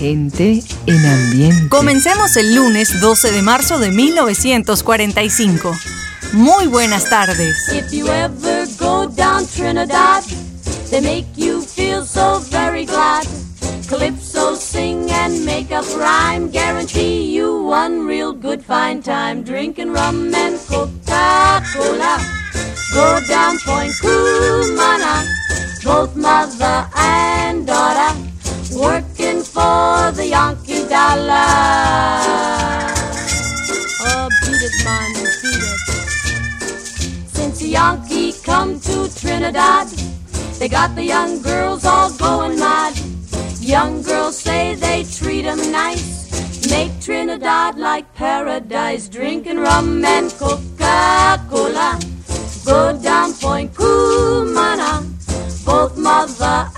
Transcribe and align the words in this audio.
Gente 0.00 0.62
en 0.86 1.04
ambiente. 1.04 1.68
Comencemos 1.68 2.34
el 2.38 2.54
lunes 2.54 3.02
12 3.02 3.32
de 3.32 3.42
marzo 3.42 3.78
de 3.78 3.90
1945. 3.90 5.76
Muy 6.32 6.68
buenas 6.68 7.10
tardes. 7.10 7.68
If 7.70 7.92
you 7.92 8.06
ever 8.08 8.66
go 8.78 9.06
down 9.08 9.46
Trinidad, 9.46 10.22
they 10.88 11.02
make 11.02 11.26
you 11.36 11.60
feel 11.60 12.06
so 12.06 12.40
very 12.50 12.86
glad. 12.86 13.26
Calypso 13.90 14.56
sing 14.56 15.10
and 15.10 15.44
make 15.44 15.70
up 15.70 15.84
rhyme, 15.98 16.50
guarantee 16.50 17.36
you 17.36 17.62
one 17.62 18.06
real 18.06 18.32
good 18.32 18.62
fine 18.62 19.02
time. 19.02 19.42
Drinking 19.42 19.92
rum 19.92 20.34
and 20.34 20.58
Coca-Cola. 20.66 22.18
Go 22.94 23.20
down 23.28 23.58
Point 23.66 23.92
Cumana, 24.00 25.26
both 25.84 26.16
mother 26.16 26.88
and 26.96 27.66
daughter, 27.66 28.16
working 28.74 29.09
for 29.60 30.12
the 30.12 30.26
Yankee 30.36 30.84
dollar. 30.88 31.48
Oh, 34.08 34.26
beat 34.40 34.62
it, 34.68 34.76
man, 34.86 35.10
beat 35.42 35.64
it. 35.72 35.80
Since 37.36 37.62
a 37.62 37.68
Yankee 37.78 38.32
come 38.50 38.80
to 38.88 38.96
Trinidad, 39.20 39.88
they 40.58 40.68
got 40.68 40.94
the 40.94 41.04
young 41.14 41.42
girls 41.42 41.84
all 41.84 42.10
going 42.26 42.58
mad. 42.58 42.94
Young 43.60 44.02
girls 44.02 44.36
say 44.46 44.74
they 44.74 44.98
treat 45.18 45.44
'em 45.44 45.62
nice. 45.70 46.08
Make 46.74 46.92
Trinidad 47.06 47.72
like 47.88 48.06
paradise, 48.14 49.04
drinking 49.08 49.58
rum 49.66 50.04
and 50.04 50.28
Coca-Cola. 50.40 51.90
Go 52.64 52.80
down 53.08 53.28
Point 53.42 53.70
Cumana, 53.74 54.92
both 55.64 55.96
mother 55.96 56.69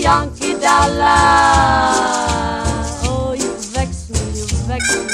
Yankee 0.00 0.54
dollar. 0.54 1.04
Oh, 3.04 3.34
you 3.36 3.52
vex 3.74 4.08
me, 4.08 4.18
you 4.32 4.46
vex 4.64 4.96
me. 4.96 5.04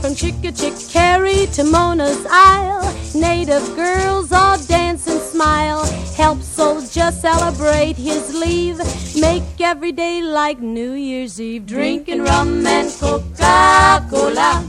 From 0.00 0.14
Chickachickarry 0.14 1.54
to 1.54 1.62
Mona's 1.62 2.26
Isle, 2.28 2.92
native 3.14 3.64
girls 3.76 4.32
all 4.32 4.58
dance 4.66 5.06
and 5.06 5.20
smile. 5.20 5.84
Help 6.16 6.42
soldier 6.42 7.12
celebrate 7.12 7.96
his 7.96 8.34
leave. 8.34 8.78
Make 9.14 9.60
every 9.60 9.92
day 9.92 10.22
like 10.22 10.58
New 10.58 10.94
Year's 10.94 11.40
Eve. 11.40 11.66
Drinking 11.66 12.24
rum 12.24 12.66
and 12.66 12.90
Coca-Cola. 12.98 14.66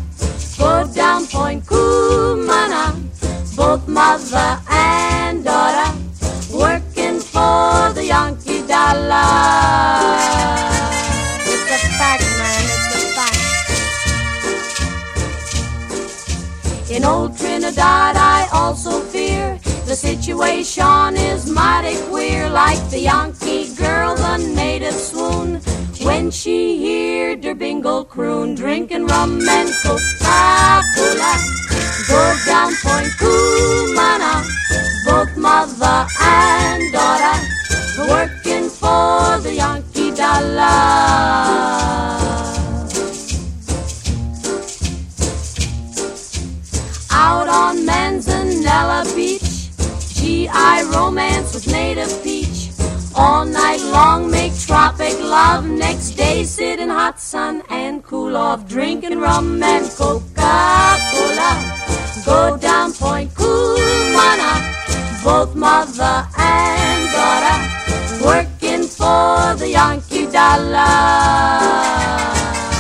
Go 0.60 0.88
down 0.94 1.26
Point 1.26 1.66
Cumana. 1.66 2.94
Both 3.56 3.88
mother 3.88 4.62
and 4.70 5.44
daughter 5.44 6.03
for 7.34 7.92
the 7.98 8.06
Yankee 8.06 8.62
dollar. 8.68 9.26
It's 11.52 11.66
a 11.74 11.80
fact, 12.00 12.24
man. 12.40 12.64
It's 12.76 12.90
a 12.96 13.02
fact. 13.18 13.42
In 16.92 17.04
old 17.04 17.36
Trinidad, 17.38 18.16
I 18.36 18.48
also 18.54 19.02
fear 19.02 19.60
the 19.86 19.96
situation 19.96 21.18
is 21.18 21.50
mighty 21.50 21.98
queer. 22.10 22.50
Like 22.50 22.82
the 22.92 23.00
Yankee 23.00 23.74
girl, 23.76 24.16
the 24.16 24.38
native 24.38 24.94
swoon 24.94 25.60
when 26.06 26.30
she 26.30 26.58
heard 26.86 27.44
her 27.46 27.56
bingle 27.56 28.06
croon, 28.06 28.54
drinking 28.54 29.08
rum 29.08 29.42
and 29.50 29.70
Coca-Cola. 29.82 31.63
Go 32.08 32.36
down 32.46 32.74
Point 32.82 33.08
Cumana, 33.18 34.44
both 35.06 35.38
mother 35.38 36.06
and 36.20 36.92
daughter, 36.92 37.40
working 38.10 38.70
for 38.70 39.40
the 39.42 39.54
Yankee 39.56 40.12
dollar. 40.12 40.64
Out 47.12 47.48
on 47.48 47.78
Manzanella 47.86 49.06
Beach, 49.16 49.70
GI 50.16 50.84
romance 50.94 51.54
with 51.54 51.68
native 51.72 52.22
peach. 52.22 52.72
All 53.16 53.46
night 53.46 53.80
long 53.80 54.30
make 54.30 54.54
tropic 54.60 55.18
love. 55.22 55.66
Next 55.66 56.12
day 56.12 56.44
sit 56.44 56.80
in 56.80 56.90
hot 56.90 57.20
sun 57.20 57.62
and 57.70 58.04
cool 58.04 58.36
off, 58.36 58.68
drinking 58.68 59.20
rum 59.20 59.64
and 59.64 59.90
Coca-Cola. 59.92 61.83
Go 62.26 62.58
down 62.58 62.94
Point 62.94 63.34
Cumana, 63.34 64.62
both 65.24 65.56
mother 65.56 66.26
and 66.38 67.12
daughter, 67.12 67.58
working 68.24 68.88
for 68.88 69.56
the 69.58 69.72
Yankee 69.72 70.28
dollar. 70.28 71.84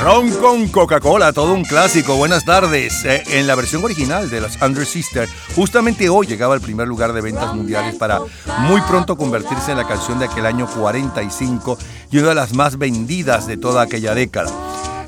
Ron 0.03 0.31
con 0.31 0.67
Coca-Cola, 0.67 1.31
todo 1.31 1.53
un 1.53 1.63
clásico. 1.63 2.15
Buenas 2.15 2.43
tardes. 2.43 3.05
Eh, 3.05 3.23
en 3.27 3.47
la 3.47 3.55
versión 3.55 3.83
original 3.83 4.29
de 4.29 4.41
las 4.41 4.61
Under 4.61 4.85
Sisters, 4.85 5.31
justamente 5.55 6.09
hoy 6.09 6.27
llegaba 6.27 6.53
al 6.53 6.61
primer 6.61 6.87
lugar 6.87 7.13
de 7.13 7.21
ventas 7.21 7.53
mundiales 7.53 7.95
para 7.95 8.19
muy 8.59 8.81
pronto 8.81 9.15
convertirse 9.17 9.71
en 9.71 9.77
la 9.77 9.87
canción 9.87 10.19
de 10.19 10.25
aquel 10.25 10.45
año 10.45 10.67
45 10.67 11.77
y 12.11 12.17
una 12.17 12.29
de 12.29 12.35
las 12.35 12.53
más 12.53 12.77
vendidas 12.77 13.47
de 13.47 13.55
toda 13.55 13.81
aquella 13.81 14.13
década. 14.13 14.51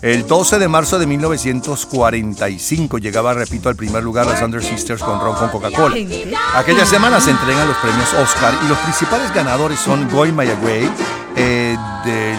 El 0.05 0.27
12 0.27 0.59
de 0.59 0.67
marzo 0.67 0.99
de 0.99 1.07
1945 1.07 2.99
llegaba, 2.99 3.33
repito, 3.33 3.69
al 3.69 3.75
primer 3.75 4.03
lugar 4.03 4.27
las 4.27 4.39
Under 4.39 4.63
Sisters 4.63 5.01
con 5.01 5.19
Ron 5.19 5.35
con 5.35 5.49
Coca-Cola. 5.49 5.95
Aquella 6.53 6.85
semana 6.85 7.19
se 7.19 7.31
entregan 7.31 7.67
los 7.67 7.75
premios 7.77 8.13
Oscar 8.13 8.53
y 8.63 8.67
los 8.67 8.77
principales 8.77 9.33
ganadores 9.33 9.79
son 9.79 10.05
My 10.05 10.45
Way, 10.63 10.91
eh, 11.35 11.75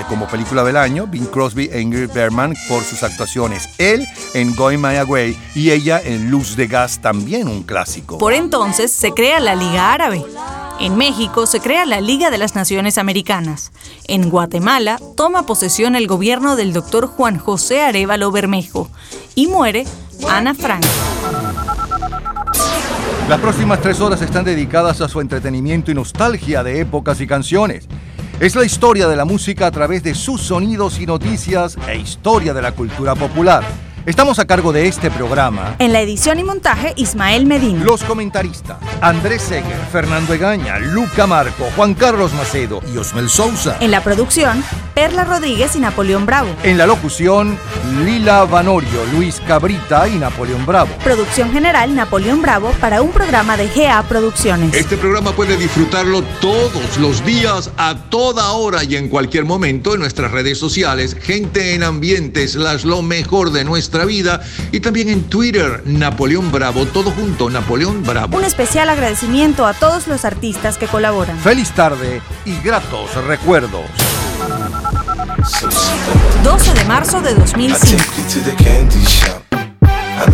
como 0.09 0.28
película 0.28 0.62
del 0.62 0.77
año, 0.77 1.09
Bing 1.09 1.27
Crosby 1.27 1.69
e 1.72 1.81
Ingrid 1.81 2.12
Bergman 2.12 2.54
por 2.69 2.84
sus 2.84 3.03
actuaciones. 3.03 3.69
Él 3.78 4.06
en 4.34 4.54
Going 4.54 4.78
My 4.78 5.03
Way 5.03 5.37
y 5.56 5.72
ella 5.72 6.00
en 6.00 6.31
Luz 6.31 6.54
de 6.54 6.69
Gas, 6.69 7.00
también 7.00 7.48
un 7.48 7.65
clásico. 7.65 8.19
Por 8.19 8.33
entonces 8.33 8.93
se 8.93 9.10
crea 9.10 9.41
la 9.41 9.56
Liga 9.56 9.93
Árabe. 9.93 10.25
En 10.78 10.97
México 10.97 11.47
se 11.47 11.60
crea 11.60 11.87
la 11.87 12.03
Liga 12.03 12.31
de 12.31 12.37
las 12.37 12.54
Naciones 12.54 12.98
Americanas. 12.98 13.72
En 14.09 14.28
Guatemala 14.28 15.00
toma 15.16 15.47
posesión 15.47 15.97
el 15.97 16.06
gobierno 16.06 16.54
del 16.54 16.75
doctor 16.75 17.06
Juan 17.06 17.38
José 17.38 17.56
Arevalo 17.56 18.31
Bermejo 18.31 18.91
y 19.34 19.47
muere 19.47 19.87
Ana 20.28 20.55
Frank. 20.55 20.84
Las 23.28 23.41
próximas 23.41 23.81
tres 23.81 24.00
horas 24.00 24.21
están 24.22 24.44
dedicadas 24.44 25.00
a 25.00 25.09
su 25.09 25.21
entretenimiento 25.21 25.91
y 25.91 25.95
nostalgia 25.95 26.62
de 26.62 26.81
épocas 26.81 27.21
y 27.21 27.27
canciones. 27.27 27.89
Es 28.41 28.55
la 28.55 28.65
historia 28.65 29.09
de 29.09 29.16
la 29.16 29.25
música 29.25 29.66
a 29.66 29.71
través 29.71 30.03
de 30.03 30.15
sus 30.15 30.43
sonidos 30.43 31.00
y 31.00 31.06
noticias 31.06 31.78
e 31.89 31.97
historia 31.97 32.53
de 32.53 32.62
la 32.62 32.72
cultura 32.72 33.15
popular. 33.15 33.65
Estamos 34.06 34.39
a 34.39 34.47
cargo 34.47 34.72
de 34.72 34.87
este 34.87 35.11
programa. 35.11 35.75
En 35.81 35.93
la 35.93 36.00
edición 36.00 36.39
y 36.39 36.44
montaje, 36.44 36.93
Ismael 36.94 37.44
Medina. 37.44 37.83
Los 37.83 38.05
comentaristas, 38.05 38.78
Andrés 39.00 39.43
Seger, 39.43 39.81
Fernando 39.91 40.33
Egaña, 40.33 40.78
Luca 40.78 41.27
Marco, 41.27 41.65
Juan 41.75 41.93
Carlos 41.94 42.33
Macedo 42.34 42.81
y 42.95 42.99
Osmel 42.99 43.28
Sousa. 43.28 43.78
En 43.81 43.91
la 43.91 44.05
producción, 44.05 44.62
Perla 44.95 45.25
Rodríguez 45.25 45.75
y 45.75 45.81
Napoleón 45.81 46.25
Bravo. 46.25 46.49
En 46.62 46.78
la 46.78 46.87
locución, 46.87 47.59
Lila 48.05 48.45
Vanorio, 48.45 49.05
Luis 49.12 49.43
Cabrita 49.45 50.06
y 50.06 50.19
Napoleón 50.19 50.65
Bravo. 50.65 50.95
Producción 51.03 51.50
general, 51.50 51.93
Napoleón 51.97 52.43
Bravo 52.43 52.71
para 52.81 53.03
un 53.03 53.11
programa 53.11 53.56
de 53.56 53.66
GA 53.66 54.05
Producciones. 54.05 54.72
Este 54.72 54.97
programa 54.97 55.33
puede 55.33 55.56
disfrutarlo 55.56 56.22
todos 56.41 56.97
los 56.99 57.27
días, 57.27 57.72
a 57.77 57.97
toda 58.09 58.53
hora 58.53 58.84
y 58.84 58.95
en 58.95 59.09
cualquier 59.09 59.47
momento 59.47 59.95
en 59.95 60.00
nuestras 60.00 60.31
redes 60.31 60.59
sociales, 60.59 61.16
gente 61.21 61.75
en 61.75 61.83
ambiente, 61.83 62.47
slash 62.47 62.84
lo 62.84 63.03
mejor 63.03 63.50
de 63.50 63.65
nuestra 63.65 63.96
vida, 64.05 64.41
y 64.73 64.81
también 64.81 65.09
en 65.09 65.25
Twitter, 65.25 65.83
Napoleón 65.87 66.53
Bravo, 66.53 66.87
todo 66.87 67.10
junto, 67.10 67.51
Napoleón 67.51 68.03
Bravo. 68.03 68.37
Un 68.37 68.45
especial 68.45 68.89
agradecimiento 68.89 69.66
a 69.66 69.75
todos 69.75 70.07
los 70.07 70.25
artistas 70.25 70.78
que 70.78 70.87
colaboran. 70.87 71.39
Feliz 71.39 71.71
tarde 71.72 72.21
y 72.45 72.57
gratos 72.60 73.15
recuerdos. 73.27 73.84
12 76.43 76.75
de 76.75 76.84
marzo 76.84 77.21
de 77.21 77.31
I 77.31 77.34
2005. 77.34 77.78
take 77.78 77.93
you 77.93 78.25
to 78.28 78.41
the 78.51 78.54
candy 78.63 79.04
shop. 79.04 79.43
I 79.83 80.25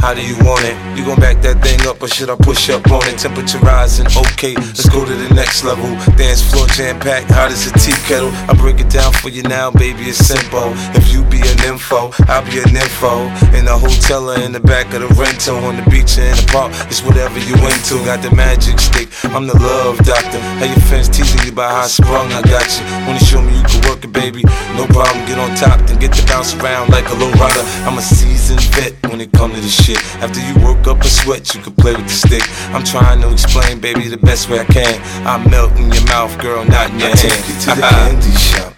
How 0.00 0.14
do 0.14 0.24
you 0.24 0.34
want 0.48 0.64
it? 0.64 0.72
You 0.96 1.04
gon' 1.04 1.20
back 1.20 1.42
that 1.42 1.60
thing 1.60 1.76
up 1.86 2.02
or 2.02 2.08
should 2.08 2.30
I 2.30 2.36
push 2.36 2.70
up 2.70 2.90
on 2.90 3.04
it? 3.04 3.18
Temperature 3.18 3.58
rising, 3.58 4.06
okay, 4.32 4.56
let's 4.56 4.88
go 4.88 5.04
to 5.04 5.12
the 5.12 5.28
next 5.34 5.62
level. 5.62 5.84
Dance 6.16 6.40
floor 6.40 6.66
jam 6.68 6.98
packed, 6.98 7.30
hot 7.30 7.52
as 7.52 7.68
a 7.68 7.72
tea 7.76 7.92
kettle. 8.08 8.32
I 8.48 8.56
break 8.56 8.80
it 8.80 8.88
down 8.88 9.12
for 9.12 9.28
you 9.28 9.42
now, 9.42 9.70
baby, 9.70 10.08
it's 10.08 10.16
simple. 10.16 10.72
If 10.96 11.12
you 11.12 11.20
be 11.28 11.44
a 11.44 11.54
info. 11.66 12.10
I'll 12.28 12.44
be 12.44 12.58
an 12.60 12.76
info. 12.76 13.26
In 13.56 13.66
a 13.68 13.76
hotel 13.76 14.30
or 14.30 14.38
in 14.40 14.52
the 14.52 14.60
back 14.60 14.92
of 14.94 15.00
the 15.02 15.10
rental. 15.14 15.56
On 15.64 15.76
the 15.76 15.86
beach 15.90 16.18
or 16.18 16.24
in 16.24 16.36
the 16.36 16.46
park. 16.50 16.72
It's 16.88 17.02
whatever 17.02 17.38
you 17.38 17.54
into. 17.60 18.00
Got 18.04 18.22
the 18.22 18.34
magic 18.34 18.78
stick. 18.80 19.08
I'm 19.34 19.46
the 19.46 19.56
love 19.58 19.98
doctor. 20.04 20.40
How 20.60 20.66
your 20.66 20.82
fans 20.88 21.08
teasing 21.08 21.42
you 21.44 21.52
about 21.52 21.70
how 21.70 21.84
I 21.84 21.88
sprung. 21.88 22.32
I 22.32 22.42
got 22.42 22.66
you. 22.78 22.82
Wanna 23.06 23.20
show 23.20 23.42
me 23.42 23.56
you 23.56 23.64
can 23.64 23.80
work 23.88 24.04
it, 24.04 24.12
baby? 24.12 24.42
No 24.76 24.86
problem. 24.90 25.24
Get 25.26 25.38
on 25.38 25.54
top. 25.56 25.80
Then 25.86 25.98
get 25.98 26.12
to 26.14 26.24
bounce 26.26 26.54
around 26.54 26.90
like 26.90 27.08
a 27.10 27.14
low 27.14 27.30
rider. 27.38 27.64
I'm 27.86 27.98
a 27.98 28.02
seasoned 28.02 28.62
vet 28.74 28.94
when 29.10 29.20
it 29.20 29.32
come 29.32 29.52
to 29.54 29.60
this 29.60 29.74
shit. 29.74 29.98
After 30.22 30.40
you 30.40 30.54
work 30.64 30.86
up 30.86 31.00
a 31.00 31.08
sweat, 31.08 31.54
you 31.54 31.60
can 31.60 31.74
play 31.74 31.94
with 31.94 32.06
the 32.06 32.18
stick. 32.26 32.44
I'm 32.74 32.84
trying 32.84 33.20
to 33.22 33.30
explain, 33.32 33.80
baby, 33.80 34.08
the 34.08 34.18
best 34.18 34.48
way 34.48 34.60
I 34.60 34.64
can. 34.64 35.00
I 35.26 35.38
melt 35.48 35.72
in 35.78 35.90
your 35.92 36.04
mouth, 36.06 36.36
girl, 36.40 36.64
not 36.64 36.90
in 36.90 36.98
your 36.98 37.08
I 37.08 37.16
hand. 37.16 37.18
take 37.18 37.48
you 37.48 37.54
to 37.60 37.70
the 37.76 37.82
candy 37.82 38.32
shop. 38.38 38.74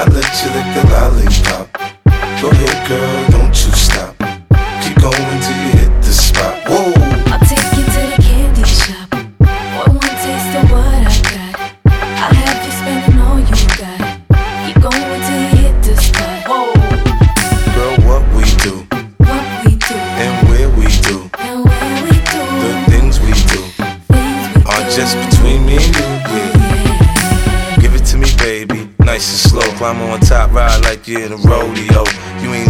I 0.00 0.04
let 0.04 0.30
you 0.42 0.48
lick 0.54 0.68
the 0.74 0.82
lollipop. 0.92 1.87
Go 2.40 2.50
ahead, 2.50 2.88
girl, 2.88 3.30
don't 3.30 3.48
you 3.48 3.72
stop. 3.72 4.14
Keep 4.82 4.96
going 5.02 5.38
till 5.42 5.58
you 5.64 5.70
hit 5.78 5.90
the 6.02 6.12
spot. 6.12 6.54
Whoa. 6.68 6.92
I'll 7.32 7.40
take 7.40 7.66
you 7.76 7.84
to 7.84 8.00
the 8.14 8.22
candy 8.22 8.62
shop. 8.64 9.10
Boy, 9.10 9.90
one 9.90 10.16
taste 10.22 10.54
of 10.54 10.70
what 10.70 10.86
I 10.86 11.10
got. 11.26 11.54
I'll 12.22 12.34
have 12.34 12.60
you 12.64 12.72
spending 12.78 13.18
all 13.20 13.38
you 13.40 13.58
got. 13.74 13.98
Keep 14.64 14.78
going 14.86 15.20
till 15.26 15.40
you 15.42 15.56
hit 15.66 15.76
the 15.82 15.96
spot. 15.98 16.46
Whoa, 16.46 16.72
Girl, 17.74 17.96
what 18.06 18.22
we 18.36 18.44
do 18.62 18.86
what 19.18 19.44
we 19.64 19.74
do 19.76 19.94
and 20.22 20.48
where 20.48 20.70
we 20.78 20.86
do. 21.02 21.28
and 21.42 21.64
where 21.66 22.02
we 22.06 22.10
do 22.32 22.42
The 22.62 22.72
things 22.92 23.18
we 23.18 23.32
do 23.50 23.60
things 24.14 24.42
we 24.54 24.62
are 24.62 24.84
do. 24.86 24.94
just 24.94 25.14
between 25.26 25.66
me 25.66 25.76
and 25.76 25.96
you. 25.96 26.06
Yeah. 26.38 27.76
Give 27.80 27.94
it 27.96 28.04
to 28.06 28.16
me, 28.16 28.28
baby. 28.38 28.88
Nice 29.00 29.26
and 29.30 29.50
slow. 29.50 29.76
Climb 29.78 30.00
on 30.02 30.20
top, 30.20 30.52
ride 31.08 31.16
like 31.16 31.20
you're 31.20 31.26
in 31.26 31.32
a 31.32 31.36
rodeo. 31.36 32.04
You 32.42 32.54
ain't 32.54 32.67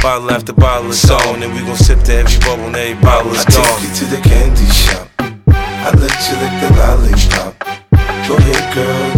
Bottle 0.00 0.30
after 0.30 0.52
bottle, 0.52 0.90
it's 0.90 1.10
on, 1.10 1.42
and 1.42 1.52
we 1.52 1.60
gon' 1.60 1.76
sip 1.76 1.98
to 2.04 2.14
every 2.14 2.38
bubble 2.40 2.66
and 2.66 2.76
every 2.76 3.02
bottle 3.02 3.32
is 3.32 3.44
I 3.46 3.50
gone. 3.50 3.64
take 3.64 3.82
you 3.82 3.94
to 3.96 4.04
the 4.06 4.20
candy 4.22 4.66
shop. 4.66 5.08
I 5.48 5.90
let 5.90 6.14
you 6.28 6.34
lick 6.38 6.54
the 6.62 6.70
lollipop. 6.78 7.58
Go 8.28 8.36
ahead, 8.36 8.74
girl, 8.74 9.17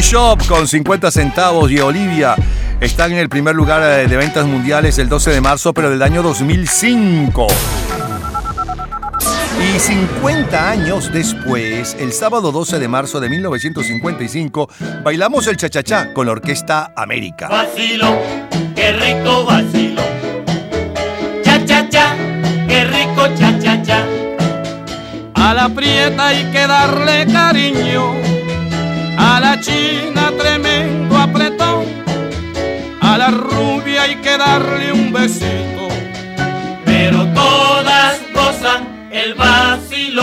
Shop 0.00 0.38
con 0.46 0.68
50 0.68 1.10
centavos 1.10 1.70
y 1.70 1.78
Olivia 1.78 2.36
están 2.80 3.12
en 3.12 3.18
el 3.18 3.28
primer 3.28 3.54
lugar 3.54 3.82
eh, 3.82 4.06
de 4.06 4.16
ventas 4.16 4.46
mundiales 4.46 4.98
el 4.98 5.08
12 5.08 5.30
de 5.30 5.40
marzo, 5.40 5.72
pero 5.74 5.90
del 5.90 6.02
año 6.02 6.22
2005. 6.22 7.46
Y 9.60 9.78
50 9.78 10.70
años 10.70 11.12
después, 11.12 11.96
el 11.98 12.12
sábado 12.12 12.52
12 12.52 12.78
de 12.78 12.88
marzo 12.88 13.18
de 13.18 13.28
1955, 13.28 14.68
bailamos 15.02 15.46
el 15.48 15.56
chachachá 15.56 16.12
con 16.14 16.26
la 16.26 16.32
Orquesta 16.32 16.92
América. 16.94 17.48
Vacilo, 17.48 18.16
qué 18.76 18.92
rico 18.92 19.44
vacilo. 19.44 20.02
Cha 21.42 21.66
cha 21.66 22.16
qué 22.68 22.84
rico 22.84 23.26
cha 23.36 23.82
cha. 23.82 24.06
A 25.34 25.54
la 25.54 25.68
prieta 25.70 26.28
hay 26.28 26.44
que 26.52 26.66
darle 26.66 27.26
cariño, 27.26 28.14
a 29.18 29.40
la 29.40 29.60
china 29.60 30.32
tremendo 30.38 31.16
apretón, 31.16 31.84
a 33.00 33.18
la 33.18 33.30
rubia 33.30 34.02
hay 34.02 34.14
que 34.16 34.38
darle 34.38 34.92
un 34.92 35.12
besito. 35.12 35.88
Pero 36.84 37.26
todas 37.34 38.20
gozan 38.32 39.08
el 39.10 39.34
vacilo, 39.34 40.22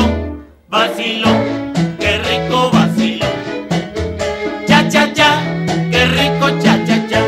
vacilo, 0.69 1.29
qué 1.99 2.19
rico 2.19 2.71
vacilo. 2.71 3.25
Cha 4.65 4.87
cha 4.87 5.13
cha, 5.13 5.41
qué 5.91 6.05
rico 6.05 6.49
cha 6.63 6.83
cha 6.85 7.07
cha. 7.09 7.21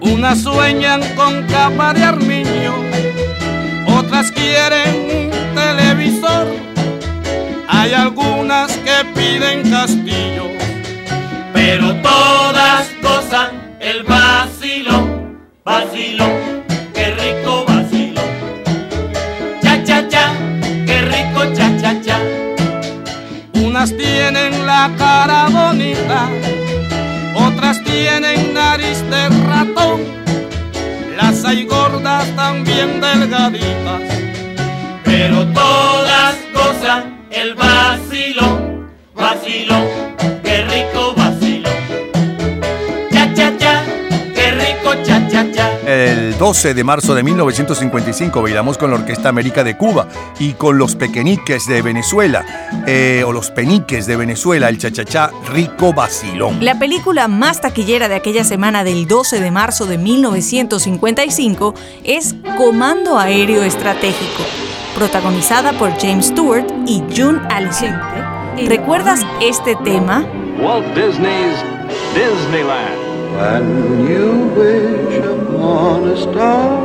Unas 0.00 0.42
sueñan 0.42 1.02
con 1.16 1.46
capa 1.48 1.92
de 1.92 2.02
armiño, 2.04 2.74
otras 3.86 4.32
quieren 4.32 5.30
un 5.34 5.54
televisor, 5.54 6.46
hay 7.80 7.94
algunas 7.94 8.76
que 8.76 9.04
piden 9.14 9.70
castillo. 9.70 10.50
Pero 11.54 11.94
todas 12.02 12.86
gozan 13.02 13.76
el 13.80 14.02
vacilo, 14.02 14.96
vacilo, 15.64 16.26
qué 16.94 17.06
rico 17.22 17.64
vacilo. 17.66 18.20
Cha 19.62 19.82
cha 19.82 20.06
cha, 20.08 20.32
qué 20.86 21.00
rico 21.14 21.40
cha 21.54 21.68
cha 21.80 22.00
cha. 22.02 22.18
Unas 23.54 23.96
tienen 23.96 24.66
la 24.66 24.90
cara 24.98 25.48
bonita, 25.48 26.28
otras 27.34 27.82
tienen 27.82 28.52
nariz 28.52 29.02
de 29.08 29.28
ratón. 29.48 30.00
Las 31.16 31.44
hay 31.46 31.64
gordas 31.64 32.26
también 32.36 33.00
delgaditas. 33.00 34.02
Pero 35.02 35.46
todas 35.46 36.36
gozan 36.52 37.19
el 37.30 37.54
vacilo, 37.54 38.88
vacilo, 39.14 39.74
qué 40.42 40.64
rico 40.64 41.14
vacilo. 41.16 41.68
Cha 43.12 43.32
cha 43.34 43.56
cha, 43.56 43.84
qué 44.34 44.50
rico 44.50 44.94
cha 45.04 45.28
cha 45.28 45.50
cha. 45.52 45.70
El 45.86 46.36
12 46.36 46.74
de 46.74 46.84
marzo 46.84 47.14
de 47.14 47.22
1955 47.22 48.42
bailamos 48.42 48.78
con 48.78 48.90
la 48.90 48.96
Orquesta 48.96 49.28
América 49.28 49.64
de 49.64 49.76
Cuba 49.76 50.08
y 50.38 50.52
con 50.54 50.78
los 50.78 50.96
Pequeñiques 50.96 51.66
de 51.66 51.82
Venezuela, 51.82 52.44
eh, 52.86 53.22
o 53.24 53.32
los 53.32 53.50
Peniques 53.50 54.06
de 54.06 54.16
Venezuela, 54.16 54.68
el 54.68 54.78
chachachá 54.78 55.30
Rico 55.52 55.92
Basilón. 55.92 56.64
La 56.64 56.78
película 56.78 57.28
más 57.28 57.60
taquillera 57.60 58.08
de 58.08 58.16
aquella 58.16 58.44
semana 58.44 58.84
del 58.84 59.06
12 59.06 59.40
de 59.40 59.50
marzo 59.50 59.86
de 59.86 59.98
1955 59.98 61.74
es 62.04 62.34
Comando 62.56 63.18
Aéreo 63.18 63.62
Estratégico, 63.62 64.44
protagonizada 64.94 65.72
por 65.72 65.90
James 66.00 66.26
Stewart 66.26 66.66
y 66.86 67.02
June 67.14 67.40
Allison. 67.50 67.94
¿Recuerdas 68.68 69.24
este 69.40 69.76
tema? 69.84 70.24
Walt 70.60 70.86
Disney's 70.94 71.56
Disneyland. 72.14 72.98
When 73.36 74.06
you 74.06 74.50
wish 74.56 75.18
upon 75.24 76.08
a 76.08 76.16
star, 76.16 76.80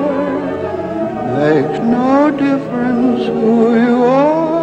makes 1.37 1.79
no 1.79 2.31
difference 2.31 3.27
who 3.27 3.75
you 3.75 4.03
are. 4.05 4.55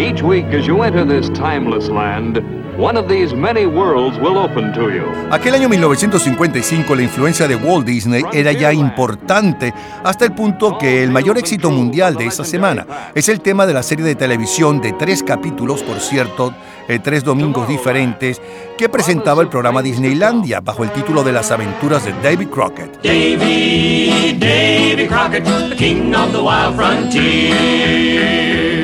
Each 0.00 0.22
week 0.22 0.46
as 0.46 0.66
you 0.66 0.82
enter 0.82 1.04
this 1.04 1.28
timeless 1.30 1.88
land, 1.88 2.38
one 2.80 2.98
of 2.98 3.08
these 3.08 3.34
many 3.34 3.66
worlds 3.66 4.18
will 4.18 4.38
open 4.38 4.72
to 4.72 4.90
you. 4.90 5.04
Aquel 5.30 5.54
año 5.54 5.68
1955 5.68 6.96
la 6.96 7.02
influencia 7.02 7.46
de 7.46 7.54
Walt 7.54 7.86
Disney 7.86 8.24
era 8.32 8.52
ya 8.52 8.72
importante 8.72 9.74
hasta 10.02 10.24
el 10.24 10.32
punto 10.32 10.78
que 10.78 11.04
el 11.04 11.10
mayor 11.10 11.36
éxito 11.36 11.70
mundial 11.70 12.16
de 12.16 12.26
esa 12.26 12.44
semana 12.44 12.86
es 13.14 13.28
el 13.28 13.40
tema 13.40 13.66
de 13.66 13.74
la 13.74 13.82
serie 13.82 14.04
de 14.04 14.14
televisión 14.14 14.80
de 14.80 14.94
tres 14.94 15.22
capítulos, 15.22 15.82
por 15.82 16.00
cierto, 16.00 16.54
eh, 16.88 16.98
tres 16.98 17.22
domingos 17.22 17.68
diferentes, 17.68 18.40
que 18.78 18.88
presentaba 18.88 19.42
el 19.42 19.48
programa 19.48 19.82
Disneylandia 19.82 20.60
bajo 20.60 20.82
el 20.82 20.90
título 20.90 21.22
de 21.22 21.32
Las 21.32 21.50
aventuras 21.50 22.04
de 22.04 22.14
David 22.22 22.48
Crockett. 22.48 23.02
Davy, 23.02 24.38
Davy 24.38 25.06
Crockett, 25.06 25.44
the 25.44 25.76
king 25.76 26.14
of 26.14 26.32
the 26.32 26.40
wild 26.40 26.74
frontier. 26.76 28.79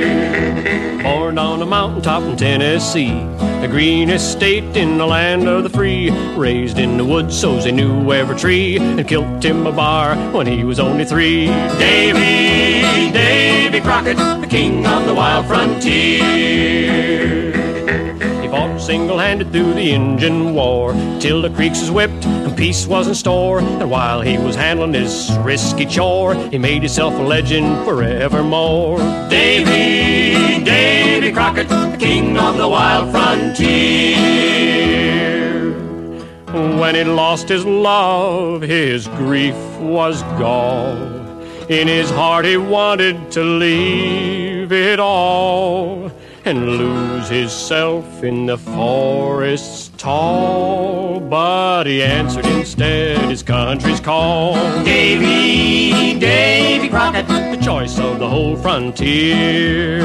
Born 1.03 1.39
on 1.39 1.63
a 1.63 1.67
mountaintop 1.67 2.23
in 2.23 2.37
Tennessee, 2.37 3.13
the 3.61 3.69
greenest 3.71 4.33
state 4.33 4.77
in 4.77 4.99
the 4.99 5.07
land 5.07 5.49
of 5.49 5.63
the 5.63 5.69
free. 5.69 6.11
Raised 6.37 6.79
in 6.79 6.97
the 6.97 7.05
woods 7.05 7.39
so 7.39 7.59
he 7.59 7.73
knew 7.73 8.13
every 8.13 8.37
tree, 8.37 8.79
and 8.79 9.07
killed 9.07 9.41
Tim 9.43 9.67
a 9.67 9.73
bar 9.73 10.17
when 10.33 10.47
he 10.47 10.65
was 10.65 10.81
only 10.81 11.05
three. 11.05 11.47
Davy, 11.79 13.13
Davy 13.13 13.81
Crockett, 13.81 14.17
the 14.17 14.47
king 14.49 14.87
of 14.87 15.07
the 15.07 15.15
wild 15.15 15.47
frontier. 15.47 17.36
Fought 18.57 18.81
single-handed 18.81 19.53
through 19.53 19.75
the 19.75 19.91
Injun 19.91 20.55
War 20.55 20.95
till 21.21 21.43
the 21.43 21.51
creeks 21.51 21.79
was 21.81 21.91
whipped 21.91 22.25
and 22.25 22.57
peace 22.57 22.87
was 22.87 23.07
in 23.07 23.15
store. 23.15 23.61
And 23.61 23.91
while 23.91 24.23
he 24.23 24.39
was 24.39 24.57
handling 24.57 24.95
his 24.95 25.31
risky 25.41 25.85
chore, 25.85 26.35
he 26.35 26.57
made 26.57 26.81
himself 26.81 27.13
a 27.19 27.23
legend 27.23 27.85
forevermore. 27.85 28.99
Davy, 29.29 30.65
Davy 30.65 31.33
Crockett, 31.33 31.69
the 31.69 31.99
king 32.01 32.39
of 32.39 32.57
the 32.57 32.67
wild 32.67 33.11
frontier. 33.11 34.17
When 36.81 36.95
he 36.95 37.05
lost 37.05 37.51
his 37.51 37.67
love, 37.67 38.63
his 38.63 39.07
grief 39.09 39.55
was 39.81 40.23
gall. 40.41 40.97
In 41.69 41.89
his 41.89 42.09
heart, 42.09 42.47
he 42.47 42.57
wanted 42.57 43.31
to 43.33 43.45
leave 43.45 44.73
it 44.73 44.99
all 44.99 46.11
and 46.47 46.79
lose 46.79 47.29
himself 47.29 48.23
in 48.23 48.47
the 48.47 48.57
forests 48.57 49.91
tall. 49.99 51.19
But 51.19 51.87
he 51.87 52.03
answered 52.03 52.47
instead 52.47 53.19
his 53.29 53.43
country's 53.43 53.99
call. 53.99 54.55
Davy, 54.85 56.19
Davy 56.19 56.89
Crockett, 56.89 57.27
the 57.27 57.61
choice 57.61 57.99
of 57.99 58.21
the 58.21 58.29
whole 58.29 58.57
frontier. 58.57 60.01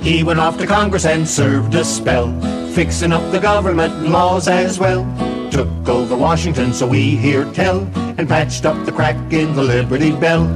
He 0.00 0.22
went 0.22 0.38
off 0.38 0.56
to 0.58 0.66
Congress 0.66 1.04
and 1.04 1.28
served 1.28 1.74
a 1.74 1.84
spell, 1.84 2.32
fixing 2.70 3.12
up 3.12 3.32
the 3.32 3.40
government 3.40 4.08
laws 4.08 4.46
as 4.46 4.78
well. 4.78 5.04
Took 5.50 5.88
over 5.88 6.16
Washington, 6.16 6.72
so 6.72 6.86
we 6.86 7.16
hear 7.16 7.44
tell, 7.52 7.80
and 8.16 8.28
patched 8.28 8.64
up 8.64 8.86
the 8.86 8.92
crack 8.92 9.16
in 9.32 9.54
the 9.54 9.62
Liberty 9.62 10.12
Bell. 10.12 10.46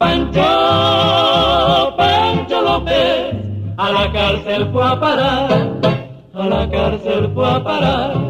Pancho, 0.00 0.42
Pancho 1.96 2.60
López, 2.64 3.17
a 3.78 3.92
la 3.92 4.12
cárcel 4.12 4.68
fue 4.72 4.84
a 4.84 4.98
parar, 4.98 5.70
a 6.34 6.48
la 6.48 6.68
cárcel 6.68 7.30
fue 7.32 7.48
a 7.48 7.62
parar. 7.62 8.28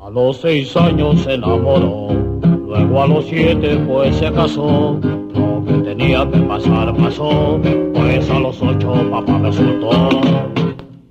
A 0.00 0.10
los 0.10 0.36
seis 0.38 0.76
años 0.76 1.22
se 1.22 1.34
enamoró, 1.34 2.08
luego 2.66 3.02
a 3.02 3.06
los 3.06 3.24
siete 3.26 3.76
pues 3.86 4.16
se 4.16 4.32
casó. 4.32 4.98
Tenía 5.92 6.26
que 6.30 6.38
pasar 6.38 6.96
pasó, 6.96 7.60
pues 7.92 8.30
a 8.30 8.38
los 8.38 8.62
ocho 8.62 8.94
papá 9.10 9.38
resultó. 9.42 9.90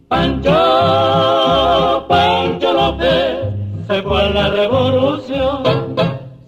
Pancho, 0.07 2.05
Pancho 2.09 2.73
López, 2.73 3.53
se 3.85 4.01
fue 4.01 4.21
a 4.23 4.29
la 4.29 4.49
revolución, 4.49 5.63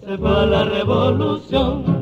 se 0.03 0.17
fue 0.17 0.31
a 0.31 0.45
la 0.47 0.65
revolución. 0.65 1.92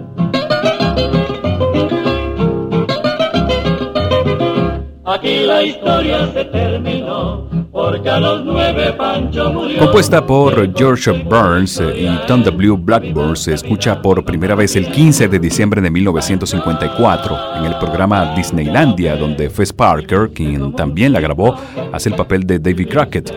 Aquí 5.22 5.42
la 5.46 5.62
historia 5.62 6.32
se 6.34 6.46
terminó, 6.46 7.48
porque 7.72 8.10
a 8.10 8.20
los 8.20 8.44
nueve 8.44 8.92
Pancho 8.98 9.54
murió. 9.54 9.78
Compuesta 9.78 10.26
por 10.26 10.76
George 10.76 11.12
Burns 11.12 11.80
y 11.80 12.10
Tom 12.26 12.42
W. 12.42 12.78
Blackburn, 12.80 13.36
se 13.36 13.54
escucha 13.54 14.02
por 14.02 14.26
primera 14.26 14.56
vez 14.56 14.76
el 14.76 14.90
15 14.90 15.28
de 15.28 15.38
diciembre 15.38 15.80
de 15.80 15.92
1954 15.92 17.38
en 17.58 17.66
el 17.66 17.76
programa 17.78 18.34
Disneylandia, 18.34 19.16
donde 19.16 19.52
Fess 19.52 19.72
Parker, 19.72 20.32
quien 20.34 20.76
también 20.76 21.14
la 21.14 21.20
grabó, 21.20 21.56
hace 21.94 22.10
el 22.10 22.16
papel 22.16 22.48
de 22.48 22.58
David 22.58 22.90
Crockett. 22.90 23.32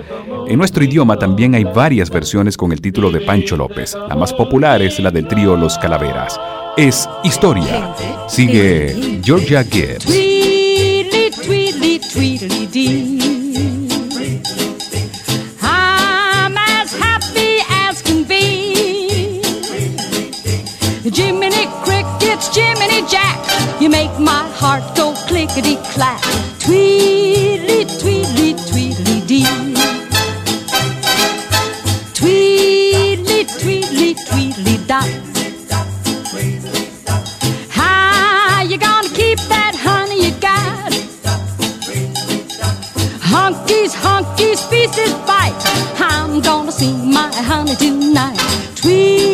En 0.49 0.57
nuestro 0.57 0.85
idioma 0.85 1.19
también 1.19 1.55
hay 1.55 1.64
varias 1.64 2.09
versiones 2.09 2.57
con 2.57 2.73
el 2.73 2.81
título 2.81 3.11
de 3.11 3.21
Pancho 3.21 3.59
López. 3.59 3.95
La 4.09 4.17
más 4.17 4.33
popular 4.33 4.81
es 4.81 4.99
la 5.00 5.11
del 5.11 5.29
trío 5.29 5.55
Los 5.55 5.76
Calaveras. 5.76 6.41
Es 6.79 7.07
historia. 7.23 7.95
Sigue 8.26 9.21
Georgia 9.23 9.62
Gibbs. 9.62 10.34
Jack, 23.08 23.38
you 23.80 23.90
make 23.90 24.18
my 24.18 24.49
heart 24.54 24.82
go 24.96 25.12
clickety 25.26 25.76
clack. 25.92 26.23
Tweedly, 26.58 27.84
tweedly, 28.00 28.54
tweedly 28.70 29.20
dee. 29.26 29.44
Tweedly, 32.14 33.44
tweedly, 33.44 34.14
tweedly 34.28 34.76
dot. 34.87 35.08
How 37.68 38.62
you 38.62 38.78
gonna 38.78 39.08
keep 39.08 39.38
that 39.52 39.75
honey 39.76 40.26
you 40.26 40.32
got? 40.40 40.92
Honkies, 43.20 43.92
honkies, 43.94 44.61
pieces 44.70 45.12
bite. 45.26 45.54
I'm 46.00 46.40
gonna 46.40 46.73
see 46.73 46.92
my 46.92 47.30
honey 47.34 47.76
tonight. 47.76 48.38
Tweedly, 48.76 49.34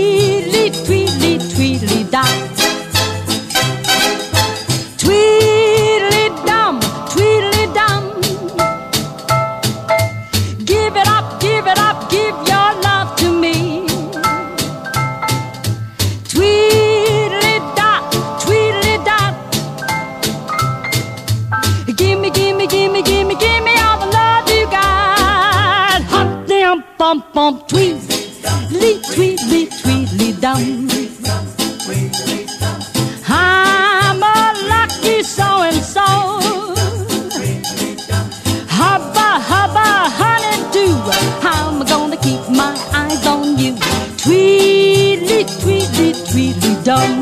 bump 27.41 27.69
bump 27.69 27.69
tweedly, 27.69 29.01
tweedly, 29.13 29.67
tweedly 29.81 30.33
dum. 30.41 30.89
I'm 33.29 34.23
a 34.23 34.41
lucky 34.69 35.23
so 35.23 35.49
and 35.69 35.83
so. 35.95 36.09
Hubba, 38.77 39.29
hubba, 39.51 39.89
honey 40.21 40.57
do. 40.77 40.87
I'm 41.55 41.79
gonna 41.87 42.19
keep 42.19 42.43
my 42.51 42.75
eyes 42.93 43.27
on 43.27 43.57
you. 43.59 43.73
Tweedly, 44.19 45.45
tweedly, 45.63 46.13
tweedly 46.31 46.75
dum. 46.85 47.20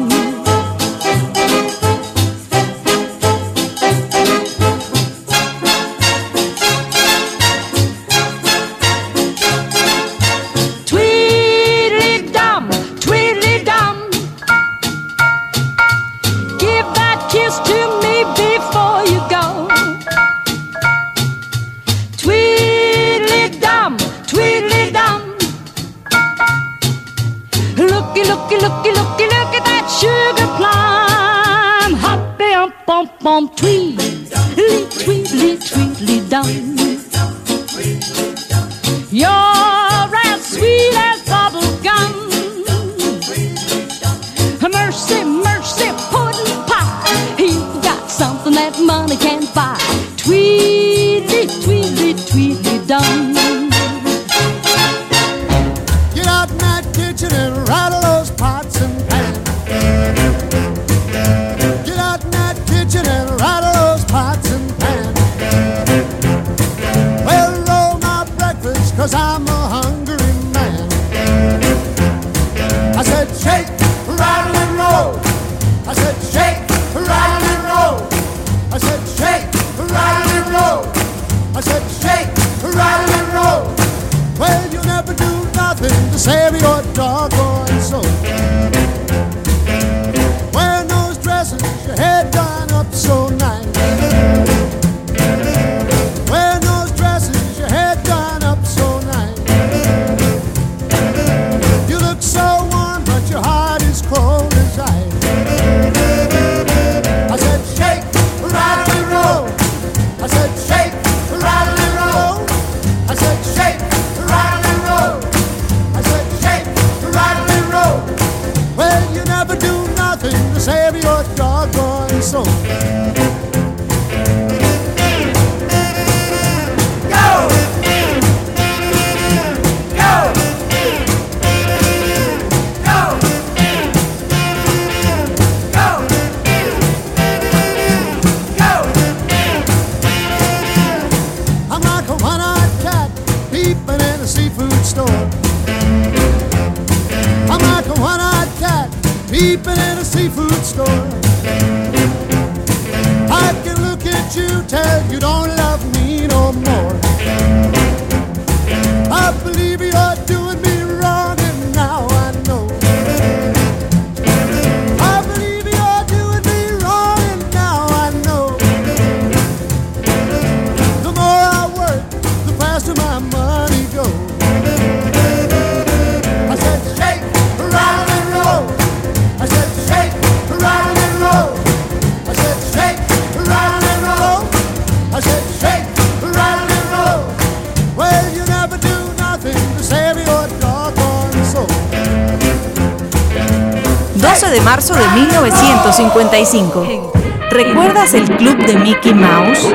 1955. 196.39 197.13
¿Recuerdas 197.51 198.15
el 198.15 198.29
club 198.37 198.59
de 198.59 198.79
Mickey 198.79 199.13
Mouse? 199.13 199.75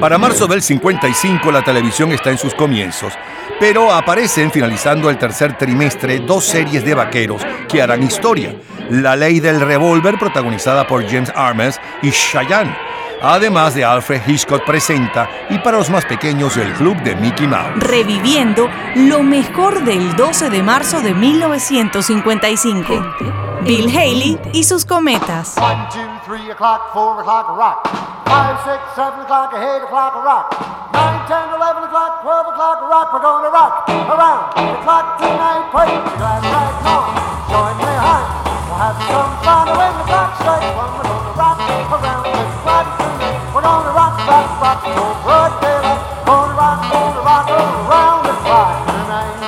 Para 0.00 0.16
marzo 0.16 0.46
del 0.46 0.62
55 0.62 1.50
la 1.50 1.62
televisión 1.62 2.12
está 2.12 2.30
en 2.30 2.38
sus 2.38 2.54
comienzos, 2.54 3.12
pero 3.58 3.92
aparecen 3.92 4.52
finalizando 4.52 5.10
el 5.10 5.18
tercer 5.18 5.58
trimestre 5.58 6.20
dos 6.20 6.44
series 6.44 6.84
de 6.84 6.94
vaqueros 6.94 7.44
que 7.68 7.82
harán 7.82 8.04
historia. 8.04 8.54
La 8.90 9.16
Ley 9.16 9.40
del 9.40 9.60
Revólver 9.60 10.16
protagonizada 10.16 10.86
por 10.86 11.04
James 11.04 11.32
Armes 11.34 11.80
y 12.00 12.12
Cheyenne, 12.12 12.76
además 13.20 13.74
de 13.74 13.84
Alfred 13.84 14.22
Hitchcock 14.24 14.64
presenta 14.64 15.28
y 15.50 15.58
para 15.58 15.78
los 15.78 15.90
más 15.90 16.04
pequeños 16.04 16.56
el 16.56 16.72
Club 16.74 16.96
de 17.02 17.16
Mickey 17.16 17.48
Mouse. 17.48 17.72
Reviviendo 17.78 18.70
lo 18.94 19.24
mejor 19.24 19.84
del 19.84 20.14
12 20.14 20.50
de 20.50 20.62
marzo 20.62 21.00
de 21.00 21.12
1955. 21.12 23.16
Bill 23.62 23.88
Haley 23.88 24.38
y 24.52 24.62
sus 24.62 24.84
cometas. 24.84 25.56
One, 25.58 25.88
two, 25.92 26.06
three 26.24 26.48
o'clock, 26.52 26.92
four 26.92 27.20
o'clock, 27.20 27.48
a 27.48 27.56
rock. 27.56 27.97
Five, 28.28 28.60
six, 28.60 28.80
seven 28.92 29.24
o'clock, 29.24 29.56
eight 29.56 29.80
o'clock, 29.88 30.12
a 30.12 30.20
rock. 30.20 30.52
Nine, 30.92 31.24
ten, 31.24 31.48
eleven 31.48 31.82
o'clock, 31.88 32.20
twelve 32.20 32.46
o'clock, 32.52 32.84
rock. 32.84 33.08
We're 33.08 33.24
gonna 33.24 33.48
rock 33.48 33.88
around 33.88 34.52
the 34.52 34.76
clock 34.84 35.16
tonight. 35.16 35.64
Put 35.72 35.88
your 35.88 36.04
glass 36.20 36.44
right 36.44 36.76
on. 36.92 37.08
Join 37.48 37.72
me 37.80 37.88
high. 37.88 38.28
We'll 38.68 38.76
have 38.84 39.00
some 39.08 39.32
fun 39.40 39.66
when 39.72 39.92
the 39.96 40.04
clock 40.12 40.36
strikes 40.44 40.76
one. 40.76 40.92
We're 40.92 41.08
gonna 41.08 41.40
rock 41.40 41.56
around 41.88 42.28
the 42.28 42.44
clock 42.60 42.86
tonight. 43.00 43.40
We're 43.56 43.64
gonna 43.64 43.96
rock, 43.96 44.14
rock, 44.28 44.60
rock 44.60 44.84
till 44.84 45.08
broad 45.24 45.52
daylight. 45.64 46.00
Gonna 46.28 46.52
rock, 46.52 46.84
gonna 46.84 47.24
rock 47.24 47.48
around 47.48 48.28
the 48.28 48.36
clock 48.44 48.72
tonight. 48.92 49.40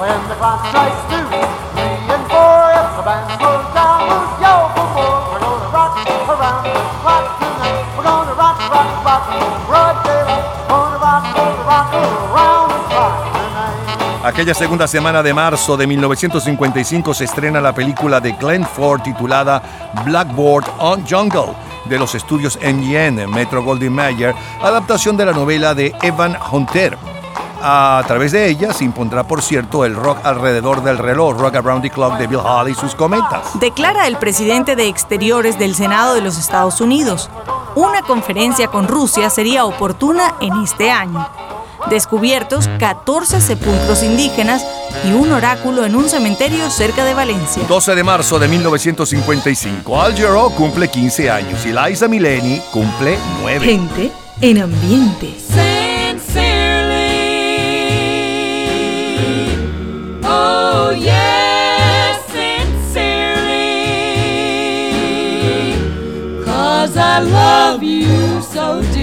When 0.00 0.20
the 0.24 0.36
clock 0.40 0.64
strikes 0.72 1.07
Aquella 14.28 14.52
segunda 14.52 14.86
semana 14.86 15.22
de 15.22 15.32
marzo 15.32 15.74
de 15.74 15.86
1955 15.86 17.14
se 17.14 17.24
estrena 17.24 17.62
la 17.62 17.72
película 17.72 18.20
de 18.20 18.32
Glenn 18.32 18.62
Ford 18.66 19.00
titulada 19.00 19.62
Blackboard 20.04 20.66
on 20.80 21.02
Jungle 21.08 21.54
de 21.86 21.98
los 21.98 22.14
estudios 22.14 22.58
MGM, 22.62 23.26
Metro 23.26 23.62
Goldwyn 23.62 23.94
Mayer, 23.94 24.34
adaptación 24.60 25.16
de 25.16 25.24
la 25.24 25.32
novela 25.32 25.74
de 25.74 25.94
Evan 26.02 26.36
Hunter. 26.52 26.98
A 27.62 28.02
través 28.06 28.32
de 28.32 28.50
ella 28.50 28.74
se 28.74 28.84
impondrá, 28.84 29.26
por 29.26 29.40
cierto, 29.40 29.86
el 29.86 29.96
rock 29.96 30.18
alrededor 30.22 30.82
del 30.82 30.98
reloj, 30.98 31.40
Rock 31.40 31.54
Around 31.54 31.80
the 31.80 31.90
Clock 31.90 32.18
de 32.18 32.26
Bill 32.26 32.40
Haley 32.44 32.74
y 32.74 32.76
sus 32.76 32.94
cometas. 32.94 33.58
Declara 33.58 34.06
el 34.06 34.18
presidente 34.18 34.76
de 34.76 34.88
Exteriores 34.88 35.58
del 35.58 35.74
Senado 35.74 36.12
de 36.12 36.20
los 36.20 36.36
Estados 36.38 36.82
Unidos. 36.82 37.30
Una 37.74 38.02
conferencia 38.02 38.68
con 38.68 38.88
Rusia 38.88 39.30
sería 39.30 39.64
oportuna 39.64 40.34
en 40.42 40.52
este 40.62 40.90
año. 40.90 41.26
Descubiertos 41.90 42.68
14 42.78 43.40
sepulcros 43.40 44.02
indígenas 44.02 44.62
y 45.04 45.12
un 45.12 45.32
oráculo 45.32 45.86
en 45.86 45.96
un 45.96 46.08
cementerio 46.08 46.70
cerca 46.70 47.04
de 47.04 47.14
Valencia. 47.14 47.62
12 47.66 47.94
de 47.94 48.04
marzo 48.04 48.38
de 48.38 48.46
1955, 48.46 50.00
Al 50.00 50.14
Jarreau 50.14 50.50
cumple 50.50 50.88
15 50.88 51.30
años 51.30 51.64
y 51.64 51.72
Liza 51.72 52.06
Mileni 52.08 52.60
cumple 52.72 53.18
9. 53.40 53.64
Gente 53.64 54.12
en 54.42 54.58
ambiente. 54.62 55.34
Oh, 60.30 60.92
yes, 60.92 62.18
sincerely. 65.48 66.44
Cause 66.44 66.96
I 66.98 67.20
love 67.20 67.82
you 67.82 68.42
so 68.42 68.82
dearly. 68.82 68.97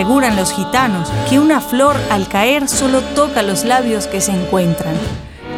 Aseguran 0.00 0.34
los 0.34 0.50
gitanos 0.50 1.12
que 1.28 1.38
una 1.38 1.60
flor 1.60 1.94
al 2.10 2.26
caer 2.26 2.70
solo 2.70 3.02
toca 3.14 3.42
los 3.42 3.66
labios 3.66 4.06
que 4.06 4.22
se 4.22 4.32
encuentran. 4.32 4.94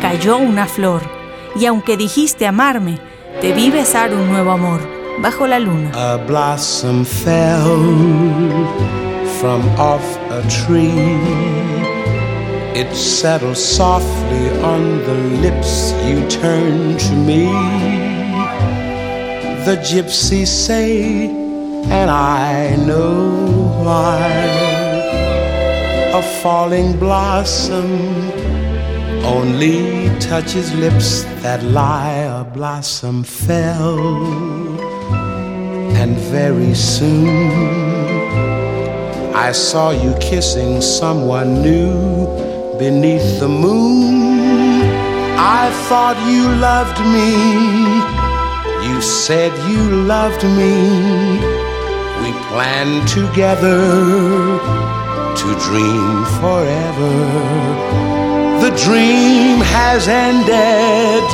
Cayó 0.01 0.37
una 0.37 0.67
flor 0.67 1.01
y 1.55 1.67
aunque 1.67 1.97
dijiste 1.97 2.49
amarme, 2.49 2.99
te 3.41 3.53
vi 3.53 3.71
besar 3.71 4.13
un 4.13 4.29
nuevo 4.29 4.51
amor 4.51 4.81
bajo 5.21 5.47
la 5.47 5.61
luna. 5.61 5.93
A 5.95 6.17
blossom 6.17 7.05
fell 7.05 7.79
from 9.41 9.63
off 9.79 10.03
a 10.33 10.43
tree. 10.49 11.21
It 12.75 12.93
settled 12.97 13.57
softly 13.57 14.51
on 14.65 15.05
the 15.05 15.15
lips 15.41 15.95
you 16.05 16.21
turned 16.29 16.99
to 16.99 17.13
me. 17.15 17.45
The 19.65 19.77
gypsies 19.77 20.49
say, 20.49 21.42
and 21.85 22.11
I 22.11 22.77
know 22.77 23.31
why. 23.85 24.19
A 26.15 26.23
falling 26.43 26.99
blossom 26.99 27.91
only 29.25 30.09
touches 30.21 30.75
lips 30.75 31.25
that 31.43 31.63
lie. 31.63 32.25
A 32.41 32.45
blossom 32.45 33.25
fell 33.25 33.99
and 36.01 36.17
very 36.17 36.75
soon 36.75 37.93
I 39.35 39.51
saw 39.51 39.91
you 39.91 40.15
kissing 40.21 40.81
someone 40.81 41.63
new 41.63 42.27
beneath 42.79 43.41
the 43.41 43.49
moon. 43.49 44.83
I 45.37 45.71
thought 45.89 46.17
you 46.31 46.45
loved 46.71 47.01
me. 47.15 47.33
You 48.89 49.01
said 49.01 49.51
you 49.71 50.05
loved 50.05 50.45
me. 50.45 51.52
Planned 52.53 53.09
together 53.09 53.81
to 55.41 55.49
dream 55.67 56.25
forever. 56.41 57.15
The 58.65 58.73
dream 58.85 59.59
has 59.77 60.07
ended, 60.07 61.27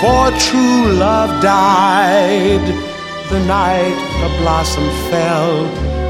for 0.00 0.22
true 0.48 0.92
love 0.98 1.42
died 1.42 2.88
the 3.30 3.40
night 3.40 3.98
a 4.24 4.40
blossom 4.40 4.88
fell 5.10 5.66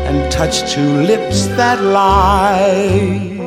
and 0.07 0.31
touched 0.31 0.68
two 0.68 1.03
lips 1.03 1.46
that 1.57 1.83
lied. 1.83 3.38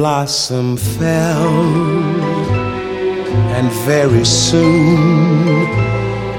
Blossom 0.00 0.78
fell, 0.78 1.60
and 3.56 3.70
very 3.84 4.24
soon 4.24 5.66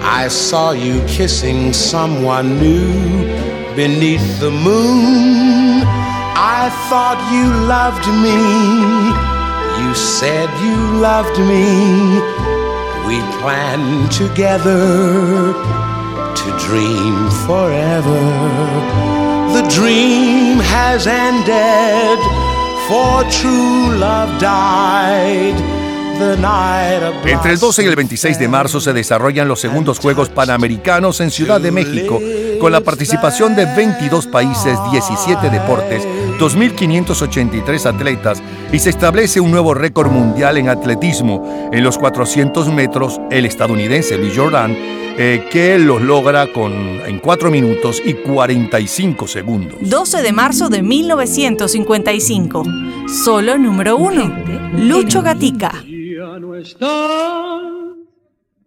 I 0.01 0.27
saw 0.29 0.71
you 0.71 0.99
kissing 1.05 1.71
someone 1.71 2.57
new 2.57 2.91
beneath 3.75 4.27
the 4.39 4.49
moon. 4.49 5.83
I 6.57 6.63
thought 6.89 7.19
you 7.35 7.45
loved 7.77 8.07
me. 8.25 8.39
You 9.81 9.93
said 9.93 10.49
you 10.65 10.77
loved 11.09 11.37
me. 11.51 11.67
We 13.07 13.17
planned 13.41 14.11
together 14.23 15.53
to 16.41 16.47
dream 16.65 17.15
forever. 17.45 18.21
The 19.55 19.63
dream 19.77 20.57
has 20.75 21.05
ended, 21.05 22.17
for 22.91 23.23
true 23.29 23.95
love 23.97 24.29
died. 24.37 25.55
The 26.19 26.35
night 26.37 27.01
a 27.01 27.29
Entre 27.29 27.53
el 27.53 27.57
12 27.57 27.83
y 27.83 27.87
el 27.87 27.95
26 27.95 28.37
de 28.37 28.47
marzo 28.49 28.81
se 28.81 28.91
desarrollan 28.91 29.47
los 29.47 29.61
segundos 29.61 29.97
Juegos 29.97 30.29
Panamericanos 30.29 31.21
en 31.21 31.31
Ciudad 31.31 31.61
de 31.61 31.71
México, 31.71 32.19
con 32.59 32.71
la 32.71 32.81
participación 32.81 33.55
de 33.55 33.65
22 33.65 34.27
países, 34.27 34.77
17 34.91 35.49
deportes, 35.49 36.05
2.583 36.37 37.85
atletas 37.85 38.43
y 38.71 38.79
se 38.79 38.89
establece 38.89 39.39
un 39.39 39.51
nuevo 39.51 39.73
récord 39.73 40.11
mundial 40.11 40.57
en 40.57 40.67
atletismo. 40.67 41.69
En 41.71 41.83
los 41.83 41.97
400 41.97 42.67
metros, 42.73 43.19
el 43.31 43.45
estadounidense 43.45 44.17
Lee 44.17 44.33
Jordan, 44.35 44.75
eh, 45.17 45.47
que 45.51 45.77
los 45.77 46.01
logra 46.01 46.51
con, 46.53 46.73
en 46.73 47.19
4 47.19 47.51
minutos 47.51 48.01
y 48.03 48.13
45 48.13 49.27
segundos. 49.27 49.77
12 49.81 50.21
de 50.21 50.31
marzo 50.31 50.69
de 50.69 50.83
1955. 50.83 52.63
Solo 53.11 53.57
número 53.57 53.97
uno. 53.97 54.33
Lucho 54.77 55.21
Gatica. 55.21 55.83
Ya 55.85 56.39
no 56.39 56.55
estás 56.55 57.61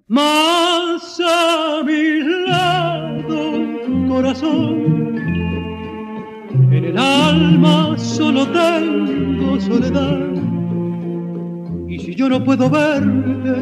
más 0.07 1.21
a 1.21 1.83
mi 1.83 2.21
lado, 2.47 4.07
corazón. 4.07 5.17
En 6.71 6.85
el 6.85 6.99
alma 6.99 7.97
solo 7.97 8.47
tengo 8.49 9.59
soledad. 9.59 10.29
Y 11.89 11.99
si 12.01 12.15
yo 12.15 12.29
no 12.29 12.45
puedo 12.45 12.69
verte, 12.69 13.55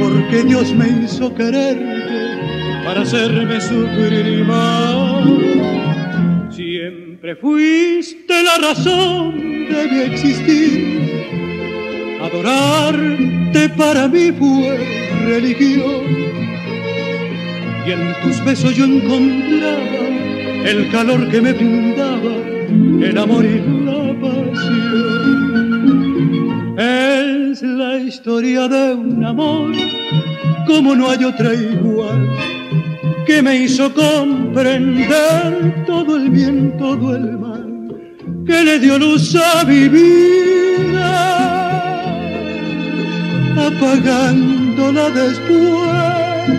porque 0.00 0.44
Dios 0.44 0.74
me 0.74 0.88
hizo 1.04 1.34
quererte 1.34 2.84
para 2.86 3.02
hacerme 3.02 3.60
sufrir 3.60 4.46
más. 4.46 5.26
Siempre 6.48 7.36
fuiste 7.36 8.19
la 8.50 8.68
razón 8.68 9.40
de 9.68 9.88
mi 9.90 10.00
existir 10.12 11.00
Adorarte 12.22 13.68
para 13.70 14.06
mí 14.06 14.30
fue 14.38 14.76
religión. 15.24 16.04
Y 17.86 17.92
en 17.92 18.14
tus 18.22 18.44
besos 18.44 18.76
yo 18.76 18.84
encontraba 18.84 20.06
el 20.66 20.90
calor 20.90 21.30
que 21.30 21.40
me 21.40 21.54
brindaba 21.54 22.36
el 23.00 23.16
amor 23.16 23.46
y 23.46 23.58
la 23.86 24.14
pasión. 24.20 25.58
Es 26.78 27.62
la 27.62 27.96
historia 27.98 28.68
de 28.68 28.94
un 28.94 29.24
amor 29.24 29.72
como 30.66 30.94
no 30.94 31.10
hay 31.10 31.24
otra 31.24 31.54
igual 31.54 32.28
que 33.26 33.42
me 33.42 33.56
hizo 33.56 33.92
comprender 33.94 35.84
todo 35.86 36.16
el 36.16 36.28
bien, 36.28 36.76
todo 36.76 37.16
que 38.46 38.64
le 38.64 38.78
dio 38.78 38.98
luz 38.98 39.34
a 39.34 39.64
mi 39.64 39.88
vida, 39.88 41.10
apagándola 43.68 45.10
después. 45.10 46.50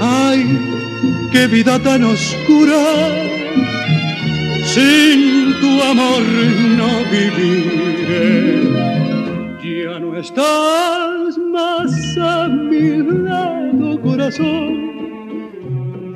Ay, 0.00 0.58
qué 1.32 1.46
vida 1.46 1.78
tan 1.78 2.04
oscura, 2.04 2.82
sin 4.64 5.54
tu 5.60 5.82
amor 5.82 6.22
no 6.78 6.90
viviré. 7.10 8.64
Ya 9.62 9.98
no 9.98 10.16
estás 10.16 11.38
más 11.52 11.92
a 12.18 12.48
mi 12.48 13.02
lado, 13.26 14.00
corazón 14.00 14.94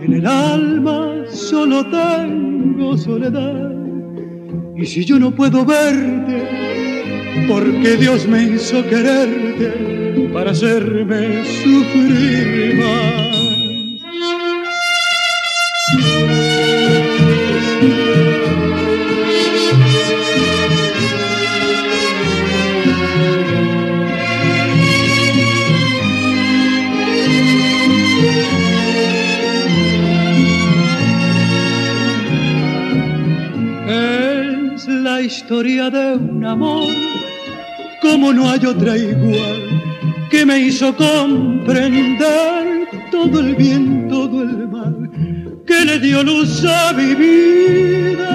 en 0.09 0.15
el 0.15 0.27
alma 0.27 1.25
solo 1.31 1.85
tengo 1.91 2.97
soledad. 2.97 3.78
Y 4.81 4.87
si 4.87 5.05
yo 5.05 5.19
no 5.19 5.33
puedo 5.33 5.65
verte, 5.65 6.41
porque 7.49 7.97
Dios 7.97 8.29
me 8.29 8.45
hizo 8.45 8.81
quererte 8.89 10.29
para 10.33 10.53
hacerme 10.53 11.45
sufrir 11.65 12.77
más. 12.77 13.38
Historia 35.49 35.89
de 35.89 36.15
un 36.15 36.45
amor 36.45 36.93
como 38.03 38.35
no 38.35 38.51
hay 38.51 38.67
otra 38.67 38.99
igual 38.99 39.81
que 40.31 40.45
me 40.45 40.59
hizo 40.59 40.95
comprender 40.95 42.87
todo 43.11 43.41
el 43.41 43.55
bien, 43.55 44.09
todo 44.11 44.43
el 44.43 44.69
mal 44.69 45.11
que 45.67 45.87
le 45.87 46.01
dio 46.01 46.23
luz 46.23 46.63
a 46.67 46.93
mi 46.93 47.15
vida, 47.15 48.29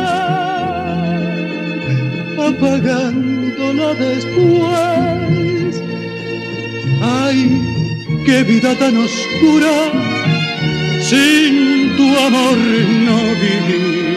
apagándola 2.49 3.93
después. 3.93 5.83
Ay, 6.99 7.61
qué 8.25 8.41
vida 8.41 8.73
tan 8.73 8.97
oscura, 8.97 9.91
sin 10.99 11.95
tu 11.95 12.07
amor 12.25 12.57
no 13.05 13.17
no 13.21 14.12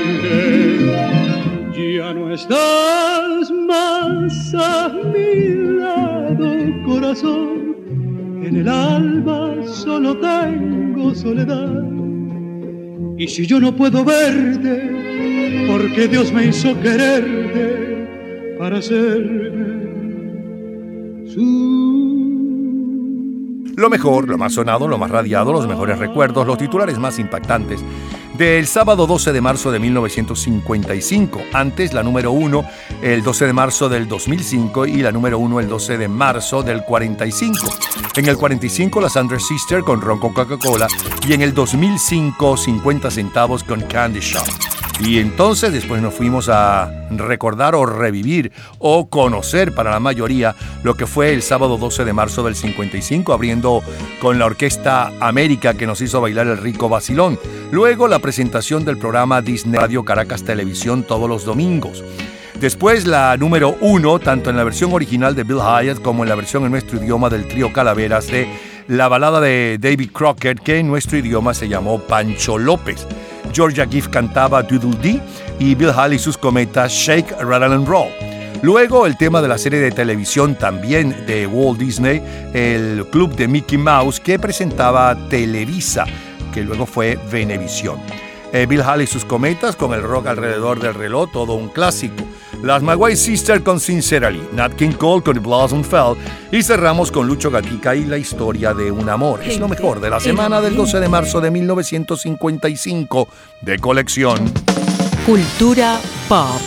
estás 2.36 3.50
más 3.50 4.54
a 4.54 4.88
mi 4.88 5.78
lado, 5.78 6.52
corazón. 6.84 7.74
En 8.42 8.56
el 8.56 8.68
alma 8.68 9.54
solo 9.66 10.18
tengo 10.18 11.14
soledad. 11.14 11.82
Y 13.18 13.26
si 13.28 13.46
yo 13.46 13.58
no 13.58 13.74
puedo 13.74 14.04
verte, 14.04 15.66
porque 15.66 16.08
Dios 16.08 16.30
me 16.32 16.44
hizo 16.46 16.78
quererte 16.80 18.56
para 18.58 18.78
hacerme 18.78 19.86
su 21.32 22.52
Lo 23.76 23.88
mejor, 23.88 24.28
lo 24.28 24.36
más 24.36 24.52
sonado, 24.52 24.86
lo 24.86 24.98
más 24.98 25.10
radiado, 25.10 25.54
los 25.54 25.66
mejores 25.66 25.98
recuerdos, 25.98 26.46
los 26.46 26.58
titulares 26.58 26.98
más 26.98 27.18
impactantes 27.18 27.82
del 28.36 28.66
sábado 28.66 29.06
12 29.06 29.32
de 29.32 29.40
marzo 29.40 29.70
de 29.70 29.78
1955. 29.78 31.40
Antes 31.52 31.92
la 31.92 32.02
número 32.02 32.32
1 32.32 32.64
el 33.02 33.22
12 33.22 33.46
de 33.46 33.52
marzo 33.52 33.88
del 33.88 34.08
2005 34.08 34.86
y 34.86 34.98
la 34.98 35.12
número 35.12 35.38
1 35.38 35.60
el 35.60 35.68
12 35.68 35.98
de 35.98 36.08
marzo 36.08 36.62
del 36.62 36.82
45. 36.82 37.68
En 38.16 38.26
el 38.26 38.36
45 38.36 39.00
la 39.00 39.08
Sandra 39.08 39.38
Sister 39.38 39.82
con 39.82 40.00
Ron 40.00 40.18
con 40.18 40.32
Coca-Cola 40.32 40.88
y 41.26 41.32
en 41.32 41.42
el 41.42 41.54
2005 41.54 42.56
50 42.56 43.10
centavos 43.10 43.64
con 43.64 43.80
Candy 43.82 44.20
Shop. 44.20 44.46
Y 44.98 45.18
entonces 45.18 45.72
después 45.72 46.00
nos 46.00 46.14
fuimos 46.14 46.48
a 46.48 46.90
recordar 47.10 47.74
o 47.74 47.84
revivir 47.84 48.50
o 48.78 49.08
conocer 49.08 49.74
para 49.74 49.90
la 49.90 50.00
mayoría 50.00 50.54
lo 50.84 50.94
que 50.94 51.06
fue 51.06 51.34
el 51.34 51.42
sábado 51.42 51.76
12 51.76 52.04
de 52.04 52.12
marzo 52.14 52.42
del 52.42 52.56
55, 52.56 53.32
abriendo 53.32 53.82
con 54.20 54.38
la 54.38 54.46
Orquesta 54.46 55.12
América 55.20 55.74
que 55.74 55.86
nos 55.86 56.00
hizo 56.00 56.20
bailar 56.20 56.46
el 56.46 56.58
rico 56.58 56.88
vacilón. 56.88 57.38
Luego 57.72 58.08
la 58.08 58.20
presentación 58.20 58.86
del 58.86 58.96
programa 58.96 59.42
Disney 59.42 59.78
Radio 59.78 60.02
Caracas 60.02 60.44
Televisión 60.44 61.02
todos 61.02 61.28
los 61.28 61.44
domingos. 61.44 62.02
Después 62.58 63.06
la 63.06 63.36
número 63.36 63.76
uno, 63.82 64.18
tanto 64.18 64.48
en 64.48 64.56
la 64.56 64.64
versión 64.64 64.90
original 64.94 65.34
de 65.34 65.44
Bill 65.44 65.58
Hyatt 65.58 66.00
como 66.00 66.22
en 66.22 66.30
la 66.30 66.36
versión 66.36 66.64
en 66.64 66.70
nuestro 66.70 66.98
idioma 66.98 67.28
del 67.28 67.46
trío 67.46 67.70
Calaveras 67.70 68.28
de 68.28 68.48
la 68.88 69.08
balada 69.08 69.40
de 69.40 69.76
David 69.78 70.10
Crockett 70.10 70.60
que 70.60 70.78
en 70.78 70.88
nuestro 70.88 71.18
idioma 71.18 71.52
se 71.52 71.68
llamó 71.68 72.00
Pancho 72.00 72.56
López. 72.56 73.06
Georgia 73.52 73.86
Gift 73.86 74.10
cantaba 74.10 74.62
Doodle 74.62 74.96
Dee 75.00 75.20
y 75.58 75.74
Bill 75.74 75.90
Hall 75.90 76.12
y 76.12 76.18
sus 76.18 76.36
cometas 76.36 76.92
Shake, 76.92 77.32
Rattle 77.40 77.74
and 77.74 77.88
Roll. 77.88 78.08
Luego 78.62 79.06
el 79.06 79.16
tema 79.16 79.42
de 79.42 79.48
la 79.48 79.58
serie 79.58 79.80
de 79.80 79.90
televisión 79.90 80.54
también 80.54 81.26
de 81.26 81.46
Walt 81.46 81.78
Disney, 81.78 82.22
el 82.54 83.06
club 83.10 83.34
de 83.36 83.48
Mickey 83.48 83.78
Mouse 83.78 84.18
que 84.18 84.38
presentaba 84.38 85.16
Televisa, 85.28 86.04
que 86.52 86.62
luego 86.62 86.86
fue 86.86 87.18
Venevisión. 87.30 88.00
Eh, 88.52 88.66
Bill 88.66 88.82
Hall 88.82 89.02
y 89.02 89.06
sus 89.06 89.24
cometas 89.24 89.76
con 89.76 89.92
el 89.92 90.02
rock 90.02 90.28
alrededor 90.28 90.80
del 90.80 90.94
reloj, 90.94 91.30
todo 91.32 91.54
un 91.54 91.68
clásico. 91.68 92.24
Las 92.62 92.82
Maguire 92.82 93.16
Sisters 93.16 93.62
con 93.62 93.78
Sincerely, 93.78 94.48
Nat 94.52 94.74
King 94.74 94.92
Cole 94.92 95.22
con 95.22 95.40
Blossom 95.42 95.84
Fell 95.84 96.14
y 96.50 96.62
cerramos 96.62 97.10
con 97.10 97.26
Lucho 97.26 97.50
Gatica 97.50 97.94
y 97.94 98.04
la 98.04 98.18
historia 98.18 98.74
de 98.74 98.90
un 98.90 99.08
amor. 99.08 99.42
Es 99.42 99.58
lo 99.58 99.68
mejor 99.68 100.00
de 100.00 100.10
la 100.10 100.20
semana 100.20 100.60
del 100.60 100.76
12 100.76 101.00
de 101.00 101.08
marzo 101.08 101.40
de 101.40 101.50
1955 101.50 103.28
de 103.60 103.78
colección. 103.78 104.52
Cultura 105.24 106.00
pop. 106.28 106.60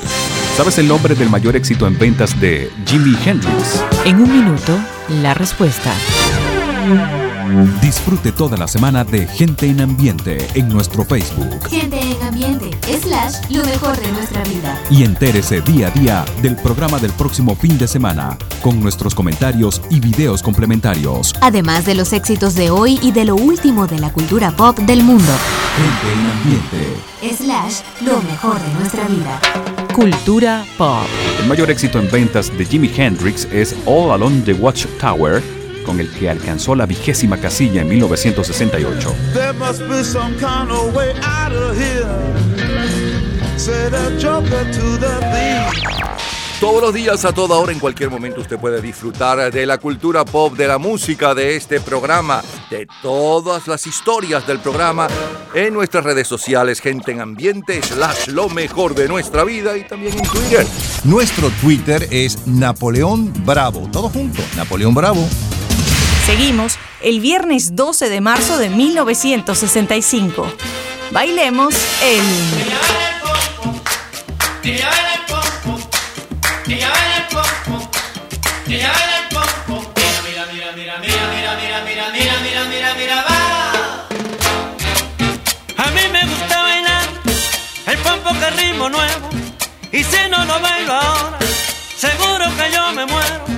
¿Sabes 0.56 0.78
el 0.78 0.88
nombre 0.88 1.16
del 1.16 1.30
mayor 1.30 1.56
éxito 1.56 1.88
en 1.88 1.98
ventas 1.98 2.40
de 2.40 2.70
Jimi 2.86 3.16
Hendrix? 3.26 3.84
En 4.06 4.18
un 4.18 4.32
minuto, 4.32 4.78
la 5.22 5.34
respuesta. 5.34 5.94
Disfrute 7.82 8.32
toda 8.32 8.58
la 8.58 8.68
semana 8.68 9.04
de 9.04 9.26
Gente 9.26 9.68
en 9.68 9.82
Ambiente 9.82 10.48
en 10.54 10.70
nuestro 10.70 11.04
Facebook. 11.04 11.68
Gente 11.68 12.00
en 12.00 12.22
ambiente, 12.22 12.70
slash, 13.02 13.50
lo 13.50 13.64
mejor 13.66 14.00
de 14.00 14.12
nuestra 14.12 14.44
vida. 14.44 14.80
Y 14.92 15.04
entérese 15.04 15.62
día 15.62 15.88
a 15.88 15.92
día 15.92 16.26
del 16.44 16.56
programa 16.56 17.00
del 17.00 17.12
próximo 17.12 17.56
fin 17.56 17.78
de 17.80 17.88
semana, 17.88 18.38
con 18.62 18.80
nuestros 18.80 19.16
comentarios 19.16 19.82
y 19.90 20.00
videos 20.00 20.44
complementarios. 20.44 21.34
Además 21.42 21.86
de 21.86 21.96
los 21.96 22.14
éxitos 22.14 22.54
de 22.54 22.70
hoy 22.70 23.00
y 23.02 23.12
de 23.12 23.26
lo 23.26 23.36
último 23.36 23.88
de 23.88 23.98
la 23.98 24.14
cultura 24.14 24.52
pop 24.52 24.78
del 24.78 25.04
mundo. 25.04 25.32
Gente 25.76 26.14
en 26.14 26.26
Ambiente. 26.32 27.44
Slash, 27.44 27.82
lo 28.02 28.22
mejor 28.22 28.60
de 28.62 28.74
nuestra 28.76 29.08
vida. 29.08 29.40
Cultura 29.96 30.64
pop. 30.78 31.06
El 31.42 31.48
mayor 31.48 31.72
éxito 31.72 32.00
en 32.00 32.12
ventas 32.12 32.56
de 32.56 32.64
Jimi 32.66 32.92
Hendrix 32.96 33.48
es 33.52 33.76
All 33.86 34.12
Along 34.12 34.44
the 34.44 34.54
Watchtower, 34.54 35.42
con 35.90 36.00
el 36.00 36.08
que 36.12 36.30
alcanzó 36.30 36.76
la 36.76 36.86
vigésima 36.86 37.38
casilla 37.38 37.82
en 37.82 37.90
1968. 37.90 39.16
There 39.34 39.54
must 39.54 39.82
be 39.90 40.04
some 40.04 40.36
kind 40.36 40.70
of 40.70 40.96
way 40.96 41.14
out 41.24 41.52
of 41.52 41.76
here. 41.76 42.06
Said 43.58 43.96
a 43.96 44.16
joker 44.20 44.72
to 44.72 44.98
the 45.00 45.18
thief. 45.32 45.90
Todos 46.60 46.82
los 46.82 46.94
días, 46.94 47.26
a 47.26 47.32
toda 47.32 47.56
hora, 47.56 47.72
en 47.72 47.80
cualquier 47.80 48.12
momento, 48.12 48.42
usted 48.42 48.60
puede 48.60 48.82
disfrutar 48.82 49.52
de 49.52 49.66
la 49.66 49.80
cultura 49.80 50.26
pop, 50.26 50.56
de 50.56 50.68
la 50.68 50.78
música, 50.78 51.34
de 51.34 51.56
este 51.56 51.80
programa, 51.80 52.44
de 52.70 52.88
todas 53.02 53.68
las 53.68 53.88
historias 53.88 54.46
del 54.46 54.60
programa 54.60 55.08
en 55.56 55.74
nuestras 55.74 56.04
redes 56.04 56.28
sociales, 56.28 56.82
gente 56.82 57.14
en 57.14 57.22
ambiente, 57.22 57.82
slash 57.82 58.28
lo 58.28 58.48
mejor 58.50 58.94
de 58.94 59.08
nuestra 59.08 59.44
vida 59.44 59.76
y 59.76 59.88
también 59.88 60.20
en 60.20 60.24
Twitter. 60.24 60.68
Nuestro 61.04 61.50
Twitter 61.62 62.08
es 62.12 62.46
Napoleón 62.46 63.34
Bravo. 63.44 63.90
Todo 63.92 64.10
junto, 64.10 64.44
Napoleón 64.56 64.94
Bravo. 64.94 65.28
Seguimos 66.30 66.78
el 67.02 67.22
viernes 67.22 67.76
12 67.76 68.08
de 68.08 68.22
marzo 68.22 68.60
de 68.60 68.70
1965. 68.70 70.46
Bailemos 71.10 71.74
el... 72.04 72.22
A 85.78 85.92
mí 85.92 86.02
me 86.12 86.26
gusta 86.28 86.62
bailar 86.62 87.10
el 87.88 87.98
pompo 87.98 88.30
que 88.40 88.50
ritmo 88.52 88.88
nuevo 88.88 89.30
y 89.92 90.04
si 90.04 90.30
no 90.30 90.46
lo 90.46 90.60
bailo 90.60 90.94
ahora 90.94 91.40
seguro 91.98 92.46
que 92.56 92.72
yo 92.72 92.92
me 92.94 93.08
muero 93.08 93.49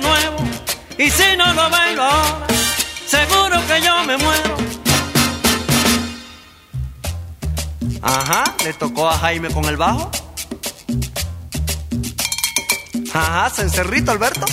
nuevo. 0.00 0.36
Y 0.98 1.10
si 1.10 1.36
no 1.36 1.52
lo 1.54 1.70
bailo 1.70 2.02
ahora, 2.02 2.46
seguro 3.06 3.60
que 3.66 3.82
yo 3.82 4.04
me 4.04 4.16
muero. 4.16 4.56
Ajá, 8.02 8.44
le 8.64 8.72
tocó 8.74 9.08
a 9.08 9.18
Jaime 9.18 9.50
con 9.50 9.64
el 9.64 9.76
bajo. 9.76 10.10
Ajá, 13.12 13.50
cencerrito 13.50 14.10
Alberto. 14.10 14.46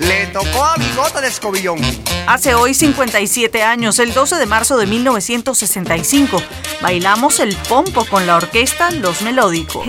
Le 0.00 0.26
tocó 0.28 0.64
a 0.64 0.76
Bigota 0.76 1.20
de 1.20 1.28
Escobillón. 1.28 1.78
Hace 2.26 2.54
hoy 2.54 2.72
57 2.72 3.62
años, 3.62 3.98
el 3.98 4.14
12 4.14 4.36
de 4.36 4.46
marzo 4.46 4.78
de 4.78 4.86
1965, 4.86 6.42
bailamos 6.80 7.38
el 7.38 7.54
pompo 7.68 8.06
con 8.06 8.26
la 8.26 8.36
orquesta 8.36 8.90
Los 8.92 9.20
Melódicos. 9.20 9.86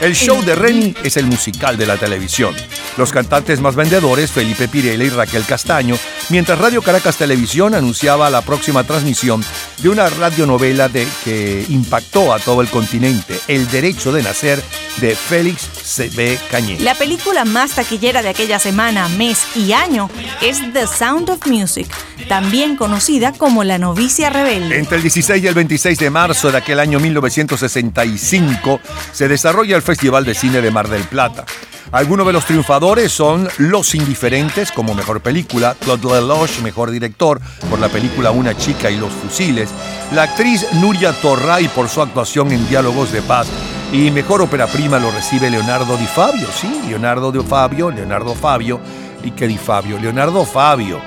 El 0.00 0.14
show 0.14 0.40
de 0.44 0.54
Reni 0.54 0.94
es 1.02 1.16
el 1.16 1.26
musical 1.26 1.76
de 1.76 1.86
la 1.86 1.96
televisión. 1.96 2.54
Los 2.96 3.10
cantantes 3.10 3.60
más 3.60 3.74
vendedores, 3.74 4.30
Felipe 4.30 4.68
Pirela 4.68 5.02
y 5.02 5.10
Raquel 5.10 5.44
Castaño, 5.44 5.98
mientras 6.28 6.58
Radio 6.58 6.80
Caracas 6.80 7.16
Televisión 7.16 7.74
anunciaba 7.74 8.30
la 8.30 8.42
próxima 8.42 8.84
transmisión 8.84 9.44
de 9.78 9.88
una 9.88 10.08
radionovela 10.08 10.88
de, 10.88 11.06
que 11.24 11.66
impactó 11.68 12.32
a 12.32 12.38
todo 12.38 12.60
el 12.60 12.68
continente, 12.68 13.38
El 13.48 13.68
Derecho 13.70 14.12
de 14.12 14.22
Nacer, 14.22 14.62
de 15.00 15.14
Félix 15.14 15.68
C.B. 15.82 16.38
Cañé. 16.50 16.78
La 16.80 16.94
película 16.94 17.44
más 17.44 17.72
taquillera 17.72 18.22
de 18.22 18.28
aquella 18.28 18.58
semana, 18.58 19.08
mes 19.08 19.46
y 19.54 19.72
año 19.72 20.10
es 20.42 20.60
The 20.72 20.86
Sound 20.86 21.30
of 21.30 21.46
Music, 21.46 21.86
también 22.28 22.76
conocida 22.76 23.32
como 23.32 23.64
La 23.64 23.78
novicia 23.78 24.30
rebelde. 24.30 24.78
Entre 24.78 24.96
el 24.96 25.02
16 25.02 25.42
y 25.42 25.46
el 25.46 25.54
26 25.54 25.98
de 25.98 26.10
marzo 26.10 26.50
de 26.50 26.58
aquel 26.58 26.80
año 26.80 27.00
1965 27.00 28.80
se 29.12 29.28
desarrolla 29.28 29.76
el 29.76 29.82
Festival 29.82 30.24
de 30.24 30.34
Cine 30.34 30.60
de 30.60 30.70
Mar 30.70 30.88
del 30.88 31.02
Plata. 31.02 31.44
Algunos 31.90 32.26
de 32.26 32.34
los 32.34 32.44
triunfadores 32.44 33.10
son 33.12 33.48
Los 33.56 33.94
Indiferentes 33.94 34.72
como 34.72 34.94
mejor 34.94 35.22
película, 35.22 35.74
Claude 35.80 36.20
Lelouch 36.20 36.60
mejor 36.60 36.90
director 36.90 37.40
por 37.70 37.78
la 37.78 37.88
película 37.88 38.30
Una 38.30 38.54
chica 38.54 38.90
y 38.90 38.98
los 38.98 39.10
fusiles, 39.10 39.70
la 40.12 40.24
actriz 40.24 40.66
Nuria 40.74 41.12
Torray 41.12 41.68
por 41.68 41.88
su 41.88 42.02
actuación 42.02 42.52
en 42.52 42.68
Diálogos 42.68 43.10
de 43.10 43.22
Paz 43.22 43.48
y 43.90 44.10
mejor 44.10 44.42
ópera 44.42 44.66
prima 44.66 44.98
lo 44.98 45.10
recibe 45.10 45.48
Leonardo 45.48 45.96
Di 45.96 46.06
Fabio, 46.06 46.46
sí, 46.54 46.70
Leonardo 46.88 47.32
Di 47.32 47.40
Fabio, 47.42 47.90
Leonardo 47.90 48.34
Fabio 48.34 48.80
y 49.24 49.30
que 49.30 49.48
Di 49.48 49.56
Fabio, 49.56 49.98
Leonardo 49.98 50.44
Fabio 50.44 51.00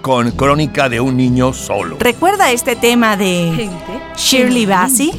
con 0.00 0.30
Crónica 0.30 0.88
de 0.88 0.98
un 0.98 1.14
niño 1.14 1.52
solo. 1.52 1.98
¿Recuerda 2.00 2.50
este 2.52 2.74
tema 2.74 3.18
de 3.18 3.68
Shirley 4.16 4.64
Bassey? 4.64 5.12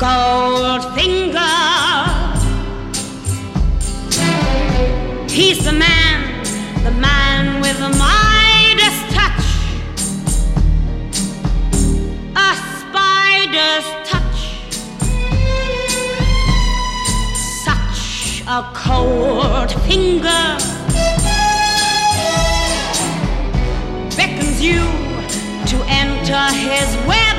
He's 5.32 5.64
the 5.64 5.72
man, 5.72 6.44
the 6.84 6.92
man 6.92 7.62
with 7.62 7.78
the 7.80 7.88
Midas 7.98 8.98
touch. 9.16 9.46
A 12.36 12.54
spider's 12.76 13.88
touch. 14.12 14.40
Such 17.64 18.44
a 18.46 18.70
cold 18.76 19.72
finger 19.88 20.58
beckons 24.18 24.62
you 24.62 24.82
to 25.66 25.78
enter 25.88 26.44
his 26.58 27.08
web 27.08 27.31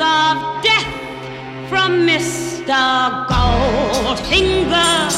of 0.00 0.62
death 0.62 0.86
from 1.68 2.06
Mr. 2.06 3.26
Goldfinger. 3.26 5.10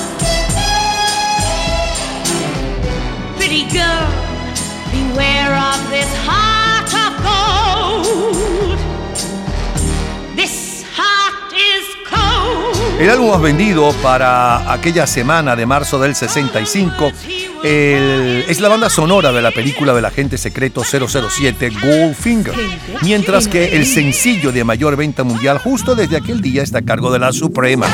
Pretty 3.36 3.64
girl, 3.68 4.08
beware 4.90 5.54
of 5.54 5.90
this 5.90 6.08
heart 6.24 6.92
of 7.04 7.12
gold. 7.28 8.78
This 10.34 10.84
heart 10.96 11.52
is 11.52 11.86
cold. 12.08 13.00
El 13.00 13.10
álbum 13.10 13.30
más 13.30 13.42
vendido 13.42 13.92
para 14.02 14.72
aquella 14.72 15.06
semana 15.06 15.56
de 15.56 15.66
marzo 15.66 15.98
del 15.98 16.14
65 16.14 17.12
el- 17.64 18.44
es 18.48 18.60
la 18.60 18.68
banda 18.68 18.88
sonora 18.90 19.32
de 19.32 19.42
la 19.42 19.50
película 19.50 19.92
del 19.94 20.04
agente 20.04 20.38
secreto 20.38 20.82
007 20.84 21.70
Goldfinger, 21.82 22.54
mientras 23.02 23.48
que 23.48 23.76
el 23.76 23.86
sencillo 23.86 24.52
de 24.52 24.64
mayor 24.64 24.96
venta 24.96 25.24
mundial 25.24 25.58
justo 25.58 25.94
desde 25.94 26.16
aquel 26.16 26.40
día 26.40 26.62
está 26.62 26.78
a 26.78 26.82
cargo 26.82 27.12
de 27.12 27.18
la 27.18 27.32
Suprema. 27.32 27.86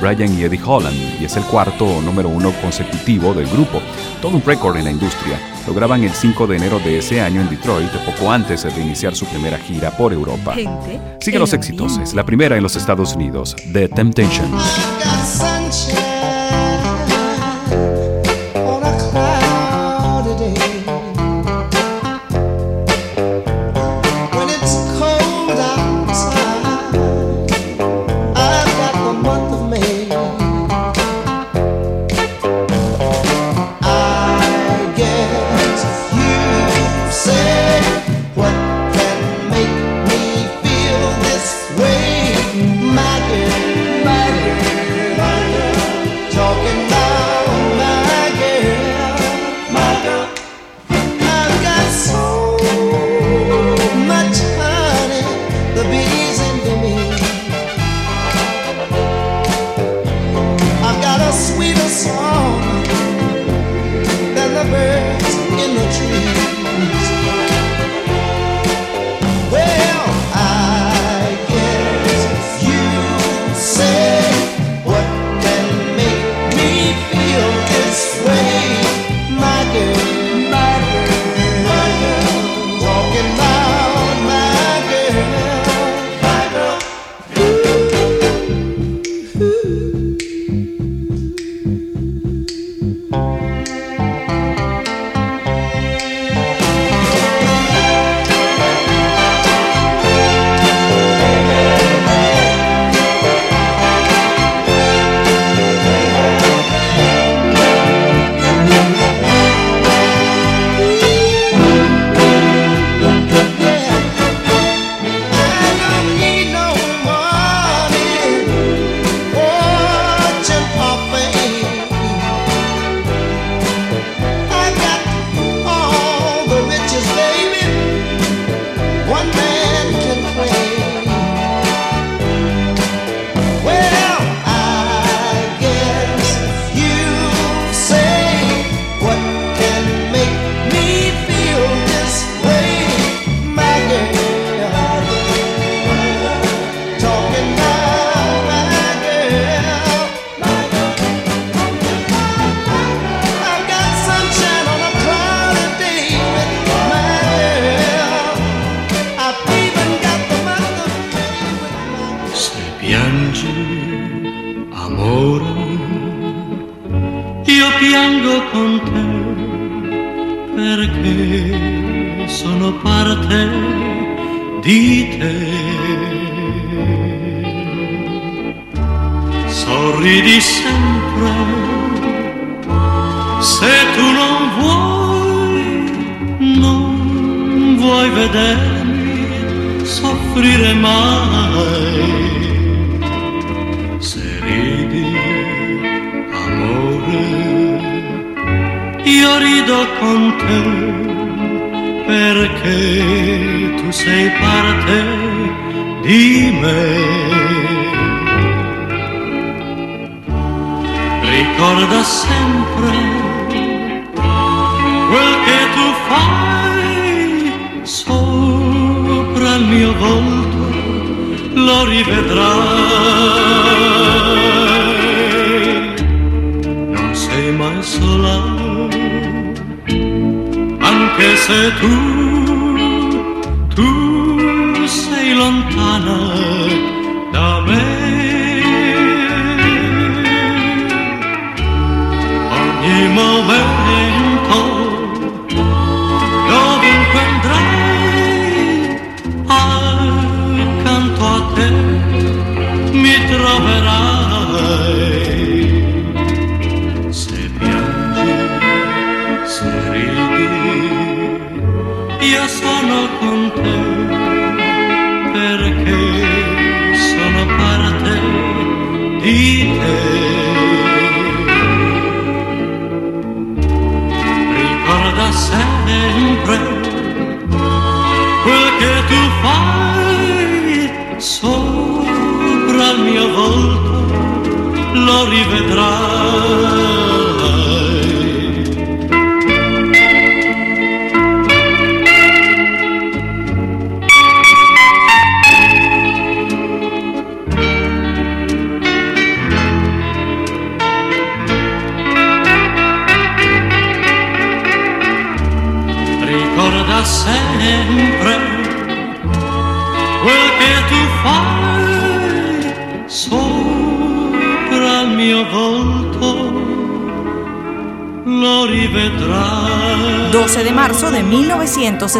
Brian 0.00 0.38
y 0.38 0.42
Eddie 0.42 0.60
Holland, 0.64 0.96
y 1.18 1.24
es 1.24 1.36
el 1.36 1.44
cuarto 1.44 2.00
número 2.02 2.28
uno 2.28 2.52
consecutivo 2.60 3.32
del 3.32 3.46
grupo, 3.46 3.80
todo 4.20 4.36
un 4.36 4.44
récord 4.44 4.76
en 4.76 4.84
la 4.84 4.90
industria. 4.90 5.40
Lo 5.66 5.72
graban 5.72 6.04
el 6.04 6.10
5 6.10 6.46
de 6.46 6.56
enero 6.56 6.78
de 6.78 6.98
ese 6.98 7.22
año 7.22 7.40
en 7.40 7.48
Detroit, 7.48 7.90
poco 8.04 8.30
antes 8.30 8.64
de 8.64 8.80
iniciar 8.80 9.14
su 9.14 9.24
primera 9.26 9.58
gira 9.58 9.96
por 9.96 10.12
Europa. 10.12 10.54
Siguen 11.20 11.40
los 11.40 11.54
exitosos, 11.54 12.12
la 12.12 12.24
primera 12.24 12.56
en 12.56 12.62
los 12.62 12.76
Estados 12.76 13.14
Unidos, 13.14 13.56
The 13.72 13.88
Temptations. 13.88 16.09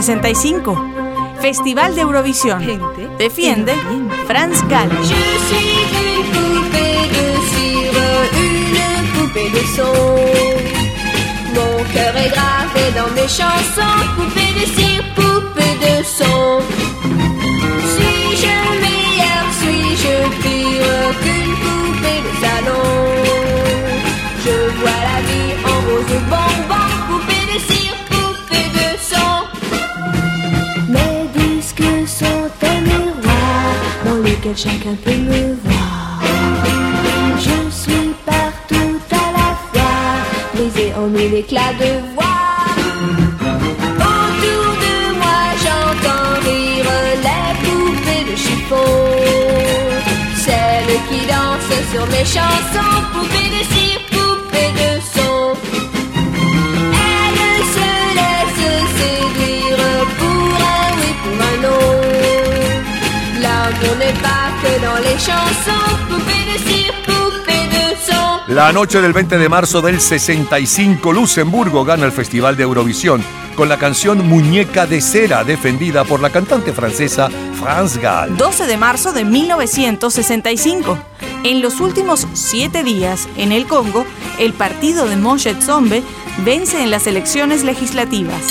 1965. 0.01 1.41
Festival 1.43 1.95
de 1.95 2.01
Eurovisión. 2.01 2.59
Defiende 3.19 3.73
Franz 4.27 4.65
Gall. 4.67 4.89
Je 5.03 5.07
suis 5.49 5.83
une 5.93 6.25
poupée 6.33 7.05
de 7.17 7.27
cire, 7.51 8.01
une 8.33 9.07
poupée 9.13 9.51
de 9.51 9.63
son. 9.77 9.97
Mon 11.55 11.85
cœur 11.93 12.17
est 12.17 12.31
gravé 12.31 12.85
dans 12.97 13.11
mes 13.15 13.29
chansons, 13.29 13.99
poupée 14.17 14.53
de 14.59 14.67
cire, 14.75 15.05
chacun 34.57 34.95
peut 35.05 35.17
me 35.17 35.55
voir. 35.65 36.21
Je 37.39 37.71
suis 37.71 38.11
partout 38.27 38.99
à 39.11 39.33
la 39.39 39.51
fois, 39.71 39.99
brisée 40.55 40.93
en 40.97 41.07
mille 41.09 41.35
éclats 41.35 41.75
de 41.79 41.91
voix. 42.15 42.25
Autour 44.13 44.71
de 44.85 44.97
moi, 45.21 45.41
j'entends 45.65 46.33
rire 46.45 46.91
les 47.27 47.51
poupées 47.63 48.25
de 48.31 48.37
chiffon. 48.37 48.93
Celles 50.37 50.99
qui 51.09 51.21
dansent 51.27 51.83
sur 51.93 52.07
mes 52.07 52.25
chansons, 52.25 52.97
poupées 53.13 53.51
de 53.57 53.63
cire, 53.75 53.90
La 68.49 68.73
noche 68.73 69.01
del 69.01 69.13
20 69.13 69.39
de 69.39 69.49
marzo 69.49 69.81
del 69.81 70.01
65, 70.01 71.13
Luxemburgo 71.13 71.85
gana 71.85 72.05
el 72.05 72.13
Festival 72.13 72.57
de 72.57 72.65
Eurovisión 72.65 73.23
con 73.55 73.69
la 73.69 73.79
canción 73.79 74.27
Muñeca 74.29 74.87
de 74.87 75.01
Cera, 75.01 75.45
defendida 75.45 76.05
por 76.05 76.21
la 76.21 76.31
cantante 76.31 76.73
francesa 76.73 77.29
France 77.61 78.01
Gall. 78.01 78.37
12 78.37 78.67
de 78.67 78.77
marzo 78.77 79.13
de 79.13 79.25
1965. 79.25 80.99
En 81.45 81.63
los 81.63 81.81
últimos 81.81 82.27
siete 82.33 82.83
días, 82.83 83.29
en 83.37 83.53
el 83.53 83.67
Congo, 83.67 84.05
el 84.39 84.53
partido 84.53 85.07
de 85.07 85.17
Moshe 85.17 85.55
Tsombe 85.55 86.03
vence 86.45 86.83
en 86.83 86.91
las 86.91 87.07
elecciones 87.07 87.63
legislativas. 87.63 88.43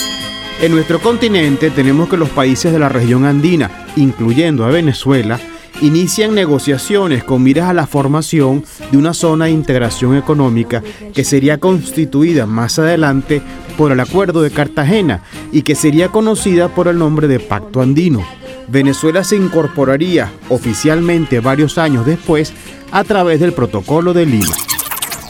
En 0.61 0.71
nuestro 0.73 0.99
continente 0.99 1.71
tenemos 1.71 2.07
que 2.09 2.17
los 2.17 2.29
países 2.29 2.71
de 2.71 2.79
la 2.79 2.89
región 2.89 3.25
andina, 3.25 3.87
incluyendo 3.99 4.65
a 4.65 4.69
Venezuela, 4.69 5.39
inician 5.81 6.35
negociaciones 6.35 7.23
con 7.23 7.43
miras 7.43 7.69
a 7.69 7.73
la 7.73 7.87
formación 7.87 8.63
de 8.91 8.97
una 8.97 9.13
zona 9.13 9.45
de 9.45 9.51
integración 9.51 10.17
económica 10.17 10.83
que 11.13 11.23
sería 11.23 11.57
constituida 11.57 12.45
más 12.45 12.79
adelante 12.79 13.41
por 13.77 13.91
el 13.91 13.99
Acuerdo 13.99 14.41
de 14.41 14.51
Cartagena 14.51 15.23
y 15.51 15.61
que 15.61 15.75
sería 15.75 16.09
conocida 16.09 16.69
por 16.69 16.87
el 16.87 16.97
nombre 16.97 17.27
de 17.27 17.39
Pacto 17.39 17.81
Andino. 17.81 18.25
Venezuela 18.67 19.23
se 19.23 19.35
incorporaría 19.35 20.31
oficialmente 20.49 21.39
varios 21.39 21.77
años 21.77 22.05
después 22.05 22.53
a 22.91 23.03
través 23.03 23.39
del 23.39 23.53
Protocolo 23.53 24.13
de 24.13 24.25
Lima. 24.25 24.55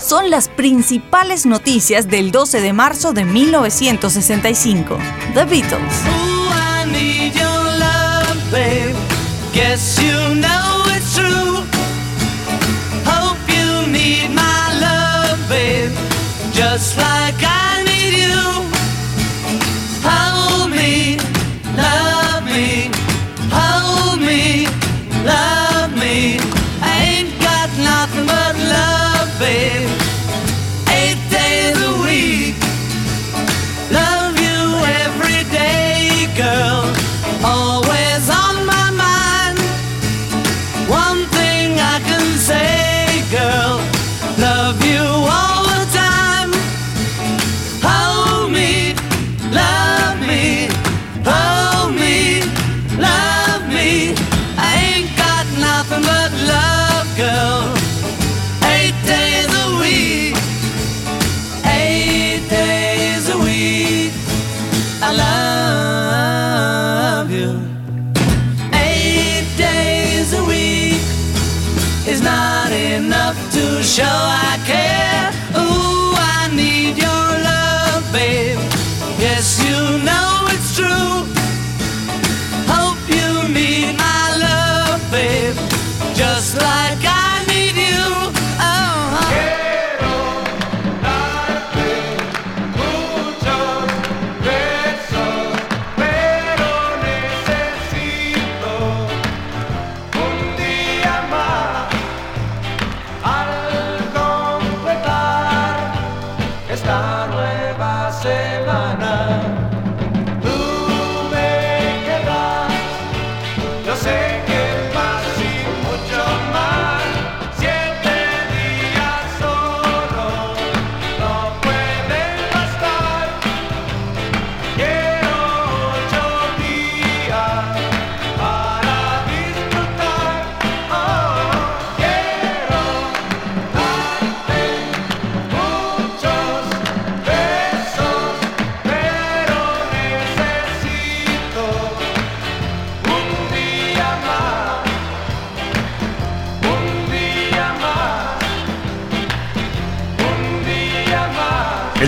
Son 0.01 0.29
las 0.29 0.49
principales 0.49 1.45
noticias 1.45 2.09
del 2.09 2.31
12 2.31 2.61
de 2.61 2.73
marzo 2.73 3.13
de 3.13 3.25
1965. 3.25 4.97
The 5.35 5.45
Beatles. 5.45 6.28
Babe. 8.51 8.95
Guess 9.53 10.01
you 10.01 10.35
know 10.35 10.83
it's 10.95 11.15
true. 11.15 11.63
Hope 13.05 13.41
you 13.47 13.91
need 13.91 14.29
my 14.33 14.61
love, 14.81 15.39
babe. 15.49 15.91
Just 16.51 16.97
like 16.97 17.41
I 17.43 17.68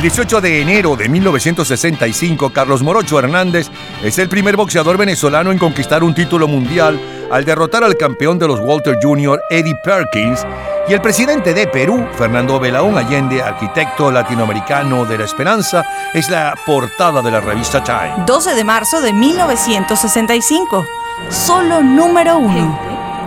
El 0.02 0.10
18 0.10 0.41
de 0.41 0.62
enero 0.64 0.95
de 0.95 1.08
1965, 1.08 2.49
Carlos 2.49 2.82
Morocho 2.82 3.20
Hernández 3.20 3.70
es 4.04 4.18
el 4.18 4.30
primer 4.30 4.58
boxeador 4.58 4.97
venezolano 4.97 5.52
en 5.52 5.60
conquistar 5.60 6.04
un 6.04 6.16
título 6.16 6.47
mundial 6.47 6.99
al 7.30 7.45
derrotar 7.45 7.84
al 7.84 7.95
campeón 7.95 8.39
de 8.39 8.47
los 8.47 8.60
Walter 8.62 8.97
Jr., 8.99 9.39
Eddie 9.52 9.76
Perkins, 9.84 10.43
Y 10.89 10.93
el 10.93 11.02
presidente 11.02 11.54
de 11.54 11.68
Perú, 11.68 12.04
Fernando 12.18 12.60
Belaún 12.60 12.97
Allende, 12.97 13.43
arquitecto 13.43 14.10
latinoamericano 14.10 15.06
de 15.06 15.20
la 15.20 15.26
esperanza, 15.26 15.86
es 16.16 16.32
la 16.32 16.56
portada 16.66 17.22
de 17.22 17.30
la 17.30 17.39
revista 17.39 17.84
Time. 17.84 18.26
12 18.26 18.56
de 18.56 18.64
marzo 18.64 19.02
de 19.02 19.14
1965. 19.14 20.84
Solo 21.30 21.84
número 21.84 22.39
uno. 22.39 22.80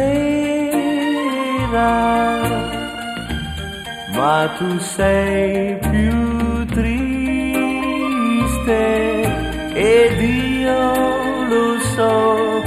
ma 4.13 4.55
tu 4.57 4.79
sei 4.79 5.77
più 5.91 6.65
triste 6.67 7.23
ed 9.73 10.21
io 10.21 10.93
lo 11.49 11.77
so 11.93 12.63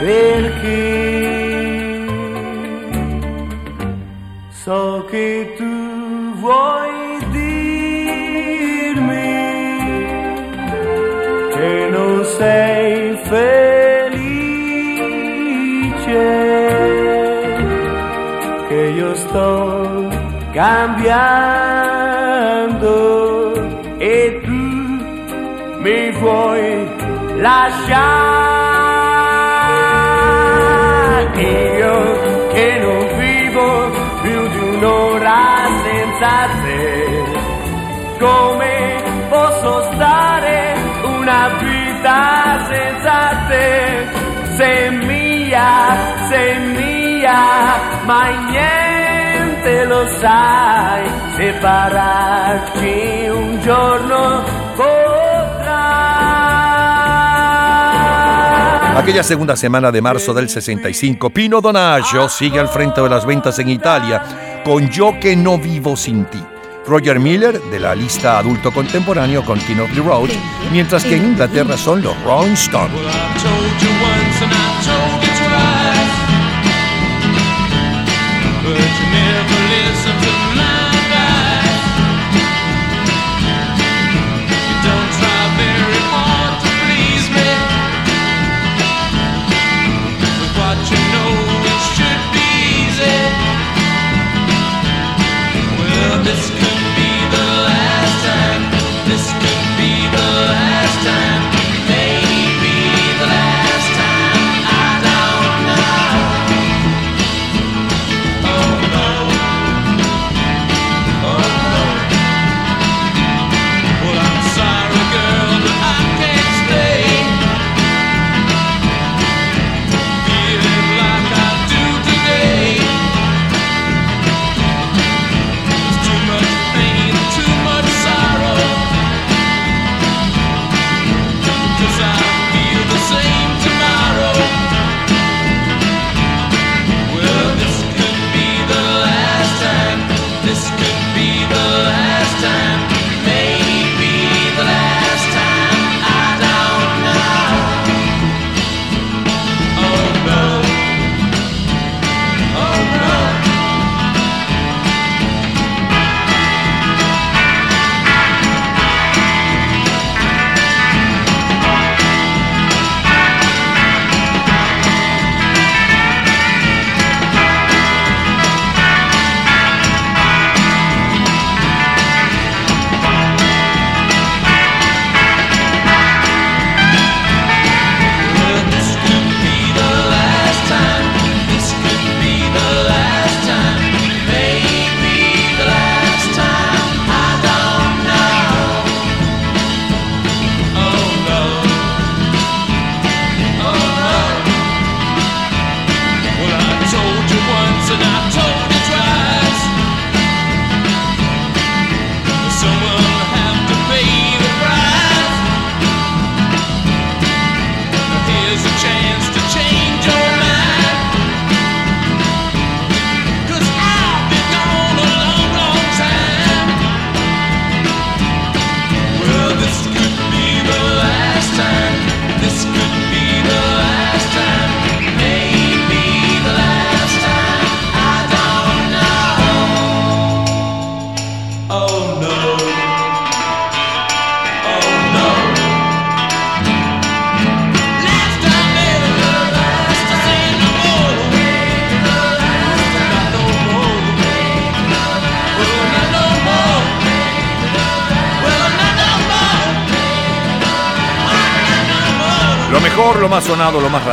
perché. 0.00 0.98
So 4.50 5.06
che 5.10 5.54
tu 5.56 6.34
vuoi 6.34 7.18
dirmi 7.30 7.70
che 11.54 11.88
non 11.90 12.24
sei 12.36 12.69
sto 19.30 20.08
cambiando 20.52 21.28
e 23.98 24.40
tu 24.44 24.64
mi 25.84 26.10
vuoi 26.18 26.88
lasciare. 27.36 28.58
Io 31.78 31.96
che 32.52 32.78
non 32.82 33.06
vivo 33.18 33.90
più 34.22 34.48
di 34.48 34.58
un'ora 34.74 35.42
senza 35.84 36.32
te. 36.62 36.78
Come 38.18 38.74
posso 39.28 39.72
stare 39.92 40.74
una 41.04 41.48
vita 41.60 42.18
senza 42.68 43.18
te? 43.48 43.68
Sei 44.56 44.90
mia, 45.06 45.70
sei 46.28 46.58
mia, 46.76 47.40
ma 48.04 48.22
niente 48.50 48.99
lo 49.86 50.06
sai. 50.18 51.10
Separarci 51.36 53.28
un 53.28 53.60
giorno 53.62 54.44
potrà. 54.76 56.10
Aquella 58.96 59.22
segunda 59.22 59.56
semana 59.56 59.90
de 59.90 60.00
marzo 60.00 60.32
del 60.32 60.48
65, 60.48 61.30
Pino 61.30 61.60
Donaggio 61.60 62.28
sigue 62.28 62.58
al 62.58 62.68
frente 62.68 63.00
de 63.00 63.08
las 63.08 63.24
ventas 63.24 63.58
en 63.58 63.68
Italia 63.68 64.60
con 64.64 64.88
Yo 64.88 65.18
que 65.18 65.34
no 65.36 65.58
vivo 65.58 65.96
sin 65.96 66.24
ti. 66.26 66.44
Roger 66.86 67.18
Miller 67.20 67.60
de 67.60 67.78
la 67.78 67.94
lista 67.94 68.38
adulto 68.38 68.72
contemporáneo 68.72 69.44
con 69.44 69.58
King 69.60 69.80
of 69.80 69.94
the 69.94 70.00
Road, 70.00 70.30
mientras 70.72 71.04
que 71.04 71.16
en 71.16 71.26
Inglaterra 71.26 71.76
son 71.76 72.02
los 72.02 72.20
Rolling 72.24 72.54
Stones. 72.54 73.00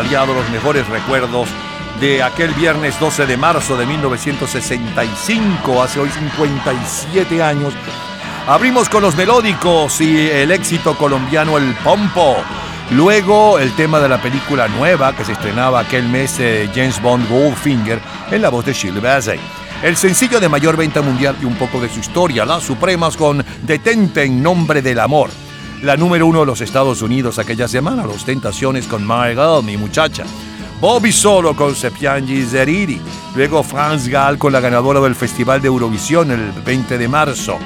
Radiado, 0.03 0.35
los 0.35 0.47
mejores 0.51 0.87
recuerdos 0.87 1.49
de 1.99 2.21
aquel 2.21 2.53
viernes 2.53 2.99
12 2.99 3.25
de 3.25 3.35
marzo 3.35 3.75
de 3.75 3.87
1965, 3.87 5.81
hace 5.81 5.99
hoy 5.99 6.09
57 6.11 7.41
años, 7.41 7.73
Abrimos 8.45 8.89
con 8.89 9.01
los 9.01 9.15
melódicos 9.17 9.99
y 9.99 10.29
el 10.29 10.51
éxito 10.51 10.95
colombiano 10.95 11.57
El 11.57 11.73
Pompo. 11.83 12.37
Luego 12.91 13.57
el 13.59 13.75
tema 13.75 13.99
de 13.99 14.07
la 14.07 14.21
película 14.21 14.67
nueva 14.67 15.13
que 15.15 15.25
se 15.25 15.31
estrenaba 15.31 15.79
aquel 15.81 16.07
mes 16.07 16.37
de 16.37 16.69
James 16.73 17.01
Bond 17.01 17.27
Goldfinger 17.27 17.99
en 18.31 18.41
la 18.41 18.49
voz 18.49 18.65
de 18.65 18.73
Shirley 18.73 19.01
Bassey. 19.01 19.39
El 19.83 19.97
sencillo 19.97 20.39
de 20.39 20.47
mayor 20.47 20.77
venta 20.77 21.01
mundial 21.01 21.35
y 21.41 21.45
un 21.45 21.55
poco 21.55 21.81
de 21.81 21.89
su 21.89 21.99
historia, 21.99 22.45
Las 22.45 22.63
Supremas 22.63 23.17
con 23.17 23.43
Detente 23.63 24.23
en 24.23 24.41
nombre 24.43 24.81
del 24.81 24.99
amor. 24.99 25.29
La 25.83 25.95
número 25.95 26.25
uno 26.25 26.39
de 26.39 26.47
los 26.47 26.61
Estados 26.61 27.03
Unidos 27.03 27.37
aquella 27.37 27.67
semana, 27.67 28.03
Los 28.03 28.25
Tentaciones 28.25 28.87
con 28.87 29.05
My 29.05 29.29
Girl, 29.35 29.63
mi 29.63 29.77
muchacha. 29.77 30.23
Bobby 30.81 31.11
Solo 31.11 31.55
con 31.55 31.75
Sepiangi 31.75 32.43
Zeriri. 32.43 32.99
Luego 33.35 33.61
Franz 33.61 34.07
Gall 34.07 34.39
con 34.39 34.51
la 34.51 34.59
ganadora 34.59 34.99
del 34.99 35.13
Festival 35.13 35.61
de 35.61 35.67
Eurovisión 35.67 36.31
el 36.31 36.51
20 36.65 36.97
de 36.97 37.07
marzo, 37.07 37.59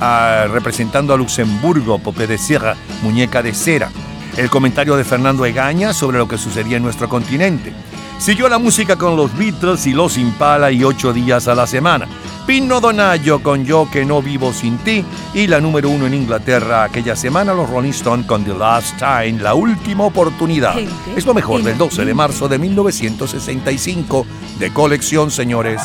ah, 0.00 0.46
representando 0.50 1.12
a 1.12 1.18
Luxemburgo, 1.18 1.98
Popé 1.98 2.26
de 2.26 2.38
Sierra, 2.38 2.74
Muñeca 3.02 3.42
de 3.42 3.52
Cera. 3.52 3.90
El 4.38 4.48
comentario 4.48 4.96
de 4.96 5.04
Fernando 5.04 5.44
Egaña 5.44 5.92
sobre 5.92 6.16
lo 6.16 6.26
que 6.26 6.38
sucedía 6.38 6.78
en 6.78 6.82
nuestro 6.82 7.06
continente. 7.08 7.74
Siguió 8.18 8.48
la 8.48 8.58
música 8.58 8.96
con 8.96 9.14
los 9.14 9.36
Beatles 9.36 9.86
y 9.86 9.92
los 9.92 10.16
Impala 10.16 10.70
y 10.70 10.84
ocho 10.84 11.12
días 11.12 11.48
a 11.48 11.54
la 11.54 11.66
semana. 11.66 12.08
Pino 12.48 12.80
Donaggio 12.80 13.42
con 13.42 13.66
Yo 13.66 13.90
que 13.90 14.06
no 14.06 14.22
vivo 14.22 14.54
sin 14.54 14.78
ti 14.78 15.04
y 15.34 15.46
la 15.46 15.60
número 15.60 15.90
uno 15.90 16.06
en 16.06 16.14
Inglaterra 16.14 16.84
aquella 16.84 17.14
semana 17.14 17.52
los 17.52 17.68
Rolling 17.68 17.90
Stones 17.90 18.24
con 18.24 18.42
The 18.42 18.54
Last 18.54 18.96
Time, 18.96 19.42
la 19.42 19.52
última 19.52 20.04
oportunidad. 20.04 20.78
Es 21.14 21.26
lo 21.26 21.34
mejor 21.34 21.62
del 21.62 21.72
en 21.72 21.78
12 21.78 22.06
de 22.06 22.14
marzo 22.14 22.48
de 22.48 22.58
1965 22.58 24.26
de 24.58 24.72
colección, 24.72 25.30
señores. 25.30 25.82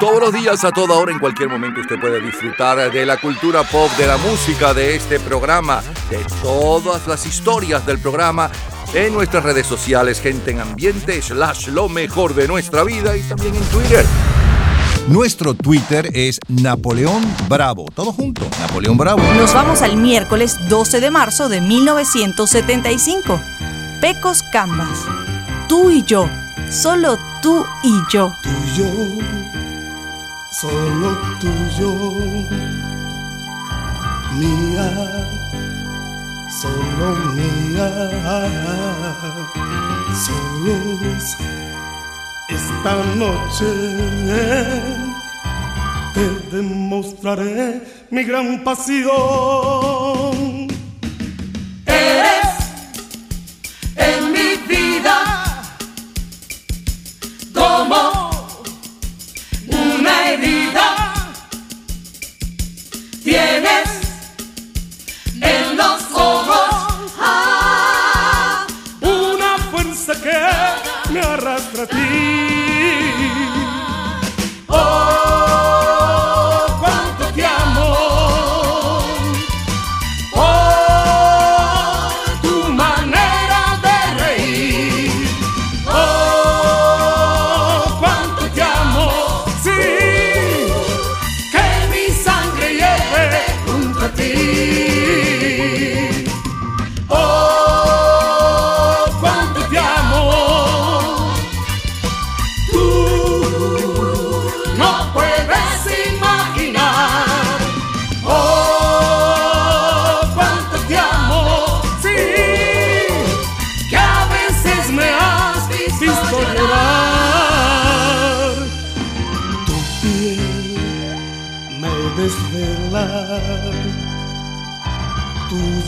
Todos 0.00 0.20
los 0.20 0.32
días, 0.32 0.64
a 0.64 0.72
toda 0.72 0.96
hora, 0.96 1.12
en 1.12 1.20
cualquier 1.20 1.48
momento, 1.48 1.80
usted 1.80 2.00
puede 2.00 2.20
disfrutar 2.20 2.90
de 2.90 3.06
la 3.06 3.18
cultura 3.18 3.62
pop, 3.62 3.88
de 3.96 4.08
la 4.08 4.16
música, 4.16 4.74
de 4.74 4.96
este 4.96 5.20
programa, 5.20 5.84
de 6.10 6.18
todas 6.42 7.06
las 7.06 7.24
historias 7.26 7.86
del 7.86 8.00
programa 8.00 8.50
en 8.92 9.14
nuestras 9.14 9.44
redes 9.44 9.68
sociales, 9.68 10.20
gente 10.20 10.50
en 10.50 10.58
ambiente, 10.58 11.22
slash 11.22 11.68
lo 11.68 11.88
mejor 11.88 12.34
de 12.34 12.48
nuestra 12.48 12.82
vida 12.82 13.16
y 13.16 13.22
también 13.22 13.54
en 13.54 13.64
Twitter. 13.66 14.04
Nuestro 15.08 15.54
Twitter 15.54 16.10
es 16.14 16.38
Napoleón 16.48 17.22
Bravo. 17.48 17.86
Todo 17.94 18.12
junto, 18.12 18.42
Napoleón 18.60 18.96
Bravo. 18.96 19.20
Nos 19.36 19.52
vamos 19.52 19.82
al 19.82 19.96
miércoles 19.96 20.56
12 20.68 21.00
de 21.00 21.10
marzo 21.10 21.48
de 21.48 21.60
1975. 21.60 23.40
Pecos 24.00 24.42
Canvas. 24.52 25.06
Tú 25.68 25.90
y 25.90 26.04
yo. 26.04 26.28
Solo 26.70 27.18
tú 27.42 27.66
y 27.82 27.92
yo. 28.10 28.32
Tuyo, 28.42 28.86
solo 30.50 31.18
tuyo, 31.38 31.92
mía, 34.38 35.28
solo 36.48 37.16
mía, 37.34 37.88
solos 40.14 41.61
esta 42.54 43.04
noche 43.16 43.66
te 46.14 46.56
demostraré 46.56 47.80
mi 48.10 48.22
gran 48.24 48.62
pasión. 48.64 50.31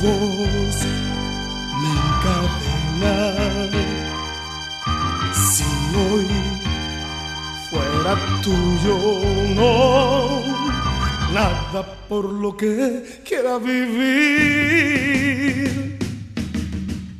Voz 0.05 0.79
me 1.81 1.91
encadena. 2.05 3.17
Si 5.33 5.65
hoy 6.03 6.29
fuera 7.71 8.13
tuyo, 8.43 8.97
no, 9.55 10.43
nada 11.33 11.81
por 12.09 12.25
lo 12.25 12.57
que 12.57 13.21
quiera 13.27 13.59
vivir. 13.59 14.89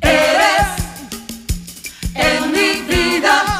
Eres 0.01 0.67
en 2.13 2.51
mi 2.51 2.69
vida 2.91 3.54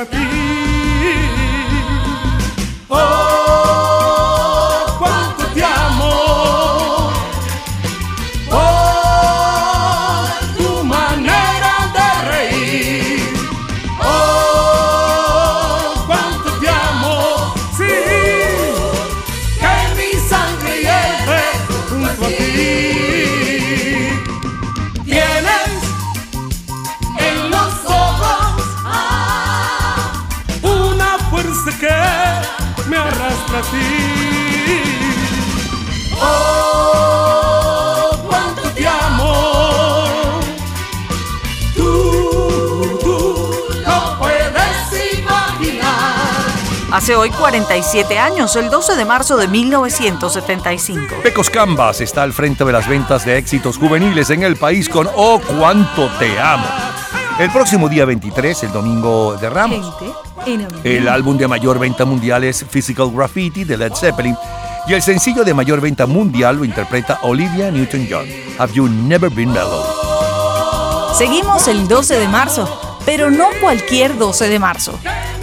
arrastra 0.00 0.02
a 0.02 0.06
ti. 0.06 0.16
Oh, 2.88 3.39
Hace 47.00 47.16
hoy 47.16 47.30
47 47.30 48.18
años, 48.18 48.54
el 48.56 48.68
12 48.68 48.94
de 48.94 49.06
marzo 49.06 49.38
de 49.38 49.48
1975. 49.48 51.14
Pecos 51.22 51.48
Canvas 51.48 52.02
está 52.02 52.22
al 52.24 52.34
frente 52.34 52.62
de 52.62 52.72
las 52.72 52.86
ventas 52.86 53.24
de 53.24 53.38
éxitos 53.38 53.78
juveniles 53.78 54.28
en 54.28 54.42
el 54.42 54.56
país 54.56 54.86
con 54.86 55.08
Oh, 55.16 55.40
cuánto 55.58 56.10
te 56.18 56.38
amo. 56.38 56.66
El 57.38 57.50
próximo 57.52 57.88
día 57.88 58.04
23, 58.04 58.64
el 58.64 58.72
domingo 58.72 59.34
de 59.40 59.48
Ramos, 59.48 59.94
el 60.84 61.08
álbum 61.08 61.38
de 61.38 61.48
mayor 61.48 61.78
venta 61.78 62.04
mundial 62.04 62.44
es 62.44 62.66
Physical 62.68 63.10
Graffiti 63.10 63.64
de 63.64 63.78
Led 63.78 63.94
Zeppelin 63.94 64.36
y 64.86 64.92
el 64.92 65.00
sencillo 65.00 65.42
de 65.42 65.54
mayor 65.54 65.80
venta 65.80 66.04
mundial 66.04 66.56
lo 66.56 66.66
interpreta 66.66 67.20
Olivia 67.22 67.70
Newton-John, 67.70 68.26
Have 68.58 68.74
You 68.74 68.86
Never 68.88 69.30
Been 69.30 69.50
Mellow. 69.50 69.84
Seguimos 71.16 71.66
el 71.66 71.88
12 71.88 72.18
de 72.18 72.28
marzo, 72.28 72.89
pero 73.04 73.30
no 73.30 73.48
cualquier 73.60 74.16
12 74.16 74.48
de 74.48 74.58
marzo. 74.58 74.98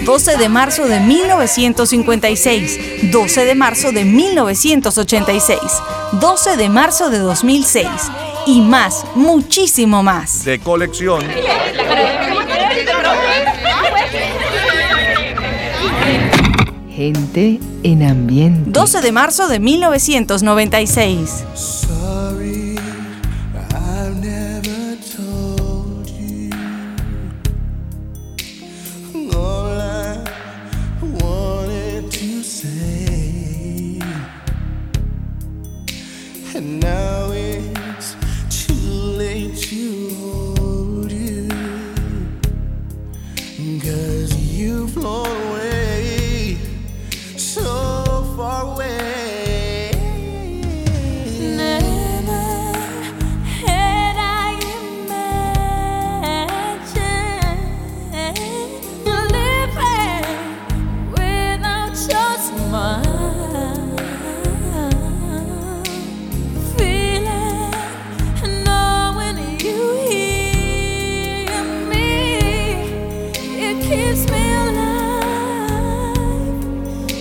12 0.05 0.37
de 0.37 0.49
marzo 0.49 0.85
de 0.85 0.99
1956, 0.99 3.11
12 3.11 3.45
de 3.45 3.55
marzo 3.55 3.91
de 3.91 4.05
1986, 4.05 5.59
12 6.13 6.57
de 6.57 6.69
marzo 6.69 7.09
de 7.09 7.19
2006 7.19 7.87
y 8.45 8.61
más, 8.61 9.05
muchísimo 9.15 10.03
más. 10.03 10.45
De 10.45 10.59
colección. 10.59 11.21
Gente 16.95 17.59
en 17.83 18.03
ambiente. 18.03 18.71
12 18.71 19.01
de 19.01 19.11
marzo 19.11 19.47
de 19.47 19.59
1996. 19.59 21.86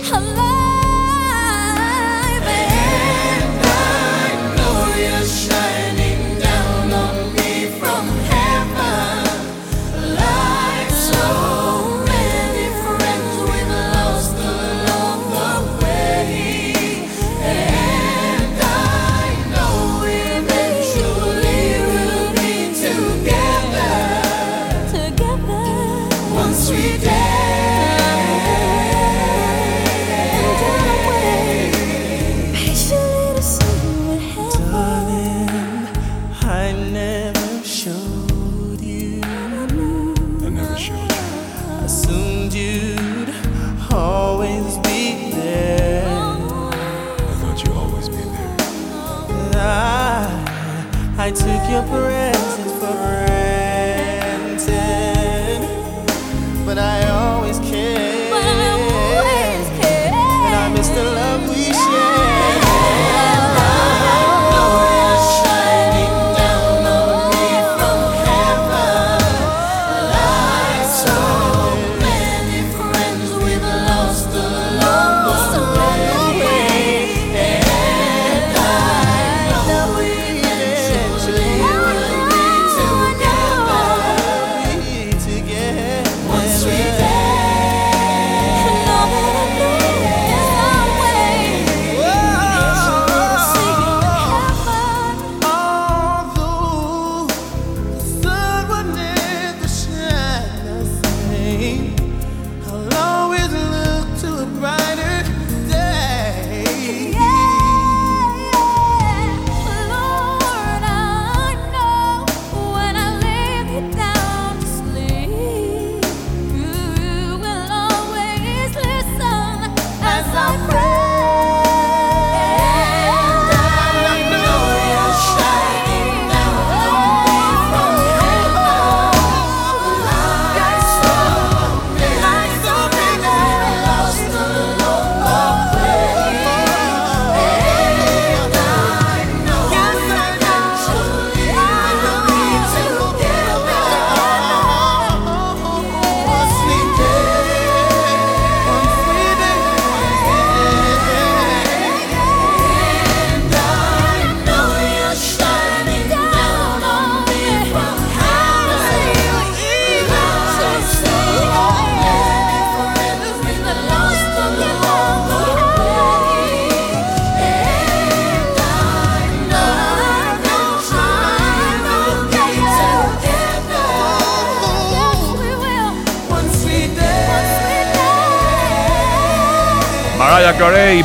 Hello. 0.09 0.46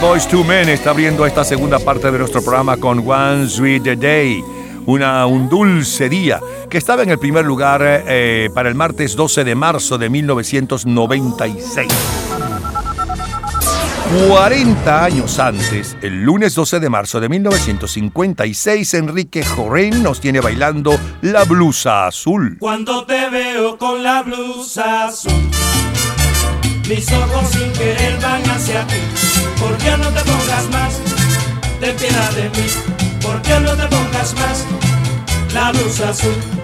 Boys 0.03 0.27
to 0.27 0.43
Men, 0.43 0.69
está 0.69 0.91
abriendo 0.91 1.25
esta 1.25 1.45
segunda 1.45 1.79
parte 1.79 2.11
de 2.11 2.19
nuestro 2.19 2.43
programa 2.43 2.77
con 2.77 3.09
One 3.09 3.49
Sweet 3.49 3.85
Day, 4.01 4.43
una, 4.85 5.27
un 5.27 5.49
dulce 5.49 6.09
día, 6.09 6.41
que 6.69 6.77
estaba 6.77 7.05
en 7.05 7.11
el 7.11 7.21
primer 7.21 7.45
lugar 7.45 7.83
eh, 7.85 8.51
para 8.53 8.69
el 8.69 8.75
martes 8.75 9.15
12 9.15 9.45
de 9.45 9.55
marzo 9.55 9.99
de 9.99 10.11
1996. 10.11 11.89
40 14.29 15.05
años 15.05 15.39
antes, 15.39 15.97
el 16.03 16.23
lunes 16.23 16.55
12 16.55 16.81
de 16.81 16.91
marzo 16.91 17.19
de 17.21 17.29
1956, 17.29 18.95
Enrique 18.95 19.45
Jorén 19.45 20.03
nos 20.03 20.21
tiene 20.21 20.41
bailando 20.41 20.99
La 21.23 21.45
Blusa 21.45 22.09
Azul. 22.09 22.57
Cuando 22.59 23.07
te 23.07 23.31
veo 23.31 23.79
con 23.79 24.03
la 24.03 24.23
blusa 24.23 25.07
azul, 25.07 25.42
mis 26.89 27.11
ojos 27.13 27.51
sin 27.51 27.73
querer 27.73 28.19
van 28.21 28.43
hacia 28.51 28.87
ti. 28.87 28.97
¿Por 29.61 29.77
qué 29.79 29.97
no 29.97 30.09
te 30.09 30.21
pongas 30.21 30.69
más? 30.71 30.95
Ten 31.81 31.97
piedad 31.97 32.33
de 32.33 32.51
mí. 32.51 32.67
¿Por 33.21 33.41
qué 33.43 33.61
no 33.61 33.77
te 33.77 33.87
pongas 33.89 34.35
más? 34.35 34.67
La 35.53 35.73
blusa 35.73 36.11
azul. 36.11 36.62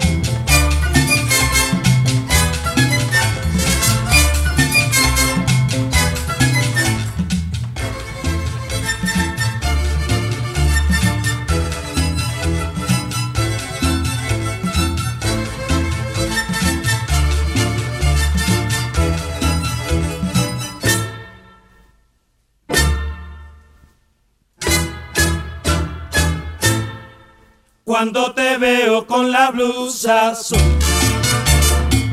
Cuando 27.99 28.31
te 28.31 28.57
veo 28.57 29.05
con 29.05 29.29
la 29.29 29.51
blusa 29.51 30.29
azul, 30.29 30.57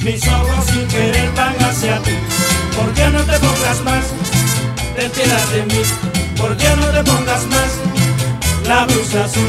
mis 0.03 0.26
ojos 0.26 0.64
sin 0.66 0.84
querer 0.89 1.30
van 1.37 1.55
hacia 1.61 2.03
ti. 2.03 2.11
¿Por 2.76 2.93
qué 2.93 3.07
no 3.07 3.22
te 3.22 3.39
pongas 3.39 3.84
más? 3.84 4.05
Ten 4.97 5.09
piedad 5.12 5.47
de 5.51 5.62
mí. 5.62 5.82
¿Por 6.37 6.57
qué 6.57 6.68
no 6.74 6.87
te 6.87 7.05
pongas 7.05 7.47
más 7.47 7.78
la 8.66 8.84
blusa 8.87 9.26
azul? 9.26 9.49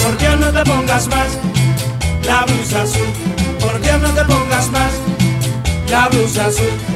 ¿Por 0.00 0.16
qué 0.16 0.36
no 0.38 0.52
te 0.52 0.70
pongas 0.70 1.08
más 1.08 1.38
la 2.24 2.44
blusa 2.44 2.82
azul? 2.82 3.08
¿Por 3.58 3.80
qué 3.80 3.92
no 3.98 4.10
te 4.10 4.24
pongas 4.24 4.70
más 4.70 4.92
la 5.90 6.08
blusa 6.08 6.46
azul? 6.46 6.93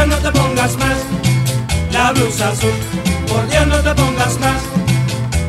¿Por 0.00 0.08
qué 0.08 0.16
no 0.16 0.22
te 0.22 0.32
pongas 0.32 0.78
más 0.78 0.96
la 1.92 2.12
blusa 2.12 2.48
azul? 2.48 2.72
¿Por 3.28 3.44
no 3.66 3.82
te 3.82 3.94
pongas 3.94 4.40
más 4.40 4.62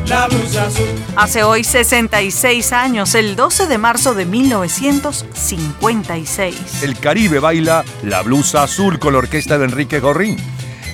la 0.06 0.28
blusa 0.28 0.66
azul? 0.66 0.90
Hace 1.16 1.42
hoy 1.42 1.64
66 1.64 2.74
años, 2.74 3.14
el 3.14 3.34
12 3.34 3.66
de 3.66 3.78
marzo 3.78 4.12
de 4.12 4.26
1956. 4.26 6.82
El 6.82 6.98
Caribe 6.98 7.38
baila 7.38 7.82
la 8.02 8.20
blusa 8.20 8.64
azul 8.64 8.98
con 8.98 9.14
la 9.14 9.20
orquesta 9.20 9.56
de 9.56 9.64
Enrique 9.64 10.00
Gorrín. 10.00 10.36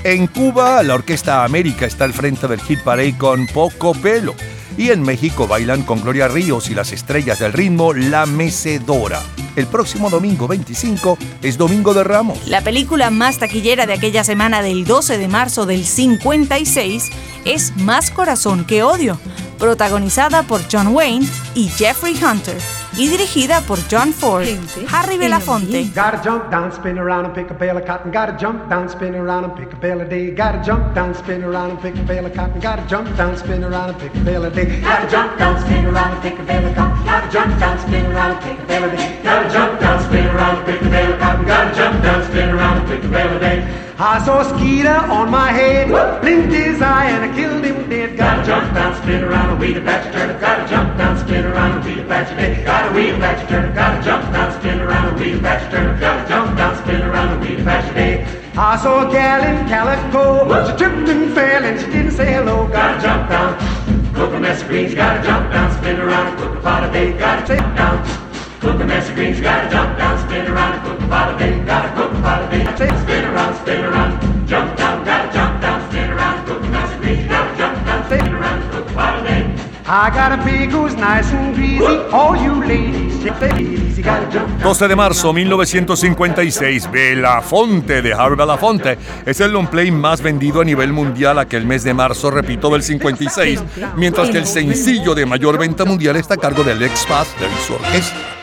En 0.04 0.28
Cuba, 0.28 0.80
la 0.84 0.94
Orquesta 0.94 1.42
América 1.42 1.86
está 1.86 2.04
al 2.04 2.12
frente 2.12 2.46
del 2.46 2.61
hit 2.61 2.84
parade 2.84 3.18
con 3.18 3.48
Poco 3.48 3.92
Pelo. 3.92 4.36
Y 4.76 4.90
en 4.90 5.02
México 5.02 5.48
bailan 5.48 5.82
con 5.82 6.00
Gloria 6.00 6.28
Ríos 6.28 6.70
y 6.70 6.76
las 6.76 6.92
estrellas 6.92 7.40
del 7.40 7.52
ritmo 7.52 7.92
La 7.92 8.24
Mecedora. 8.24 9.20
El 9.57 9.66
próximo 9.66 10.11
domingo 10.11 10.49
25 10.49 11.18
es 11.42 11.59
Domingo 11.59 11.94
de 11.94 12.05
Ramos. 12.05 12.38
La 12.46 12.62
película 12.62 13.11
más 13.11 13.38
taquillera 13.38 13.86
de 13.86 13.94
aquella 13.94 14.24
semana 14.24 14.62
del 14.62 14.84
12 14.84 15.18
de 15.18 15.28
marzo 15.28 15.66
del 15.66 15.84
56 15.84 17.11
es 17.44 17.76
Más 17.76 18.11
Corazón 18.11 18.64
que 18.64 18.82
Odio, 18.82 19.18
protagonizada 19.59 20.42
por 20.42 20.61
John 20.70 20.88
Wayne 20.88 21.26
y 21.55 21.68
Jeffrey 21.68 22.18
Hunter 22.22 22.59
y 22.99 23.07
dirigida 23.07 23.61
por 23.61 23.78
John 23.88 24.12
Ford, 24.12 24.44
Harry 24.90 25.16
Belafonte. 25.16 25.90
Gotta 25.94 26.20
jump 26.22 26.51
down, 26.51 26.72
spin 26.72 26.99
around 26.99 27.26
and 27.26 27.34
pick 27.34 27.49
a 27.51 27.55
bale 27.55 27.78
of 27.78 27.84
cotton. 27.86 28.11
Gotta 28.11 28.36
jump 28.36 28.68
down, 28.68 28.88
spin 28.88 29.14
around 29.14 29.44
and 29.44 29.55
pick 29.55 29.72
a 29.72 29.76
bale 29.76 30.01
of 30.01 30.09
day. 30.09 30.32
Gotta 30.32 30.61
jump 30.64 30.94
down, 30.94 31.14
spin 31.14 31.44
around 31.44 31.70
and 31.70 31.80
pick 31.80 31.94
a 31.94 32.03
bale 32.03 32.26
of 32.26 32.34
cotton. 32.34 32.61
Gotta 32.61 32.84
jump 32.88 33.16
down, 33.16 33.36
spin 33.36 33.62
around 33.62 33.90
and 33.90 33.99
pick 34.01 34.14
a 34.14 34.18
bale 34.24 34.44
of 34.44 34.53
day. 34.53 34.80
Gotta 34.80 35.09
jump 35.09 35.38
down, 35.38 35.61
spin 35.61 35.86
around 35.86 36.12
and 36.12 36.22
pick 36.22 36.38
a 36.38 36.42
bale 36.42 36.66
of 36.66 36.74
cotton. 36.74 37.05
Gotta 37.07 37.30
jump 37.30 37.61
down, 37.61 37.78
spin 37.78 38.07
around 38.07 38.30
and 38.32 38.40
pick 38.42 38.59
a 38.59 38.66
bale 38.66 38.84
of 38.84 38.90
day. 38.96 39.20
Gotta 39.22 39.49
jump 39.53 39.80
down, 39.80 40.03
spin 40.03 40.26
around 40.26 40.57
and 40.57 40.66
pick 40.66 40.82
a 40.82 40.90
bale 40.90 41.12
of 41.12 41.20
cotton. 41.20 41.46
Gotta 41.46 41.74
jump 41.76 42.03
down, 42.03 42.24
spin 42.24 42.49
around 42.51 42.78
and 42.78 42.88
pick 42.88 43.05
a 43.05 43.09
bale 43.09 43.32
of 43.32 43.40
day. 43.40 43.88
I 44.01 44.24
saw 44.24 44.42
a 44.42 44.44
skeeter 44.44 44.94
on 45.11 45.28
my 45.28 45.51
head, 45.51 45.88
blinked 46.20 46.53
his 46.53 46.80
eye 46.80 47.11
and 47.11 47.28
I 47.28 47.34
killed 47.34 47.64
him 47.64 47.90
dead. 47.90 48.16
Gotta 48.16 48.46
jump 48.46 48.72
down, 48.72 48.94
spin 49.03 49.24
around 49.24 49.61
a 49.61 49.80
patch 49.80 50.07
of 50.07 50.12
turnip. 50.12 50.40
Gotta 50.40 50.68
jump 50.68 50.96
down, 50.96 51.18
spin 51.18 51.44
around 51.44 51.84
a 51.84 52.05
patch 52.07 52.30
of 52.30 52.38
day. 52.38 52.62
Gotta 52.64 52.94
weed 52.94 53.11
a 53.11 53.18
patch 53.18 53.42
of 53.42 53.49
turnip. 53.49 53.74
Gotta 53.74 54.01
jump 54.05 54.32
down, 54.32 54.61
spin 54.61 54.80
around 54.80 55.20
a 55.20 55.40
patch 55.40 55.64
of 55.64 55.70
turnip. 55.72 55.99
Gotta 55.99 56.28
jump 56.28 56.57
down, 56.57 56.76
spin 56.76 57.03
around 57.03 57.42
a 57.42 57.64
patch 57.64 57.88
of 57.88 57.94
day. 57.96 58.24
I 58.57 58.76
saw 58.76 59.09
a 59.09 59.11
gal 59.11 59.42
in 59.42 59.66
calico, 59.66 60.46
she 60.70 60.76
tripped 60.76 61.09
and 61.09 61.34
fell 61.34 61.64
and 61.64 61.80
she 61.80 61.86
didn't 61.86 62.12
say 62.12 62.32
hello. 62.32 62.68
Gotta 62.68 63.03
jump 63.03 63.28
down, 63.28 64.14
cook 64.14 64.32
a 64.32 64.38
mess 64.38 64.62
of 64.62 64.68
greens. 64.68 64.94
Gotta 64.94 65.26
jump 65.26 65.51
down, 65.51 65.76
spin 65.76 65.99
around 65.99 66.36
cook 66.38 66.57
a 66.57 66.61
pot 66.61 66.84
of 66.84 66.92
day. 66.92 67.18
Gotta 67.18 67.57
jump 67.57 67.76
down. 67.76 68.27
Cook 68.61 68.80
a 68.80 68.84
mess 68.84 69.09
of 69.09 69.14
greens, 69.14 69.40
gotta 69.40 69.70
jump 69.70 69.96
down, 69.96 70.18
spin 70.26 70.46
around, 70.50 70.72
and 70.74 70.82
cook 70.82 71.00
a 71.00 71.09
pot 71.09 71.32
of 71.32 71.38
day, 71.38 71.59
gotta 71.64 71.94
cook 71.94 72.11
a 72.11 72.22
pot 72.22 72.42
of 72.42 72.50
day. 72.50 72.64
Spin 73.02 73.24
around, 73.24 73.54
spin 73.56 73.84
around, 73.84 74.48
jump 74.48 74.76
down, 74.76 75.04
gotta 75.04 75.32
jump 75.32 75.61
down, 75.61 75.90
spin 75.90 76.11
around, 76.11 76.46
cook 76.46 76.62
a 76.62 76.68
mess 76.68 76.92
of 76.92 77.00
greens, 77.00 77.28
gotta 77.28 77.56
jump 77.56 77.86
down, 77.86 78.04
spin 78.06 78.34
around, 78.34 78.70
cook 78.72 78.90
a 78.90 78.92
pot 78.94 79.18
of 79.18 79.26
day. 79.26 79.54
I 79.86 80.11
got 80.11 80.32
a 80.32 80.42
pig 80.44 80.70
who's 80.70 80.96
nice 80.96 81.32
and 81.32 81.54
greasy, 81.54 81.86
all 82.12 82.36
you 82.36 82.62
ladies, 82.64 83.22
take 83.22 83.61
it 83.61 83.61
easy, 83.61 84.02
gotta 84.02 84.28
jump 84.30 84.48
down. 84.48 84.62
12 84.62 84.88
de 84.88 84.96
marzo 84.96 85.32
1956, 85.32 86.90
Belafonte 86.90 88.02
de 88.02 88.12
Harry 88.12 88.34
Belafonte 88.34 88.98
es 89.24 89.40
el 89.40 89.52
long 89.52 89.68
play 89.68 89.92
más 89.92 90.20
vendido 90.20 90.62
a 90.62 90.64
nivel 90.64 90.92
mundial 90.92 91.38
aquel 91.38 91.64
mes 91.64 91.84
de 91.84 91.94
marzo, 91.94 92.30
repito, 92.30 92.70
del 92.70 92.82
56, 92.82 93.62
mientras 93.96 94.30
que 94.30 94.38
el 94.38 94.46
sencillo 94.46 95.14
de 95.14 95.26
mayor 95.26 95.59
venta 95.59 95.84
mundial 95.84 96.16
está 96.16 96.34
a 96.34 96.38
cargo 96.38 96.64
del 96.64 96.82
ex 96.82 97.06
Faster 97.06 97.48
y 97.48 97.66
su 97.66 97.74
orquesta. 97.74 98.38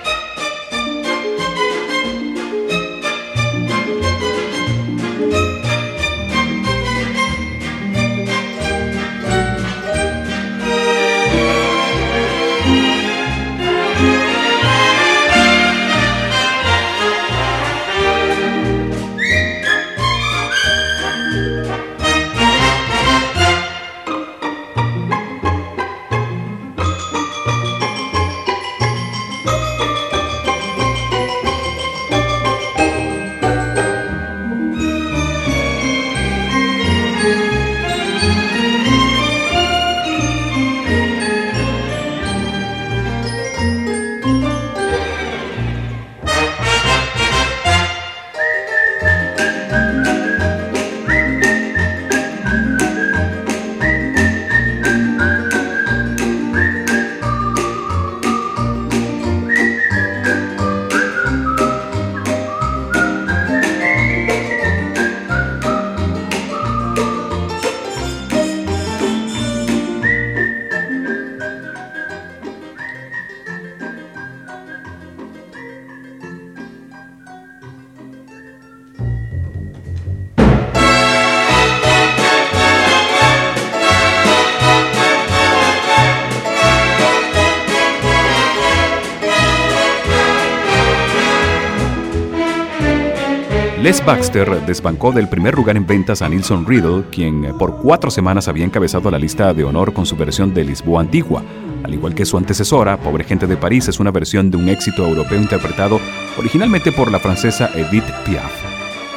Baxter 94.04 94.66
desbancó 94.66 95.12
del 95.12 95.30
primer 95.30 95.54
lugar 95.56 95.78
en 95.78 95.86
ventas 95.86 96.22
a 96.22 96.30
Nilsson 96.30 96.66
Riddle, 96.66 97.04
quien 97.12 97.46
eh, 97.46 97.54
por 97.54 97.78
cuatro 97.78 98.10
semanas 98.10 98.48
había 98.48 98.66
encabezado 98.66 99.12
la 99.12 99.20
lista 99.20 99.54
de 99.54 99.64
honor 99.64 99.94
con 99.94 100.06
su 100.06 100.16
versión 100.16 100.54
de 100.54 100.64
Lisboa 100.64 101.02
Antigua. 101.02 101.44
Al 101.84 101.94
igual 101.94 102.16
que 102.16 102.26
su 102.26 102.36
antecesora, 102.38 102.98
Pobre 102.98 103.24
Gente 103.24 103.46
de 103.46 103.58
París 103.58 103.88
es 103.88 104.00
una 104.00 104.12
versión 104.12 104.50
de 104.50 104.58
un 104.58 104.70
éxito 104.70 105.08
europeo 105.08 105.40
interpretado 105.40 106.00
originalmente 106.38 106.92
por 106.92 107.12
la 107.12 107.20
francesa 107.20 107.70
Edith 107.76 108.10
Piaf. 108.26 108.52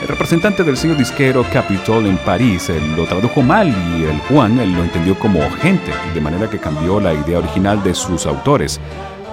El 0.02 0.08
representante 0.08 0.62
del 0.62 0.76
sello 0.76 0.94
disquero 0.94 1.44
Capitol 1.52 2.06
en 2.06 2.18
París 2.18 2.68
eh, 2.68 2.78
lo 2.94 3.04
tradujo 3.06 3.42
mal 3.42 3.68
y 3.68 4.04
el 4.04 4.18
Juan 4.28 4.60
eh, 4.60 4.66
lo 4.66 4.84
entendió 4.84 5.18
como 5.18 5.40
gente, 5.62 5.92
de 6.12 6.20
manera 6.20 6.50
que 6.50 6.58
cambió 6.58 7.00
la 7.00 7.14
idea 7.14 7.38
original 7.38 7.82
de 7.82 7.94
sus 7.94 8.26
autores, 8.26 8.80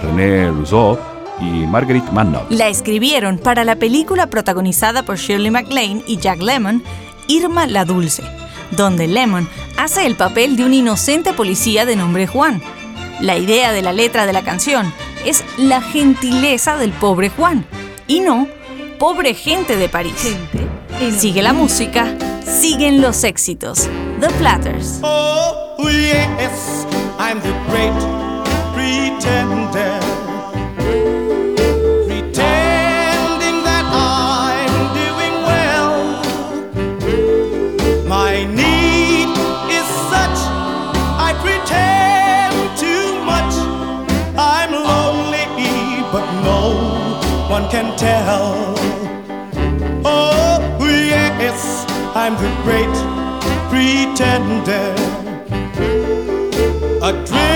René 0.02 0.50
Rousseau 0.50 1.15
y 1.40 1.66
Marguerite 1.68 2.12
Mannock. 2.12 2.50
La 2.50 2.68
escribieron 2.68 3.38
para 3.38 3.64
la 3.64 3.76
película 3.76 4.28
protagonizada 4.28 5.04
por 5.04 5.18
Shirley 5.18 5.52
MacLaine 5.52 6.04
y 6.08 6.18
Jack 6.18 6.42
Lemmon, 6.42 6.84
Irma 7.28 7.68
la 7.68 7.86
Dulce, 7.86 8.24
donde 8.72 9.08
Lemmon 9.08 9.48
hace 9.78 10.06
el 10.06 10.16
papel 10.16 10.56
de 10.56 10.66
un 10.66 10.74
inocente 10.74 11.34
policía 11.34 11.86
de 11.86 11.96
nombre 11.96 12.28
Juan. 12.28 12.62
La 13.22 13.38
idea 13.38 13.72
de 13.72 13.82
la 13.82 13.94
letra 13.94 14.26
de 14.26 14.34
la 14.34 14.44
canción 14.44 14.94
es 15.26 15.44
la 15.58 15.82
gentileza 15.82 16.78
del 16.78 16.92
pobre 16.92 17.30
Juan 17.30 17.66
y 18.08 18.20
no 18.20 18.48
pobre 19.00 19.34
gente 19.34 19.76
de 19.78 19.90
París. 19.90 20.36
Sigue 21.18 21.42
la 21.42 21.54
música, 21.54 22.14
siguen 22.44 23.02
los 23.02 23.24
éxitos. 23.24 23.90
The 24.22 24.30
Platters. 24.40 25.00
Oh, 25.04 25.78
yes, 25.90 26.86
I'm 27.20 27.42
the 27.42 27.54
great 27.70 27.94
pretender. 28.74 30.15
And 47.96 48.00
tell. 48.00 48.76
Oh, 50.06 50.78
yes, 50.80 51.86
I'm 52.16 52.36
the 52.36 52.50
great 52.64 52.96
pretender. 53.70 54.96
Adrift 57.02 57.55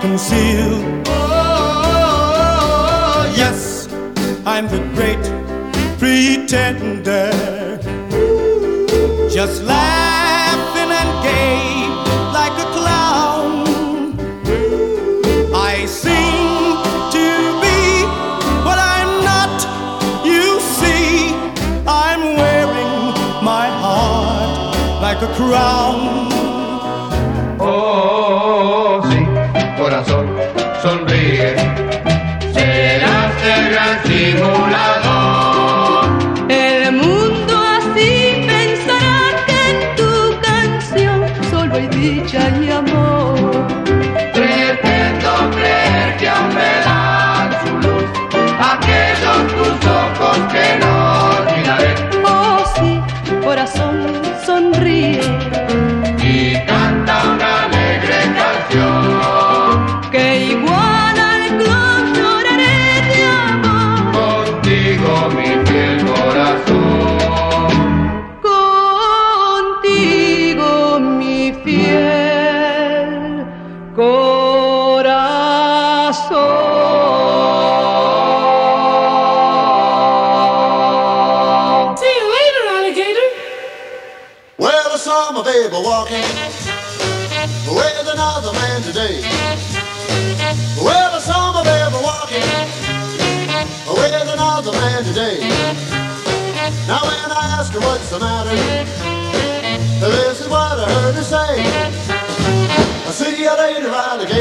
conceal. 0.00 1.02
Oh, 1.06 2.54
yes, 3.36 3.88
I'm 4.46 4.66
the 4.68 4.78
great 4.94 5.24
pretender. 5.98 7.30
Just 9.28 9.62
laughing 9.64 10.90
and 11.00 11.22
gay 11.22 11.86
like 12.32 12.56
a 12.66 12.68
clown. 12.76 13.66
I 15.54 15.86
seem 15.86 16.76
to 17.16 17.26
be 17.64 17.80
what 18.66 18.78
I'm 18.78 19.12
not. 19.30 19.56
You 20.24 20.60
see, 20.60 21.34
I'm 21.86 22.22
wearing 22.36 22.94
my 23.42 23.66
heart 23.82 24.74
like 25.02 25.20
a 25.22 25.30
crown. 25.34 25.98
Oh, 27.60 28.17
corazón, 29.98 30.26
sonríe. 30.80 31.56
Serás 32.52 33.34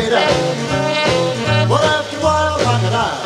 Well, 0.09 1.83
after 1.83 2.17
a 2.17 2.21
while, 2.23 2.57
crocodile. 2.59 3.19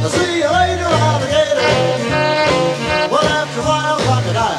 I 0.00 0.08
see 0.08 0.38
you 0.40 0.48
later, 0.48 0.88
alligator. 0.88 1.68
Well, 3.12 3.28
after 3.28 3.60
a 3.60 3.64
while, 3.64 3.98
crocodile. 4.08 4.56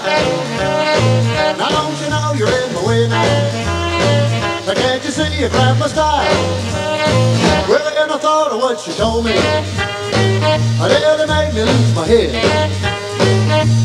Now 1.58 1.70
don't 1.70 1.98
you 2.00 2.10
know 2.14 2.34
you're 2.38 2.54
in 2.54 2.74
my 2.76 2.82
way 2.86 3.08
now? 3.08 4.68
Now 4.68 4.76
can't 4.76 5.04
you 5.04 5.10
see 5.10 5.42
you 5.42 5.50
grab 5.50 5.80
my 5.80 5.88
style? 5.88 6.30
Well, 7.68 7.90
then 7.96 8.12
I 8.12 8.18
thought 8.20 8.52
of 8.52 8.62
what 8.62 8.80
she 8.80 8.92
told 8.94 9.26
me. 9.26 9.34
I 9.34 10.88
nearly 10.88 11.26
made 11.26 11.54
me 11.56 11.64
lose 11.64 11.96
my 11.96 12.06
head. 12.06 12.30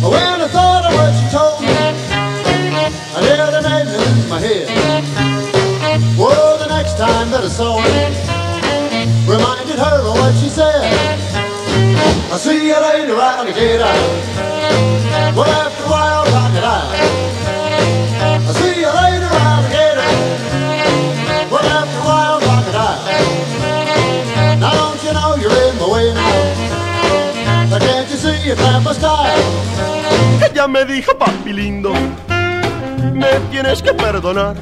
When 0.02 0.33
saw 7.48 7.78
her, 7.80 8.10
reminded 9.26 9.78
her 9.78 10.00
of 10.00 10.14
what 10.18 10.34
she 10.34 10.48
said. 10.48 10.82
I 12.32 12.36
see 12.36 12.68
you 12.68 12.74
later, 12.74 13.20
alligator. 13.20 13.94
Well, 15.36 15.50
after 15.50 15.84
a 15.84 15.90
while, 15.90 16.24
crocodile. 16.24 16.88
I 18.48 18.52
see 18.58 18.80
you 18.80 18.88
later, 18.88 19.28
alligator. 19.28 20.10
Well, 21.52 21.66
after 21.78 21.98
a 21.98 22.04
while, 22.08 22.40
crocodile. 22.40 23.02
Now 24.58 24.72
don't 24.72 25.02
you 25.04 25.12
know 25.12 25.36
you're 25.36 25.58
in 25.68 25.76
my 25.78 25.86
way 25.92 26.14
now? 26.14 27.70
Now 27.70 27.78
can't 27.78 28.08
you 28.10 28.16
see 28.16 28.48
you 28.48 28.54
grab 28.54 28.82
my 28.82 28.92
style? 28.92 29.42
Ella 30.40 30.68
me 30.68 30.84
dijo, 30.84 31.12
papi 31.18 31.52
lindo, 31.52 31.92
me 33.12 33.28
tienes 33.50 33.82
que 33.82 33.92
perdonar. 33.92 34.56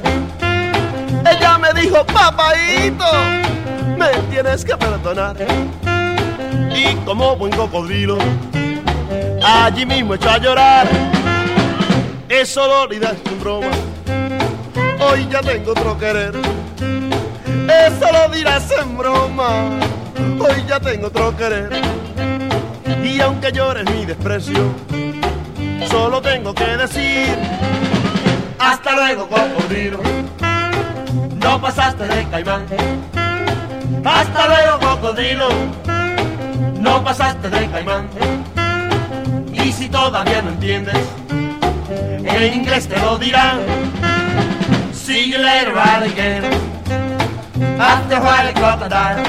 Ella 1.35 1.57
me 1.57 1.73
dijo, 1.73 2.05
papaito, 2.05 3.05
me 3.97 4.09
tienes 4.29 4.63
que 4.63 4.75
perdonar. 4.77 5.35
Y 6.75 6.95
como 7.05 7.35
buen 7.35 7.55
cocodrilo, 7.55 8.17
allí 9.43 9.85
mismo 9.85 10.15
echó 10.15 10.29
a 10.29 10.37
llorar. 10.37 10.87
Eso 12.29 12.67
lo 12.67 12.81
olvidas 12.83 13.15
en 13.25 13.39
broma, 13.39 13.71
hoy 14.99 15.27
ya 15.29 15.41
tengo 15.41 15.71
otro 15.71 15.97
querer. 15.97 16.33
Eso 17.87 18.11
lo 18.11 18.33
dirás 18.33 18.71
en 18.71 18.97
broma, 18.97 19.69
hoy 20.39 20.63
ya 20.67 20.79
tengo 20.79 21.07
otro 21.07 21.35
querer. 21.35 21.69
Y 23.03 23.19
aunque 23.21 23.51
llores 23.51 23.89
mi 23.89 24.05
desprecio, 24.05 24.71
solo 25.89 26.21
tengo 26.21 26.53
que 26.53 26.77
decir 26.77 27.37
hasta 28.59 28.95
luego 28.95 29.27
cocodrilo 29.27 29.99
no 31.43 31.61
pasaste 31.61 32.03
de 32.07 32.27
caimán. 32.29 32.65
Hasta 34.03 34.47
luego 34.47 34.79
cocodrilo. 34.79 35.49
No 36.79 37.03
pasaste 37.03 37.49
de 37.49 37.69
caimán. 37.69 38.09
Y 39.53 39.71
si 39.71 39.89
todavía 39.89 40.41
no 40.41 40.49
entiendes 40.49 40.97
en 42.25 42.53
inglés 42.53 42.87
te 42.87 42.99
lo 42.99 43.17
dirán. 43.17 43.59
See 44.93 45.29
you 45.29 45.37
later 45.37 45.77
alligator 45.77 46.51
after 47.79 48.15
a 48.15 48.21
while 48.21 48.53
crocodile 48.53 49.23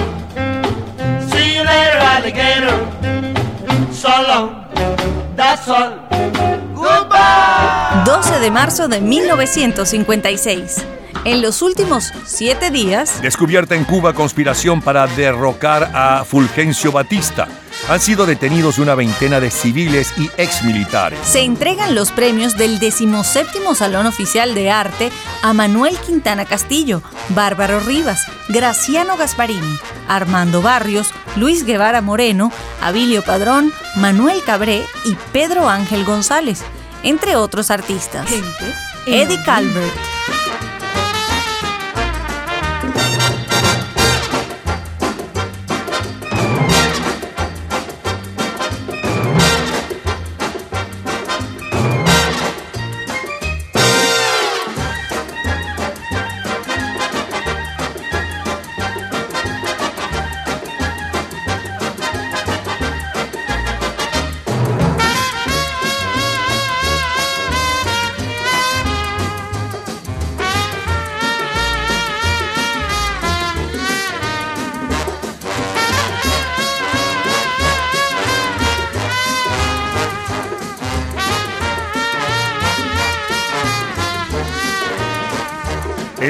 see 1.28 1.56
you 1.56 1.64
later 1.64 1.98
alligator 1.98 2.78
so 3.92 4.08
long 4.28 4.64
that's 5.36 5.68
all 5.68 5.98
goodbye. 6.74 8.04
12 8.04 8.40
de 8.40 8.50
marzo 8.50 8.88
de 8.88 9.00
1956. 9.00 10.93
En 11.24 11.40
los 11.40 11.62
últimos 11.62 12.12
siete 12.26 12.70
días, 12.70 13.22
Descubierta 13.22 13.74
en 13.74 13.84
Cuba 13.84 14.12
conspiración 14.12 14.82
para 14.82 15.06
derrocar 15.06 15.90
a 15.94 16.22
Fulgencio 16.24 16.92
Batista. 16.92 17.48
Han 17.88 17.98
sido 17.98 18.26
detenidos 18.26 18.78
una 18.78 18.94
veintena 18.94 19.40
de 19.40 19.50
civiles 19.50 20.12
y 20.18 20.30
exmilitares. 20.36 21.18
se 21.22 21.40
entregan 21.40 21.94
los 21.94 22.12
premios 22.12 22.56
del 22.58 22.78
17 22.78 23.24
Salón 23.74 24.06
Oficial 24.06 24.54
de 24.54 24.70
Arte 24.70 25.10
a 25.42 25.54
Manuel 25.54 25.96
Quintana 25.98 26.44
Castillo, 26.44 27.02
Bárbaro 27.30 27.80
Rivas, 27.80 28.26
Graciano 28.48 29.16
Gasparini, 29.16 29.78
Armando 30.08 30.60
Barrios, 30.60 31.08
Luis 31.36 31.64
Guevara 31.64 32.02
Moreno, 32.02 32.52
Abilio 32.82 33.22
Padrón, 33.22 33.72
Manuel 33.96 34.42
Cabré 34.44 34.84
y 35.06 35.16
Pedro 35.32 35.70
Ángel 35.70 36.04
González, 36.04 36.62
entre 37.02 37.34
otros 37.36 37.70
artistas. 37.70 38.26
Eddie 39.06 39.42
Calvert. 39.44 40.13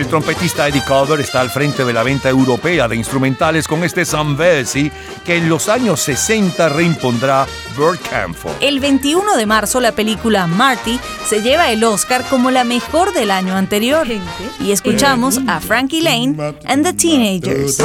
El 0.04 0.10
trompetista 0.10 0.68
Eddie 0.68 0.84
Cover 0.84 1.18
está 1.18 1.40
al 1.40 1.48
frente 1.48 1.82
de 1.82 1.94
la 1.94 2.02
venta 2.02 2.28
europea 2.28 2.88
de 2.88 2.94
instrumentales 2.94 3.66
con 3.66 3.82
este 3.84 4.04
Sanversi 4.04 4.92
que 5.24 5.36
en 5.36 5.48
los 5.48 5.70
años 5.70 5.98
60 6.00 6.68
reimpondrá 6.68 7.46
Burt 7.74 8.02
Camford. 8.10 8.52
El 8.60 8.80
21 8.80 9.34
de 9.34 9.46
marzo 9.46 9.80
la 9.80 9.92
película 9.92 10.46
Marty 10.46 11.00
se 11.26 11.40
lleva 11.40 11.70
el 11.70 11.82
Oscar 11.84 12.22
como 12.28 12.50
la 12.50 12.64
mejor 12.64 13.14
del 13.14 13.30
año 13.30 13.56
anterior 13.56 14.06
y 14.60 14.72
escuchamos 14.72 15.40
a 15.48 15.58
Frankie 15.60 16.02
Lane 16.02 16.36
and 16.66 16.84
the 16.84 16.92
Teenagers. 16.92 17.78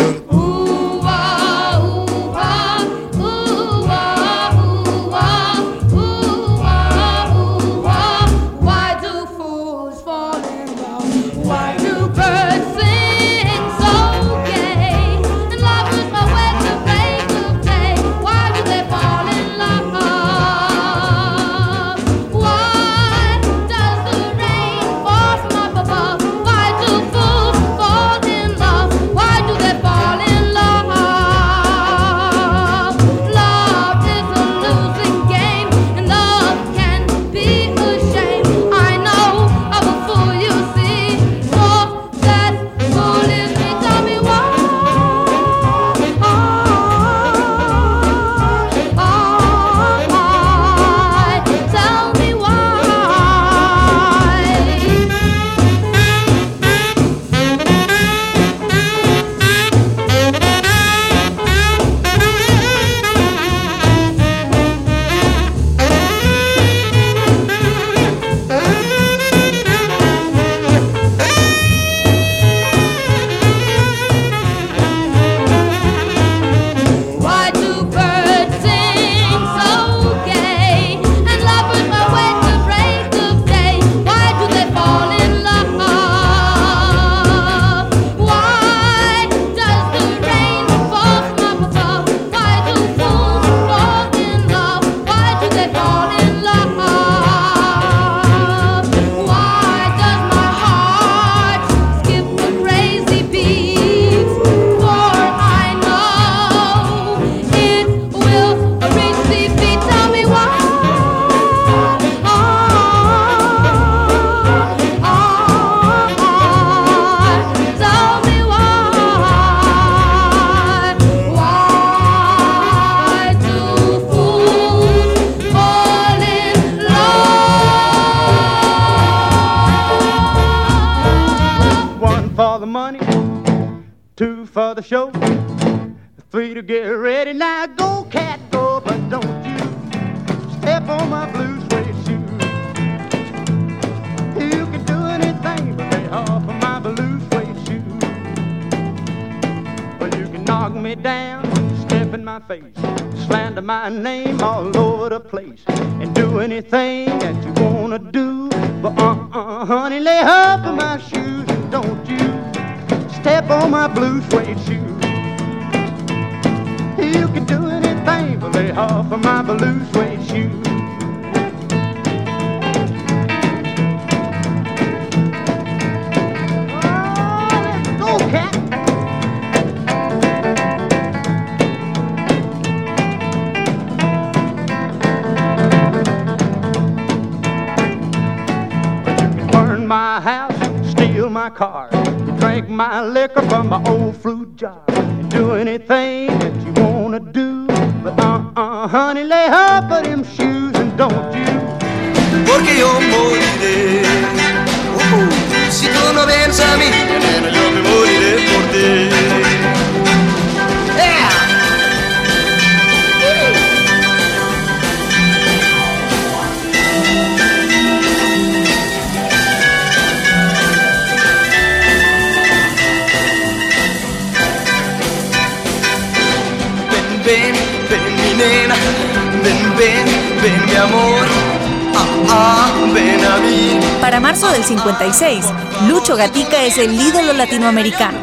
el 236.80 237.00
ídolo 237.00 237.34
latinoamericano. 237.34 238.20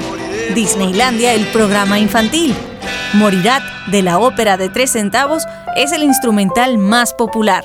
Disneylandia, 0.54 1.34
el 1.34 1.46
programa 1.48 1.98
infantil. 1.98 2.54
Morirat, 3.14 3.62
de 3.88 4.02
la 4.02 4.18
ópera 4.18 4.56
de 4.56 4.68
tres 4.68 4.92
centavos, 4.92 5.44
es 5.76 5.92
el 5.92 6.02
instrumental 6.02 6.78
más 6.78 7.12
popular 7.12 7.64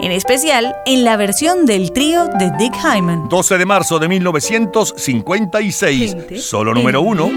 en 0.00 0.12
especial 0.12 0.74
en 0.86 1.04
la 1.04 1.16
versión 1.16 1.66
del 1.66 1.92
trío 1.92 2.24
de 2.38 2.50
Dick 2.58 2.74
Hyman. 2.74 3.28
12 3.28 3.58
de 3.58 3.66
marzo 3.66 3.98
de 3.98 4.08
1956, 4.08 6.16
solo 6.38 6.72
número 6.74 7.02
uno. 7.02 7.30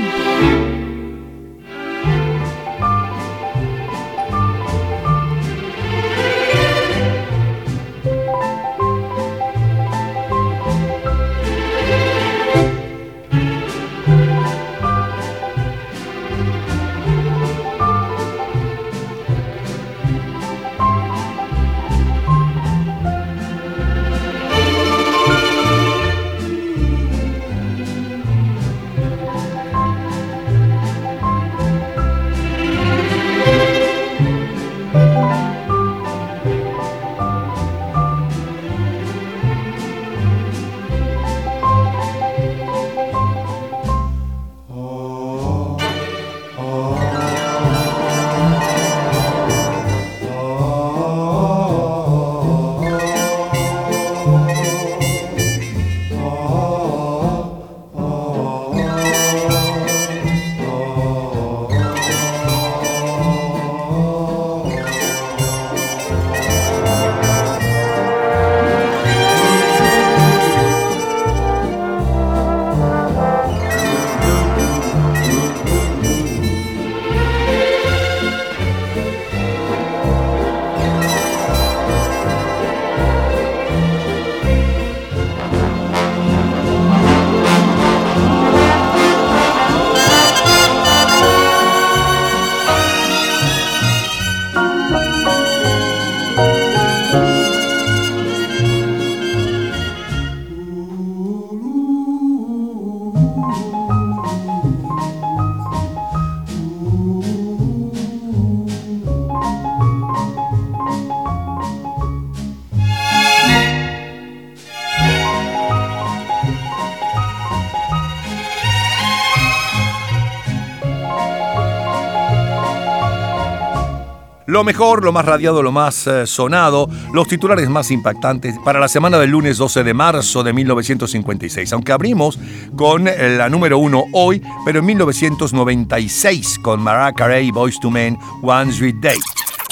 Lo 124.63 124.67
mejor, 124.67 125.03
lo 125.03 125.11
más 125.11 125.25
radiado, 125.25 125.61
lo 125.61 125.73
más 125.73 126.07
eh, 126.07 126.25
sonado, 126.25 126.89
los 127.11 127.27
titulares 127.27 127.67
más 127.67 127.91
impactantes 127.91 128.55
para 128.63 128.79
la 128.79 128.87
semana 128.87 129.19
del 129.19 129.29
lunes 129.31 129.57
12 129.57 129.83
de 129.83 129.93
marzo 129.93 130.41
de 130.41 130.53
1956. 130.53 131.73
Aunque 131.73 131.91
abrimos 131.91 132.39
con 132.73 133.09
eh, 133.09 133.35
la 133.37 133.49
número 133.49 133.77
uno 133.77 134.05
hoy, 134.13 134.41
pero 134.65 134.79
en 134.79 134.85
1996 134.85 136.59
con 136.59 136.81
Mariah 136.81 137.11
Carey, 137.11 137.51
Boys 137.51 137.77
to 137.81 137.91
Men, 137.91 138.17
One 138.41 138.71
Sweet 138.71 138.95
Day. 139.01 139.17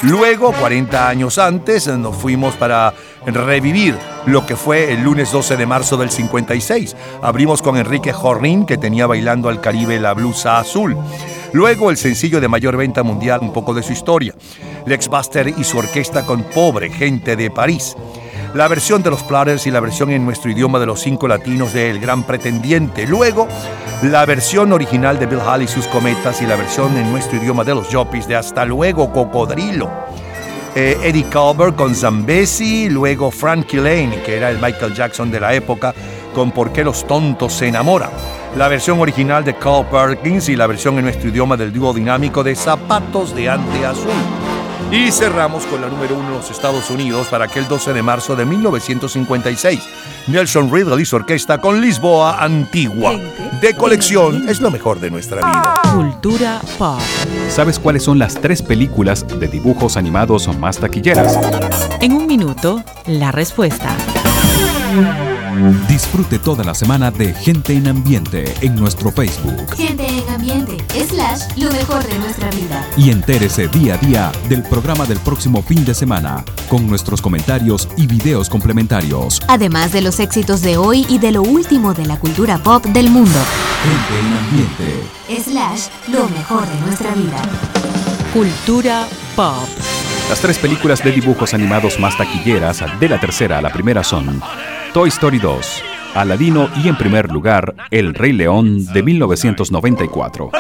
Luego, 0.04 0.52
40 0.52 1.08
años 1.08 1.38
antes, 1.38 1.88
eh, 1.88 1.98
nos 1.98 2.18
fuimos 2.18 2.56
para 2.56 2.94
revivir 3.26 3.96
lo 4.26 4.46
que 4.46 4.58
fue 4.58 4.92
el 4.92 5.04
lunes 5.04 5.32
12 5.32 5.56
de 5.56 5.66
marzo 5.66 5.96
del 5.96 6.12
56. 6.12 6.98
Abrimos 7.22 7.62
con 7.62 7.78
Enrique 7.78 8.12
Jorrín, 8.12 8.66
que 8.66 8.78
tenía 8.78 9.08
bailando 9.08 9.48
al 9.48 9.62
Caribe 9.62 10.02
la 10.02 10.14
blusa 10.14 10.60
azul. 10.60 10.98
Luego 11.54 11.92
el 11.92 11.98
sencillo 11.98 12.40
de 12.40 12.48
mayor 12.48 12.78
venta 12.78 13.04
mundial, 13.04 13.42
un 13.42 13.52
poco 13.52 13.74
de 13.74 13.84
su 13.84 13.92
historia. 13.92 14.34
Lex 14.86 15.08
Buster 15.08 15.48
y 15.48 15.64
su 15.64 15.78
orquesta 15.78 16.26
con 16.26 16.44
Pobre 16.44 16.90
Gente 16.90 17.36
de 17.36 17.50
París. 17.50 17.96
La 18.54 18.68
versión 18.68 19.02
de 19.02 19.10
los 19.10 19.24
Platters 19.24 19.66
y 19.66 19.72
la 19.72 19.80
versión 19.80 20.12
en 20.12 20.26
nuestro 20.26 20.52
idioma 20.52 20.78
de 20.80 20.86
los 20.86 21.00
cinco 21.00 21.28
latinos 21.28 21.72
de 21.72 21.90
El 21.90 22.00
Gran 22.00 22.24
Pretendiente. 22.24 23.08
Luego, 23.08 23.48
la 24.04 24.26
versión 24.26 24.74
original 24.74 25.18
de 25.20 25.26
Bill 25.26 25.40
Hall 25.40 25.62
y 25.62 25.68
sus 25.68 25.88
cometas 25.88 26.42
y 26.42 26.46
la 26.46 26.58
versión 26.58 26.98
en 26.98 27.10
nuestro 27.12 27.38
idioma 27.38 27.64
de 27.64 27.76
los 27.76 27.88
Joppies 27.88 28.28
de 28.28 28.36
Hasta 28.36 28.66
luego, 28.66 29.14
Cocodrilo. 29.14 29.90
Eh, 30.76 30.98
Eddie 31.04 31.30
Calvert 31.30 31.76
con 31.76 31.96
Zambesi, 31.96 32.90
luego 32.90 33.32
Frankie 33.32 33.78
Lane, 33.78 34.22
que 34.26 34.38
era 34.38 34.50
el 34.50 34.60
Michael 34.60 34.94
Jackson 34.94 35.30
de 35.32 35.40
la 35.40 35.54
época, 35.54 35.94
con 36.34 36.52
Por 36.52 36.74
qué 36.74 36.84
los 36.84 37.08
tontos 37.08 37.54
se 37.54 37.68
enamoran. 37.68 38.10
La 38.58 38.68
versión 38.68 39.00
original 39.00 39.46
de 39.46 39.56
Carl 39.56 39.86
Perkins 39.86 40.50
y 40.50 40.58
la 40.58 40.68
versión 40.68 40.98
en 40.98 41.06
nuestro 41.06 41.30
idioma 41.30 41.56
del 41.56 41.72
dúo 41.72 41.94
dinámico 41.94 42.44
de 42.44 42.56
Zapatos 42.56 43.34
de 43.34 43.50
Ante 43.50 43.86
Azul. 43.86 44.12
Y 44.92 45.10
cerramos 45.10 45.66
con 45.68 45.80
la 45.80 45.88
número 45.88 46.16
uno 46.16 46.28
en 46.28 46.34
los 46.34 46.52
Estados 46.52 46.90
Unidos 46.90 47.28
para 47.28 47.46
aquel 47.46 47.66
12 47.66 47.94
de 47.94 48.04
marzo 48.04 48.36
de 48.36 48.44
1956. 48.44 49.80
Nelson 50.28 50.70
Riddle 50.70 51.02
y 51.02 51.06
su 51.06 51.16
orquesta 51.16 51.60
con 51.60 51.80
Lisboa 51.80 52.44
Antigua. 52.44 53.18
De 53.62 53.74
colección 53.74 54.50
es 54.50 54.60
lo 54.60 54.70
mejor 54.70 55.00
de 55.00 55.10
nuestra 55.10 55.38
vida. 55.38 55.82
Cultura 55.96 56.60
pop. 56.78 57.00
¿Sabes 57.50 57.80
cuáles 57.80 58.04
son 58.04 58.20
las 58.20 58.34
tres 58.36 58.62
películas 58.62 59.26
de 59.40 59.48
dibujos 59.48 59.96
animados 59.96 60.54
más 60.58 60.78
taquilleras? 60.78 61.40
En 62.02 62.12
un 62.12 62.28
minuto, 62.28 62.84
la 63.06 63.32
respuesta. 63.32 63.96
Disfrute 65.88 66.40
toda 66.40 66.64
la 66.64 66.74
semana 66.74 67.12
de 67.12 67.34
Gente 67.34 67.74
en 67.74 67.88
Ambiente 67.88 68.54
en 68.62 68.76
nuestro 68.76 69.12
Facebook. 69.12 69.76
Gente 69.76 70.08
en 70.08 70.30
ambiente, 70.30 70.78
slash, 71.10 71.58
lo 71.58 71.72
mejor 71.72 72.04
de 72.08 72.18
nuestra 72.20 72.50
vida. 72.52 72.88
Y 72.96 73.12
entérese 73.12 73.68
día 73.68 73.96
a 73.96 73.98
día 73.98 74.32
del 74.48 74.64
programa 74.64 75.06
del 75.06 75.20
próximo 75.20 75.62
fin 75.62 75.84
de 75.84 75.94
semana, 75.94 76.46
con 76.70 76.88
nuestros 76.88 77.22
comentarios 77.22 77.90
y 77.98 78.08
videos 78.08 78.50
complementarios. 78.50 79.42
Además 79.48 79.92
de 79.92 80.02
los 80.02 80.20
éxitos 80.20 80.62
de 80.62 80.78
hoy 80.78 81.06
y 81.10 81.20
de 81.20 81.32
lo 81.32 81.42
último 81.42 81.94
de 81.94 82.06
la 82.06 82.18
cultura 82.18 82.58
pop 82.58 82.86
del 82.86 83.10
mundo. 83.10 83.40
Gente 83.84 84.20
en 84.20 84.38
Ambiente. 84.38 85.50
Slash, 85.52 85.88
lo 86.14 86.30
mejor 86.30 86.66
de 86.66 86.80
nuestra 86.86 87.14
vida. 87.14 87.42
Cultura 88.34 89.06
pop. 89.36 89.68
Las 90.30 90.40
tres 90.40 90.58
películas 90.60 91.04
de 91.04 91.12
dibujos 91.12 91.54
animados 91.54 92.00
más 92.00 92.18
taquilleras, 92.18 92.84
de 93.00 93.10
la 93.10 93.20
tercera 93.20 93.58
a 93.58 93.62
la 93.62 93.70
primera, 93.70 94.02
son 94.02 94.42
Toy 94.94 95.08
Story 95.08 95.40
2, 95.40 95.84
Aladino 96.16 96.70
y 96.84 96.90
en 96.90 96.98
primer 96.98 97.32
lugar, 97.32 97.76
El 97.92 98.14
Rey 98.14 98.34
León 98.34 98.86
de 98.88 99.02
1994. 99.02 100.52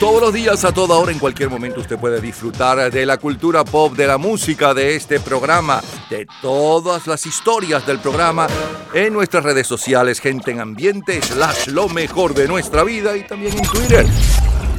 Todos 0.00 0.20
los 0.20 0.32
días, 0.32 0.64
a 0.64 0.70
toda 0.70 0.96
hora, 0.96 1.10
en 1.10 1.18
cualquier 1.18 1.50
momento, 1.50 1.80
usted 1.80 1.98
puede 1.98 2.20
disfrutar 2.20 2.88
de 2.88 3.04
la 3.04 3.16
cultura 3.16 3.64
pop, 3.64 3.96
de 3.96 4.06
la 4.06 4.16
música, 4.16 4.72
de 4.72 4.94
este 4.94 5.18
programa, 5.18 5.82
de 6.08 6.24
todas 6.40 7.08
las 7.08 7.26
historias 7.26 7.84
del 7.84 7.98
programa 7.98 8.46
en 8.94 9.12
nuestras 9.12 9.42
redes 9.42 9.66
sociales, 9.66 10.20
gente 10.20 10.52
en 10.52 10.60
ambiente, 10.60 11.20
slash 11.20 11.66
lo 11.66 11.88
mejor 11.88 12.32
de 12.32 12.46
nuestra 12.46 12.84
vida 12.84 13.16
y 13.16 13.26
también 13.26 13.58
en 13.58 13.62
Twitter. 13.64 14.06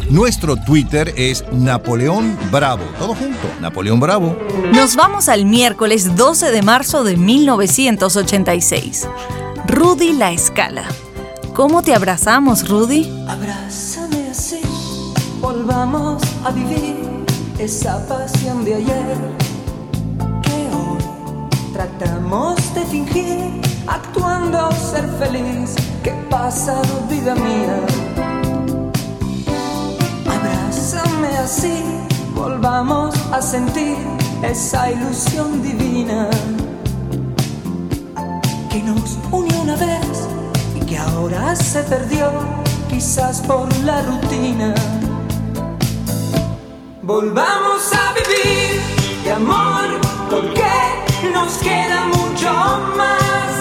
Nuestro 0.09 0.55
Twitter 0.55 1.13
es 1.17 1.43
Napoleón 1.51 2.37
Bravo. 2.49 2.85
Todo 2.97 3.13
junto, 3.13 3.45
Napoleón 3.59 3.99
Bravo. 3.99 4.37
Nos 4.73 4.95
vamos 4.95 5.27
al 5.27 5.45
miércoles 5.45 6.15
12 6.15 6.49
de 6.49 6.61
marzo 6.61 7.03
de 7.03 7.17
1986. 7.17 9.05
Rudy 9.67 10.13
La 10.13 10.31
Escala. 10.31 10.85
¿Cómo 11.53 11.83
te 11.83 11.93
abrazamos, 11.93 12.69
Rudy? 12.69 13.11
Así, 13.27 14.08
volvamos 15.41 16.21
a 16.43 16.51
vivir 16.51 17.25
esa 17.57 18.05
pasión 18.07 18.63
de 18.65 18.75
ayer 18.75 19.17
que 20.41 20.69
hoy 20.75 21.73
tratamos 21.73 22.55
de 22.73 22.85
fingir, 22.85 23.61
actuando 23.87 24.71
ser 24.71 25.07
feliz. 25.19 25.75
¿Qué 26.03 26.11
pasa, 26.29 26.81
vida 27.09 27.35
mía? 27.35 27.79
Abrázame 30.25 31.37
así, 31.37 31.83
volvamos 32.35 33.15
a 33.31 33.41
sentir 33.41 33.97
esa 34.43 34.91
ilusión 34.91 35.61
divina 35.61 36.29
que 38.69 38.81
nos 38.83 39.17
unió 39.31 39.61
una 39.61 39.75
vez 39.75 40.27
y 40.75 40.85
que 40.85 40.97
ahora 40.97 41.55
se 41.55 41.81
perdió, 41.83 42.31
quizás 42.89 43.41
por 43.41 43.67
la 43.79 44.01
rutina. 44.01 44.73
Volvamos 47.09 47.91
a 47.91 48.13
vivir 48.13 48.79
de 49.23 49.31
amor, 49.31 49.99
porque 50.29 50.71
nos 51.33 51.57
queda 51.57 52.05
mucho 52.05 52.53
más 52.95 53.51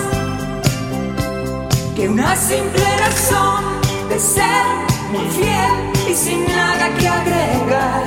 que 1.97 2.11
una 2.11 2.37
simple 2.37 2.85
razón 2.99 3.65
de 4.11 4.19
ser 4.21 4.67
muy 5.13 5.27
fiel 5.31 6.11
y 6.11 6.15
sin 6.15 6.45
nada 6.45 6.95
que 6.99 7.09
agregar. 7.09 8.05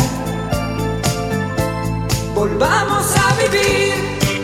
Volvamos 2.36 3.06
a 3.18 3.34
vivir 3.42 3.96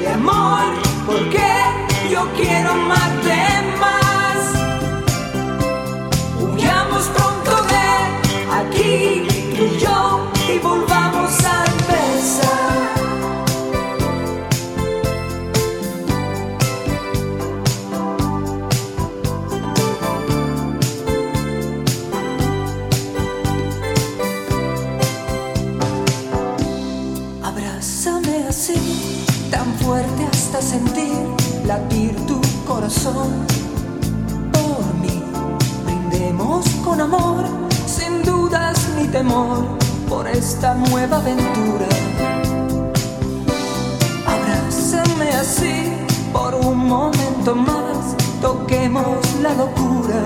de 0.01 0.07
amor, 0.13 0.63
porque 1.05 1.47
yo 2.09 2.27
quiero 2.35 2.73
más. 2.73 3.07
Fuerte 29.87 30.27
hasta 30.33 30.61
sentir 30.61 31.13
latir 31.65 32.13
tu 32.25 32.41
corazón. 32.67 33.29
Por 34.51 34.83
mí, 35.01 35.23
brindemos 35.85 36.65
con 36.83 36.99
amor, 36.99 37.45
sin 37.85 38.21
dudas 38.21 38.77
ni 38.97 39.07
temor, 39.07 39.59
por 40.09 40.27
esta 40.27 40.73
nueva 40.73 41.17
aventura. 41.17 41.87
Abrázame 44.35 45.29
así, 45.43 45.75
por 46.33 46.53
un 46.55 46.79
momento 46.85 47.55
más, 47.55 47.97
toquemos 48.41 49.17
la 49.41 49.53
locura 49.53 50.19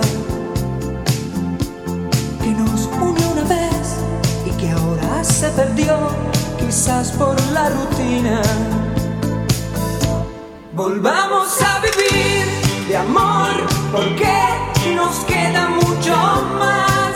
que 2.41 2.49
nos 2.49 2.89
unió 2.99 3.25
una 3.35 3.43
vez 3.43 3.85
y 4.47 4.49
que 4.59 4.71
ahora 4.71 5.23
se 5.23 5.49
perdió, 5.49 5.95
quizás 6.57 7.11
por 7.11 7.35
la 7.53 7.69
rutina. 7.69 8.41
Volvamos 10.83 11.61
a 11.61 11.79
vivir 11.79 12.43
de 12.87 12.97
amor, 12.97 13.51
porque 13.91 14.33
nos 14.95 15.19
queda 15.25 15.69
mucho 15.69 16.15
más 16.57 17.13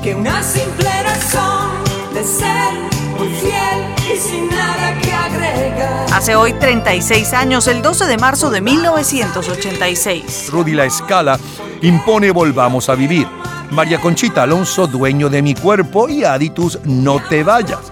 que 0.00 0.14
una 0.14 0.40
simple 0.40 0.88
razón 1.02 1.70
de 2.14 2.22
ser 2.22 2.72
muy 3.18 3.26
fiel 3.40 4.14
y 4.14 4.16
sin 4.16 4.48
nada 4.48 5.00
que 5.00 5.12
agregar. 5.12 6.06
Hace 6.12 6.36
hoy 6.36 6.52
36 6.52 7.32
años, 7.32 7.66
el 7.66 7.82
12 7.82 8.06
de 8.06 8.18
marzo 8.18 8.50
de 8.50 8.60
1986. 8.60 10.50
Rudy 10.52 10.74
La 10.74 10.84
Escala 10.84 11.40
impone 11.82 12.30
Volvamos 12.30 12.88
a 12.88 12.94
Vivir. 12.94 13.26
María 13.72 14.00
Conchita 14.00 14.44
Alonso, 14.44 14.86
Dueño 14.86 15.28
de 15.28 15.42
mi 15.42 15.56
Cuerpo 15.56 16.08
y 16.08 16.22
Aditus, 16.22 16.78
No 16.84 17.20
te 17.28 17.42
vayas. 17.42 17.90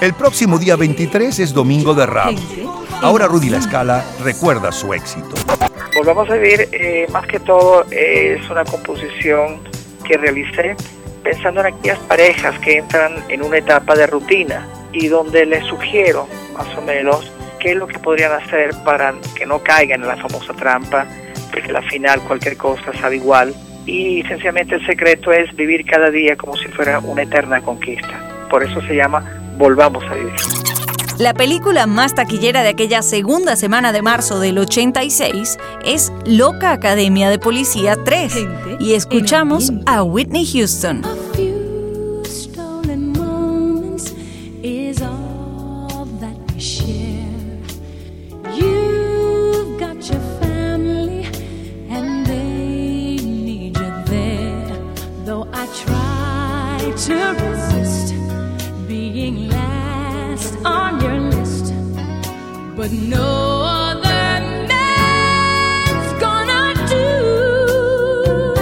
El 0.00 0.14
próximo 0.14 0.60
día 0.60 0.76
23 0.76 1.40
es 1.40 1.52
Domingo 1.52 1.92
de 1.92 2.06
Ramos. 2.06 2.40
Ahora 3.02 3.26
Rudy 3.26 3.48
La 3.48 3.56
Escala 3.56 4.04
recuerda 4.22 4.70
su 4.70 4.92
éxito. 4.92 5.34
Volvamos 5.96 6.28
a 6.28 6.34
vivir, 6.34 6.68
eh, 6.72 7.06
más 7.10 7.26
que 7.26 7.40
todo, 7.40 7.86
es 7.90 8.48
una 8.50 8.62
composición 8.64 9.60
que 10.04 10.18
realicé 10.18 10.76
pensando 11.22 11.60
en 11.60 11.68
aquellas 11.68 11.98
parejas 12.00 12.58
que 12.60 12.78
entran 12.78 13.14
en 13.30 13.42
una 13.42 13.56
etapa 13.56 13.94
de 13.94 14.06
rutina 14.06 14.66
y 14.92 15.08
donde 15.08 15.46
les 15.46 15.64
sugiero, 15.64 16.28
más 16.56 16.76
o 16.76 16.82
menos, 16.82 17.32
qué 17.58 17.72
es 17.72 17.76
lo 17.76 17.86
que 17.86 17.98
podrían 17.98 18.32
hacer 18.32 18.70
para 18.84 19.14
que 19.34 19.46
no 19.46 19.60
caigan 19.60 20.02
en 20.02 20.08
la 20.08 20.16
famosa 20.16 20.52
trampa, 20.52 21.06
porque 21.50 21.74
al 21.74 21.84
final 21.88 22.20
cualquier 22.20 22.58
cosa 22.58 22.92
sabe 23.00 23.16
igual. 23.16 23.54
Y 23.86 24.22
sencillamente 24.24 24.74
el 24.74 24.84
secreto 24.84 25.32
es 25.32 25.54
vivir 25.56 25.86
cada 25.86 26.10
día 26.10 26.36
como 26.36 26.54
si 26.54 26.68
fuera 26.68 26.98
una 26.98 27.22
eterna 27.22 27.62
conquista. 27.62 28.46
Por 28.50 28.62
eso 28.62 28.80
se 28.82 28.94
llama 28.94 29.24
Volvamos 29.56 30.04
a 30.04 30.14
vivir. 30.14 30.69
La 31.20 31.34
película 31.34 31.86
más 31.86 32.14
taquillera 32.14 32.62
de 32.62 32.70
aquella 32.70 33.02
segunda 33.02 33.54
semana 33.54 33.92
de 33.92 34.00
marzo 34.00 34.40
del 34.40 34.56
86 34.56 35.58
es 35.84 36.10
Loca 36.24 36.72
Academia 36.72 37.28
de 37.28 37.38
Policía 37.38 38.02
3 38.02 38.32
y 38.78 38.94
escuchamos 38.94 39.70
a 39.84 40.02
Whitney 40.02 40.46
Houston. 40.46 41.02
stolen 42.24 43.12
but 62.80 62.90
no 62.92 63.62
other 63.62 64.40
man's 64.66 66.12
gonna 66.18 66.72
do. 66.88 68.56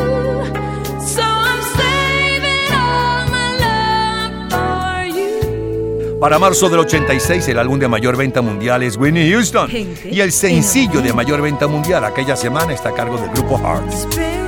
So 0.98 1.22
I'm 1.22 1.62
saving 1.78 2.72
all 2.72 3.28
my 3.30 3.48
love 3.62 4.50
for 4.50 5.04
you. 5.06 6.18
Para 6.18 6.40
marzo 6.40 6.68
del 6.68 6.80
86, 6.80 7.46
el 7.46 7.60
álbum 7.60 7.78
de 7.78 7.86
mayor 7.86 8.16
venta 8.16 8.42
mundial 8.42 8.82
es 8.82 8.96
Whitney 8.96 9.30
Houston. 9.30 9.70
Y 9.70 10.18
el 10.20 10.32
sencillo 10.32 11.00
de 11.00 11.12
mayor 11.12 11.40
venta 11.40 11.68
mundial 11.68 12.04
aquella 12.04 12.34
semana 12.34 12.72
está 12.72 12.88
a 12.88 12.94
cargo 12.94 13.18
del 13.18 13.30
grupo 13.30 13.56
Heart. 13.56 14.47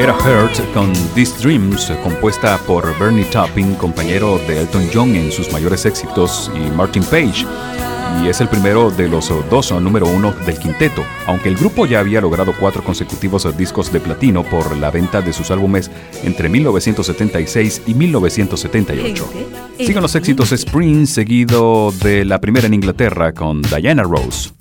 Era 0.00 0.14
Hurt 0.14 0.60
con 0.74 0.92
These 1.16 1.42
Dreams, 1.42 1.92
compuesta 2.04 2.56
por 2.58 2.96
Bernie 3.00 3.24
Taupin, 3.24 3.74
compañero 3.74 4.38
de 4.46 4.60
Elton 4.60 4.88
John 4.94 5.16
en 5.16 5.32
sus 5.32 5.50
mayores 5.52 5.84
éxitos, 5.86 6.52
y 6.54 6.70
Martin 6.70 7.02
Page. 7.02 7.44
Y 8.22 8.28
es 8.28 8.40
el 8.40 8.48
primero 8.48 8.92
de 8.92 9.08
los 9.08 9.28
dos 9.50 9.72
número 9.72 10.06
uno 10.06 10.32
del 10.46 10.56
quinteto. 10.56 11.02
Aunque 11.26 11.48
el 11.48 11.56
grupo 11.56 11.84
ya 11.84 11.98
había 11.98 12.20
logrado 12.20 12.54
cuatro 12.58 12.84
consecutivos 12.84 13.44
discos 13.56 13.92
de 13.92 13.98
platino 13.98 14.44
por 14.44 14.76
la 14.76 14.92
venta 14.92 15.20
de 15.20 15.32
sus 15.32 15.50
álbumes 15.50 15.90
entre 16.22 16.48
1976 16.48 17.82
y 17.88 17.94
1978. 17.94 19.28
Siguen 19.78 20.02
los 20.02 20.14
éxitos 20.14 20.52
Spring, 20.52 21.06
seguido 21.06 21.90
de 21.90 22.24
la 22.24 22.40
primera 22.40 22.68
en 22.68 22.74
Inglaterra 22.74 23.32
con 23.32 23.62
Diana 23.62 24.04
Rose. 24.04 24.57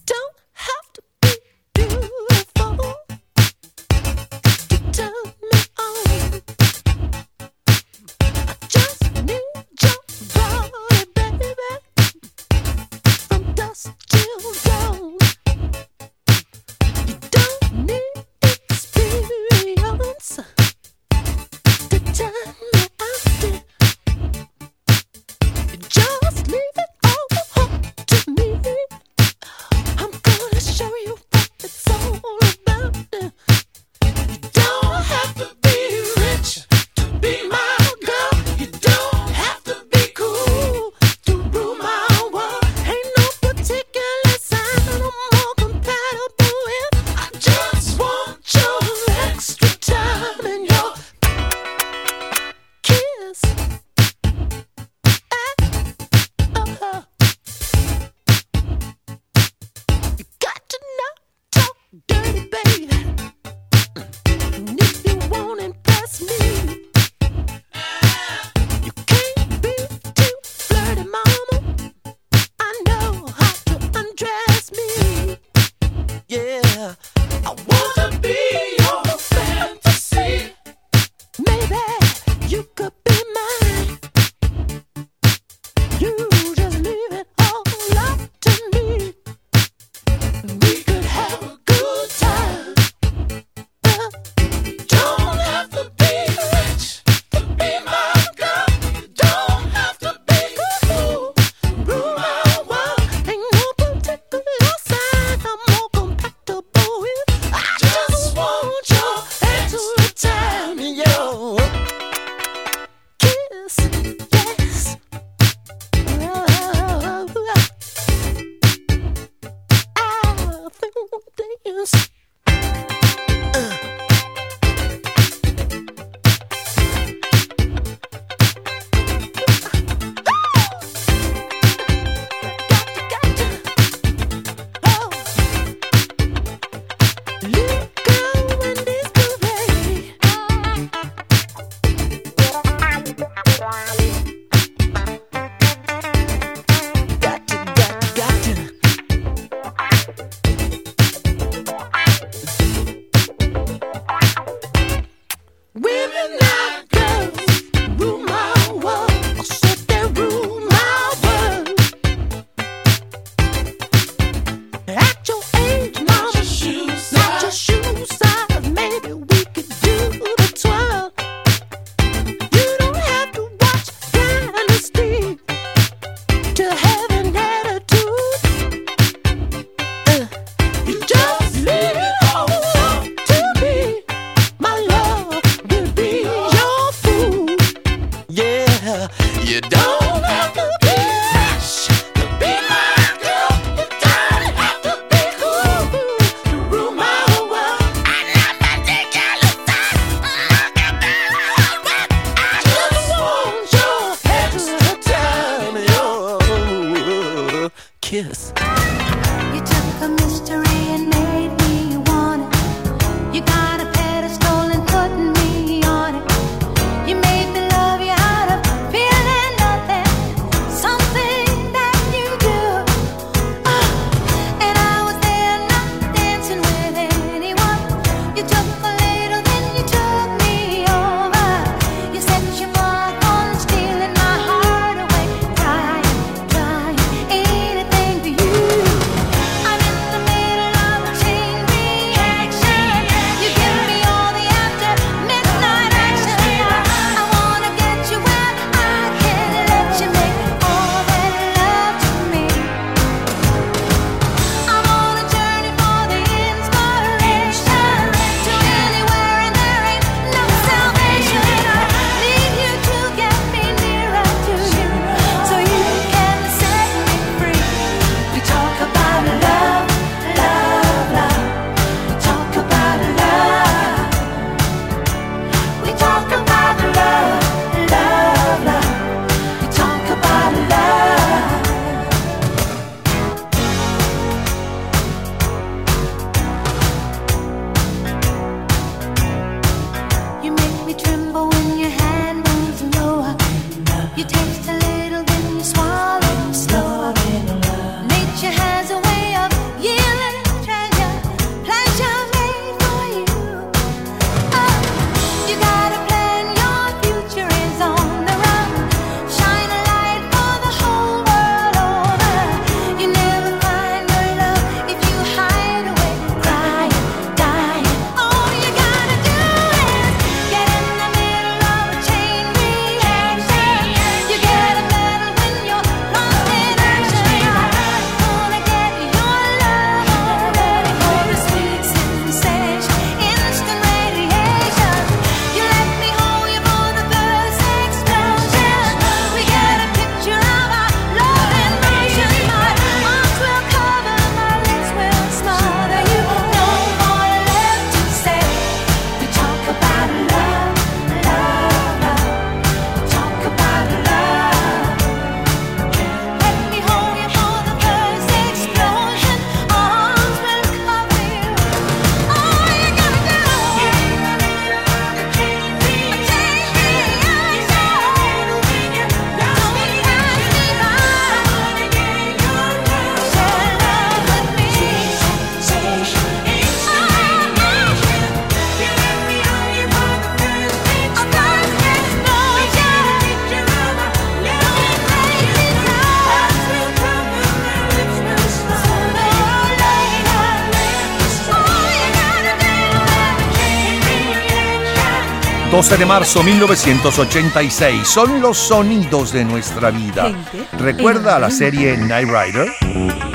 12 395.77 395.97
de 395.97 396.05
marzo 396.07 396.41
1986. 396.41 398.07
Son 398.07 398.41
los 398.41 398.57
sonidos 398.57 399.31
de 399.31 399.45
nuestra 399.45 399.91
vida. 399.91 400.33
¿Recuerda 400.79 401.37
la 401.37 401.51
serie 401.51 401.95
Night 401.95 402.27
Rider? 402.27 403.26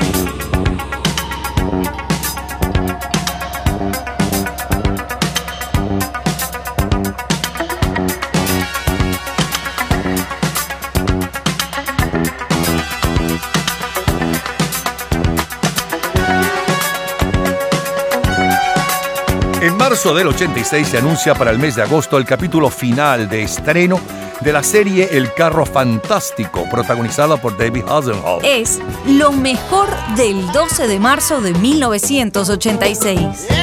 Marzo 20.03 20.17
del 20.17 20.27
86 20.27 20.85
se 20.85 20.97
anuncia 20.97 21.33
para 21.33 21.49
el 21.49 21.59
mes 21.59 21.77
de 21.77 21.81
agosto 21.81 22.17
el 22.17 22.25
capítulo 22.25 22.69
final 22.69 23.29
de 23.29 23.43
estreno 23.43 24.01
de 24.41 24.51
la 24.51 24.61
serie 24.61 25.07
El 25.13 25.33
Carro 25.33 25.65
Fantástico, 25.65 26.67
protagonizada 26.69 27.37
por 27.37 27.55
David 27.55 27.85
Hasselhoff. 27.87 28.43
Es 28.43 28.81
lo 29.07 29.31
mejor 29.31 29.87
del 30.17 30.45
12 30.51 30.89
de 30.89 30.99
marzo 30.99 31.39
de 31.39 31.53
1986. 31.53 33.62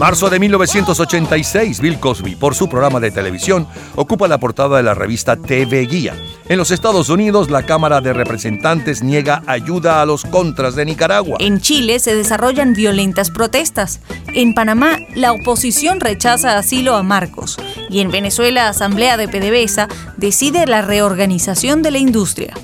Marzo 0.00 0.30
de 0.30 0.38
1986, 0.38 1.78
Bill 1.82 2.00
Cosby, 2.00 2.34
por 2.34 2.54
su 2.54 2.70
programa 2.70 3.00
de 3.00 3.10
televisión, 3.10 3.68
ocupa 3.96 4.28
la 4.28 4.38
portada 4.38 4.78
de 4.78 4.82
la 4.82 4.94
revista 4.94 5.36
TV 5.36 5.82
Guía. 5.82 6.16
En 6.48 6.56
los 6.56 6.70
Estados 6.70 7.10
Unidos, 7.10 7.50
la 7.50 7.66
Cámara 7.66 8.00
de 8.00 8.14
Representantes 8.14 9.02
niega 9.02 9.42
ayuda 9.46 10.00
a 10.00 10.06
los 10.06 10.24
contras 10.24 10.74
de 10.74 10.86
Nicaragua. 10.86 11.36
En 11.38 11.60
Chile 11.60 11.98
se 11.98 12.14
desarrollan 12.14 12.72
violentas 12.72 13.30
protestas. 13.30 14.00
En 14.28 14.54
Panamá, 14.54 14.96
la 15.14 15.32
oposición 15.32 16.00
rechaza 16.00 16.56
asilo 16.56 16.96
a 16.96 17.02
Marcos. 17.02 17.58
Y 17.90 18.00
en 18.00 18.10
Venezuela, 18.10 18.70
Asamblea 18.70 19.18
de 19.18 19.28
PDVSA 19.28 19.88
decide 20.16 20.66
la 20.66 20.80
reorganización 20.80 21.82
de 21.82 21.90
la 21.90 21.98
industria. 21.98 22.54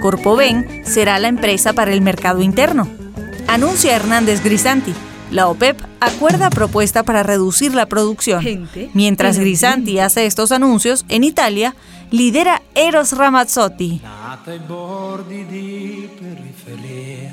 Corpoven 0.00 0.80
será 0.86 1.18
la 1.18 1.28
empresa 1.28 1.74
para 1.74 1.92
el 1.92 2.00
mercado 2.00 2.40
interno. 2.40 2.88
Anuncia 3.48 3.94
Hernández 3.94 4.42
Grisanti. 4.42 4.94
La 5.30 5.48
OPEP 5.48 5.82
acuerda 6.00 6.50
propuesta 6.50 7.02
para 7.02 7.22
reducir 7.22 7.74
la 7.74 7.86
producción. 7.86 8.68
Mientras 8.94 9.38
Grisanti 9.38 9.98
hace 9.98 10.26
estos 10.26 10.52
anuncios, 10.52 11.04
en 11.08 11.24
Italia 11.24 11.74
lidera 12.10 12.62
Eros 12.74 13.12
Ramazzotti. 13.12 14.00
Nata 14.02 14.52
ai 14.52 14.58
bordi 14.60 15.44
di 15.46 16.08
periferia 16.18 17.32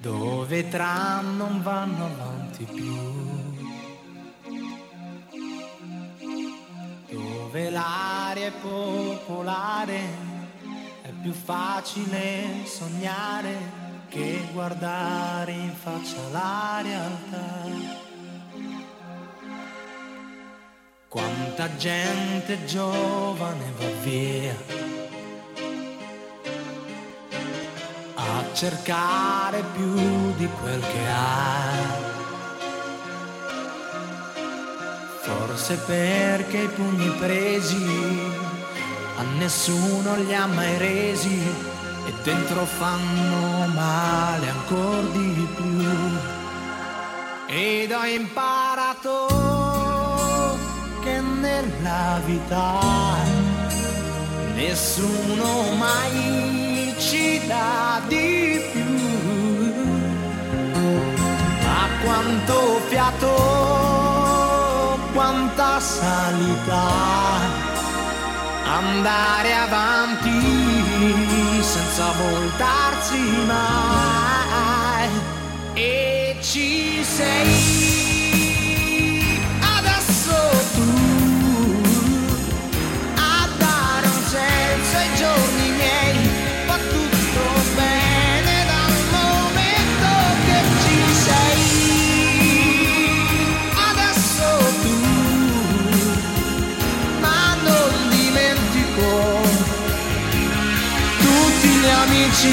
dove 0.00 0.58
i 0.58 0.68
tram 0.68 1.36
non 1.36 1.62
vanno 1.62 2.04
avanti 2.04 2.64
più 2.72 2.94
dove 7.10 7.70
l'aria 7.70 8.46
è 8.46 8.52
popolare 8.62 9.98
è 11.02 11.10
più 11.22 11.32
facile 11.32 12.64
sognare 12.64 13.85
che 14.16 14.48
guardare 14.52 15.52
in 15.52 15.74
faccia 15.74 16.16
la 16.32 16.80
realtà 16.82 18.06
Quanta 21.08 21.76
gente 21.76 22.64
giovane 22.64 23.72
va 23.78 23.86
via 24.02 24.54
a 28.14 28.54
cercare 28.54 29.62
più 29.74 29.94
di 30.36 30.48
quel 30.60 30.80
che 30.80 31.08
ha. 31.08 32.04
Forse 35.20 35.76
perché 35.76 36.58
i 36.58 36.68
pugni 36.68 37.08
presi 37.18 37.86
a 39.16 39.22
nessuno 39.38 40.16
li 40.16 40.34
ha 40.34 40.46
mai 40.46 40.76
resi 40.78 41.40
e 42.06 42.12
dentro 42.22 42.64
fanno 42.64 43.66
male 43.74 44.48
ancora 44.48 45.08
di 45.12 45.48
più. 45.56 45.82
Ed 47.48 47.90
ho 47.92 48.04
imparato 48.04 49.26
che 51.02 51.20
nella 51.20 52.20
vita 52.24 52.78
nessuno 54.54 55.74
mai 55.76 56.94
ci 56.98 57.40
dà 57.46 58.00
di 58.06 58.60
più. 58.72 58.84
Ma 61.64 61.88
quanto 62.04 62.80
fiato, 62.88 63.34
quanta 65.12 65.80
salita, 65.80 66.84
andare 68.64 69.54
avanti 69.54 71.45
senza 71.66 72.12
voltarsi 72.12 73.18
mai. 73.46 75.10
E 75.74 76.36
ci 76.40 77.02
sei 77.02 77.65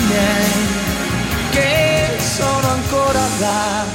miei 0.09 0.51
che 1.51 2.17
sono 2.19 2.67
ancora 2.77 3.27
là. 3.39 3.85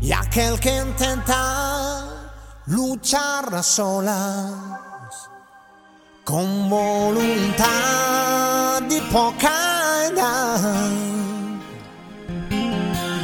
Y 0.00 0.12
aquel 0.12 0.58
que 0.60 0.70
intenta 0.76 2.04
luchar 2.66 3.54
a 3.54 3.62
solas 3.62 4.52
con 6.24 6.68
voluntad 6.68 7.66
y 8.88 9.00
poca 9.12 10.06
edad. 10.10 10.60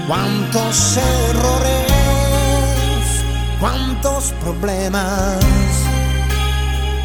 Cuántos 0.08 0.96
errores, 0.96 1.82
cuántos 3.60 4.32
problemas. 4.42 5.38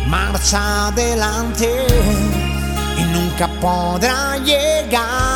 Marcha 0.07 0.87
adelante 0.87 2.46
y 2.97 3.03
nunca 3.03 3.47
podrá 3.59 4.37
llegar 4.37 5.26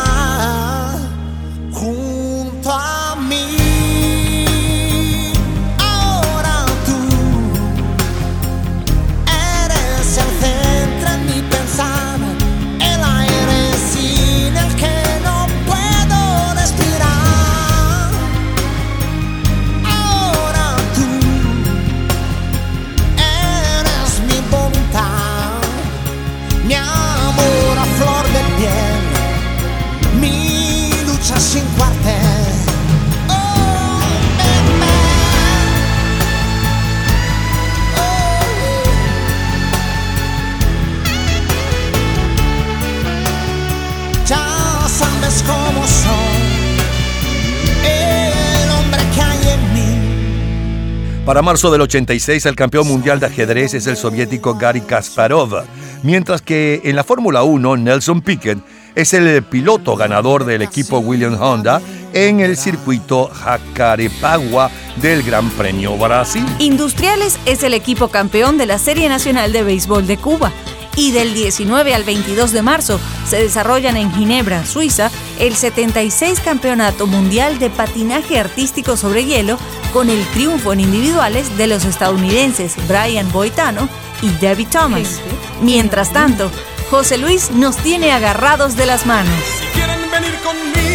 Para 51.26 51.44
marzo 51.44 51.70
del 51.70 51.82
86, 51.82 52.48
el 52.48 52.56
campeón 52.56 52.88
mundial 52.88 53.20
de 53.20 53.28
ajedrez 53.28 53.76
es 53.76 53.86
el 53.86 53.96
soviético 53.96 54.56
Gary 54.56 54.82
Kasparov, 54.82 55.64
mientras 56.02 56.42
que 56.42 56.82
en 56.84 56.96
la 56.96 57.04
Fórmula 57.04 57.44
1, 57.44 57.78
Nelson 57.78 58.22
Piquet 58.22 58.58
es 58.96 59.14
el 59.14 59.44
piloto 59.44 59.96
ganador 59.96 60.46
del 60.46 60.64
equipo 60.64 60.98
Williams 60.98 61.40
Honda 61.40 61.80
en 62.14 62.40
el 62.40 62.58
circuito 62.58 63.28
Jacarepaguá 63.28 64.72
del 65.00 65.22
Gran 65.22 65.48
Premio 65.52 65.96
Brasil. 65.96 66.44
Industriales 66.58 67.38
es 67.46 67.62
el 67.62 67.76
equipo 67.76 68.08
campeón 68.08 68.58
de 68.58 68.66
la 68.66 68.80
Serie 68.80 69.08
Nacional 69.08 69.54
de 69.54 69.62
Béisbol 69.62 70.08
de 70.08 70.18
Cuba. 70.18 70.52
Y 70.96 71.12
del 71.12 71.34
19 71.34 71.94
al 71.96 72.04
22 72.04 72.52
de 72.52 72.62
marzo 72.62 73.00
se 73.28 73.38
desarrollan 73.42 73.98
en 73.98 74.14
Ginebra, 74.14 74.66
Suiza, 74.66 75.10
el 75.40 75.56
76 75.56 76.40
Campeonato 76.42 77.08
Mundial 77.08 77.60
de 77.60 77.70
Patinaje 77.70 78.40
Artístico 78.40 78.98
sobre 78.98 79.26
Hielo, 79.26 79.58
con 79.94 80.10
el 80.10 80.26
triunfo 80.28 80.74
en 80.74 80.82
individuales 80.82 81.58
de 81.58 81.68
los 81.68 81.86
estadounidenses 81.86 82.76
Brian 82.88 83.32
Boitano 83.32 83.88
y 84.22 84.30
Debbie 84.30 84.66
Thomas. 84.66 85.22
Mientras 85.62 86.12
tanto, 86.12 86.52
José 86.90 87.18
Luis 87.18 87.52
nos 87.52 87.78
tiene 87.78 88.12
agarrados 88.12 88.76
de 88.76 88.86
las 88.86 89.06
manos. 89.06 89.34
quieren 89.74 90.00
venir 90.12 90.36
conmigo 90.44 90.91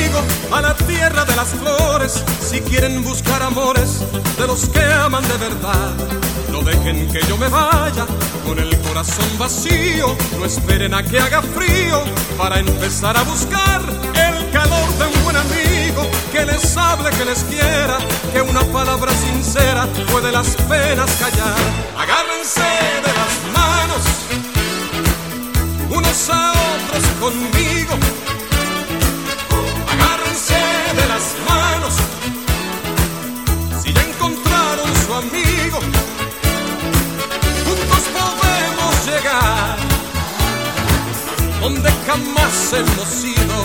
a 0.52 0.60
la 0.62 0.74
tierra 0.74 1.24
de 1.24 1.36
las 1.36 1.48
flores, 1.48 2.22
si 2.40 2.60
quieren 2.60 3.02
buscar 3.02 3.42
amores 3.42 4.04
de 4.38 4.46
los 4.46 4.68
que 4.68 4.82
aman 4.82 5.26
de 5.26 5.36
verdad, 5.36 5.94
no 6.50 6.62
dejen 6.62 7.10
que 7.10 7.20
yo 7.26 7.36
me 7.36 7.48
vaya 7.48 8.06
con 8.46 8.58
el 8.58 8.76
corazón 8.80 9.26
vacío, 9.38 10.16
no 10.38 10.44
esperen 10.44 10.94
a 10.94 11.02
que 11.02 11.18
haga 11.18 11.42
frío 11.42 12.02
para 12.38 12.58
empezar 12.58 13.16
a 13.16 13.22
buscar 13.24 13.82
el 14.14 14.50
calor 14.50 14.88
de 14.98 15.06
un 15.06 15.24
buen 15.24 15.36
amigo 15.36 16.02
que 16.32 16.44
les 16.44 16.76
hable, 16.76 17.10
que 17.10 17.24
les 17.24 17.42
quiera, 17.44 17.98
que 18.32 18.40
una 18.42 18.62
palabra 18.72 19.12
sincera 19.12 19.86
puede 20.10 20.32
las 20.32 20.48
penas 20.68 21.10
callar. 21.18 21.56
Agárrense 21.98 22.60
de 23.06 23.12
las 23.12 23.32
manos 23.52 24.04
unos 25.90 26.30
a 26.30 26.52
otros 26.52 27.04
conmigo. 27.20 28.25
De 30.96 31.06
las 31.08 31.34
manos 31.48 31.94
si 33.82 33.92
ya 33.92 34.02
encontraron 34.02 34.90
su 35.04 35.14
amigo. 35.14 35.78
Juntos 37.64 38.04
podemos 38.16 39.06
llegar 39.06 39.76
donde 41.60 41.90
jamás 42.06 42.72
hemos 42.72 43.24
ido. 43.24 43.56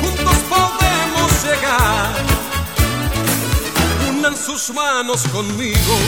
Juntos 0.00 0.36
podemos 0.48 1.44
llegar. 1.44 2.12
Unan 4.10 4.36
sus 4.36 4.70
manos 4.74 5.22
conmigo. 5.28 5.98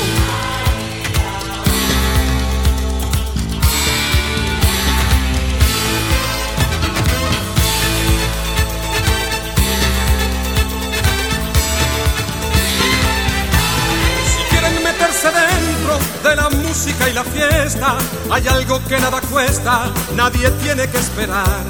De 16.22 16.36
la 16.36 16.48
música 16.48 17.08
y 17.08 17.12
la 17.12 17.24
fiesta, 17.24 17.96
hay 18.30 18.46
algo 18.48 18.82
que 18.84 18.98
nada 18.98 19.20
cuesta, 19.20 19.92
nadie 20.14 20.50
tiene 20.62 20.88
que 20.88 20.98
esperar. 20.98 21.62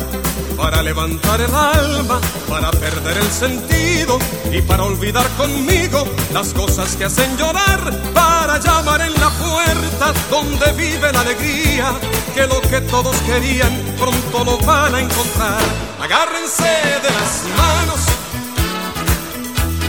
Para 0.57 0.83
levantar 0.83 1.41
el 1.41 1.53
alma, 1.55 2.21
para 2.49 2.71
perder 2.71 3.19
el 3.19 3.31
sentido 3.31 4.19
y 4.53 4.63
para 4.63 4.85
olvidar 4.85 5.27
conmigo 5.37 6.07
las 6.33 6.55
cosas 6.55 6.95
que 6.97 7.05
hacen 7.05 7.37
llorar, 7.37 7.93
para 8.13 8.59
llamar 8.59 9.01
en 9.01 9.15
la 9.15 9.31
puerta 9.31 10.13
donde 10.31 10.73
vive 10.73 11.13
la 11.13 11.21
alegría, 11.21 11.93
que 12.35 12.47
lo 12.47 12.61
que 12.61 12.81
todos 12.83 13.17
querían 13.27 13.73
pronto 13.99 14.45
lo 14.45 14.59
van 14.59 14.95
a 14.95 15.01
encontrar. 15.01 15.61
Agárrense 16.01 16.63
de 17.03 17.11
las 17.11 17.43
manos, 17.57 18.01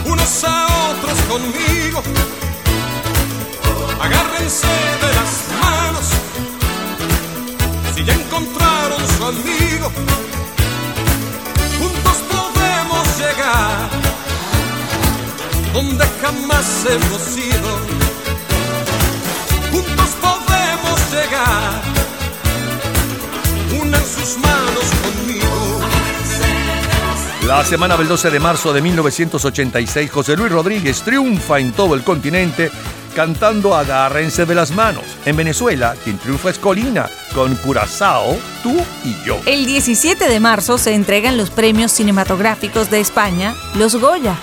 unos 0.04 0.44
a 0.44 0.66
otros 0.90 1.18
conmigo. 1.28 2.02
De 4.38 5.14
las 5.14 5.32
manos 5.60 6.06
si 7.94 8.04
ya 8.04 8.12
encontraron 8.12 9.00
su 9.16 9.24
amigo. 9.24 9.90
Juntos 11.78 12.18
podemos 12.30 13.18
llegar 13.18 13.90
donde 15.72 16.04
jamás 16.20 16.84
hemos 16.84 17.36
ido. 17.38 17.78
Juntos 19.72 20.10
podemos 20.20 21.00
llegar. 21.10 21.82
Unan 23.80 24.04
sus 24.04 24.36
manos 24.36 24.86
conmigo. 25.02 25.75
La 27.46 27.64
semana 27.64 27.96
del 27.96 28.08
12 28.08 28.30
de 28.30 28.40
marzo 28.40 28.72
de 28.72 28.82
1986, 28.82 30.10
José 30.10 30.36
Luis 30.36 30.50
Rodríguez 30.50 31.02
triunfa 31.02 31.60
en 31.60 31.70
todo 31.70 31.94
el 31.94 32.02
continente 32.02 32.72
cantando 33.14 33.76
Agárrense 33.76 34.46
de 34.46 34.56
las 34.56 34.72
manos. 34.72 35.04
En 35.24 35.36
Venezuela, 35.36 35.94
quien 36.02 36.18
triunfa 36.18 36.50
es 36.50 36.58
Colina, 36.58 37.08
con 37.36 37.54
Curazao, 37.54 38.36
tú 38.64 38.74
y 39.04 39.14
yo. 39.24 39.38
El 39.46 39.64
17 39.64 40.28
de 40.28 40.40
marzo 40.40 40.76
se 40.76 40.94
entregan 40.94 41.36
los 41.36 41.50
premios 41.50 41.92
cinematográficos 41.92 42.90
de 42.90 42.98
España, 42.98 43.54
los 43.76 43.94
Goya. 43.94 44.34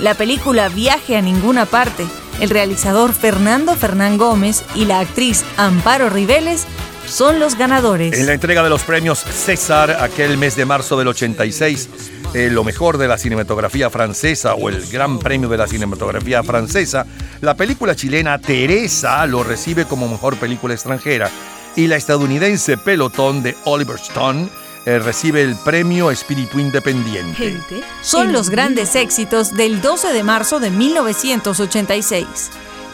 La 0.00 0.14
película 0.14 0.68
Viaje 0.68 1.16
a 1.16 1.22
ninguna 1.22 1.64
parte, 1.64 2.08
el 2.40 2.50
realizador 2.50 3.12
Fernando 3.12 3.76
Fernán 3.76 4.18
Gómez 4.18 4.64
y 4.74 4.84
la 4.84 4.98
actriz 4.98 5.44
Amparo 5.56 6.10
Riveles 6.10 6.66
son 7.08 7.40
los 7.40 7.56
ganadores. 7.56 8.18
En 8.18 8.26
la 8.26 8.34
entrega 8.34 8.62
de 8.62 8.70
los 8.70 8.82
premios 8.82 9.18
César, 9.18 9.98
aquel 10.00 10.36
mes 10.38 10.56
de 10.56 10.64
marzo 10.64 10.96
del 10.98 11.08
86, 11.08 11.88
eh, 12.34 12.50
lo 12.50 12.64
mejor 12.64 12.98
de 12.98 13.08
la 13.08 13.18
cinematografía 13.18 13.90
francesa 13.90 14.54
o 14.54 14.68
el 14.68 14.86
gran 14.86 15.18
premio 15.18 15.48
de 15.48 15.56
la 15.56 15.66
cinematografía 15.66 16.42
francesa, 16.42 17.06
la 17.40 17.54
película 17.54 17.96
chilena 17.96 18.38
Teresa 18.38 19.24
lo 19.26 19.42
recibe 19.42 19.86
como 19.86 20.08
mejor 20.08 20.36
película 20.36 20.74
extranjera 20.74 21.30
y 21.76 21.86
la 21.86 21.96
estadounidense 21.96 22.76
Pelotón 22.76 23.42
de 23.42 23.56
Oliver 23.64 23.96
Stone 23.96 24.48
eh, 24.84 24.98
recibe 24.98 25.42
el 25.42 25.56
premio 25.56 26.10
Espíritu 26.10 26.58
Independiente. 26.58 27.60
Son 28.02 28.32
los 28.32 28.50
grandes 28.50 28.94
éxitos 28.94 29.54
del 29.54 29.80
12 29.80 30.12
de 30.12 30.22
marzo 30.22 30.60
de 30.60 30.70
1986. 30.70 32.26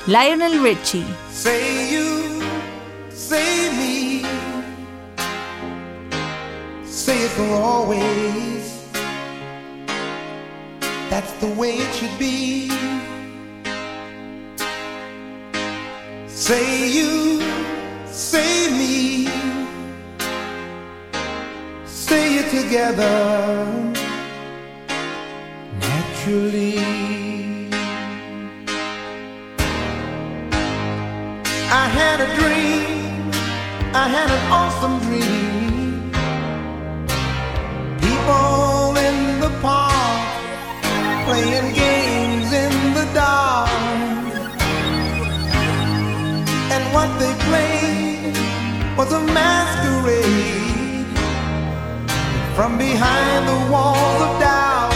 Lionel 0.07 0.63
Richie. 0.63 1.05
Say 3.35 3.69
me. 3.81 4.23
Say 6.85 7.19
it 7.25 7.33
for 7.37 7.51
always. 7.71 8.65
That's 11.11 11.33
the 11.43 11.49
way 11.61 11.73
it 11.85 11.93
should 11.97 12.17
be. 12.17 12.69
Say 16.29 16.89
you, 16.97 17.41
say 18.07 18.71
me. 18.79 19.27
Say 21.87 22.37
it 22.41 22.49
together. 22.59 23.67
Naturally. 25.81 26.79
I 31.83 31.85
had 31.99 32.21
a 32.21 32.37
dream. 32.37 32.54
I 34.05 34.09
had 34.09 34.31
an 34.39 34.45
awesome 34.53 34.97
dream. 35.07 36.13
People 38.05 38.93
in 39.09 39.41
the 39.41 39.49
park 39.63 40.25
playing 41.27 41.73
games 41.73 42.53
in 42.53 42.75
the 42.99 43.07
dark. 43.15 43.71
And 46.75 46.83
what 46.93 47.09
they 47.19 47.33
played 47.49 48.37
was 48.99 49.11
a 49.11 49.23
masquerade. 49.39 51.07
From 52.55 52.77
behind 52.77 53.49
the 53.49 53.59
walls 53.73 54.21
of 54.27 54.33
doubt, 54.39 54.93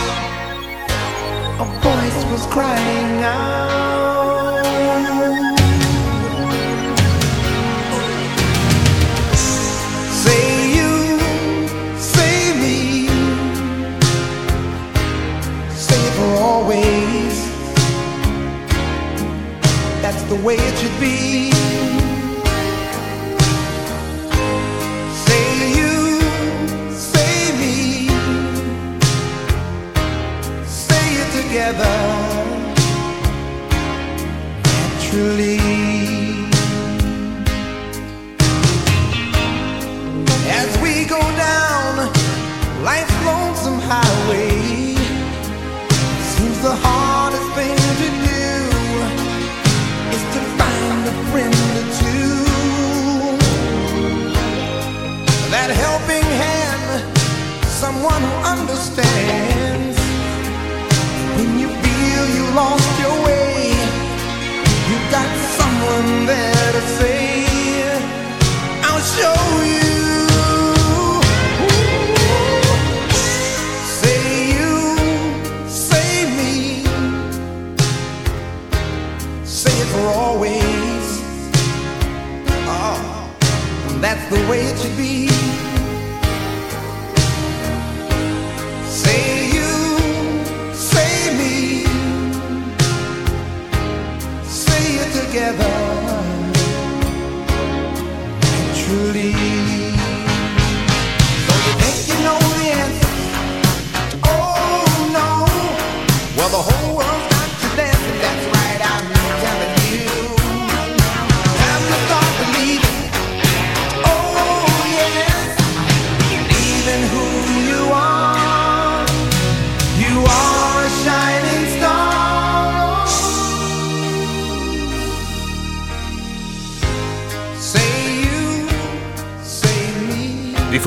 a 1.64 1.66
voice 1.80 2.20
was 2.30 2.44
crying 2.52 3.24
out. 3.24 3.97
Way 20.42 20.77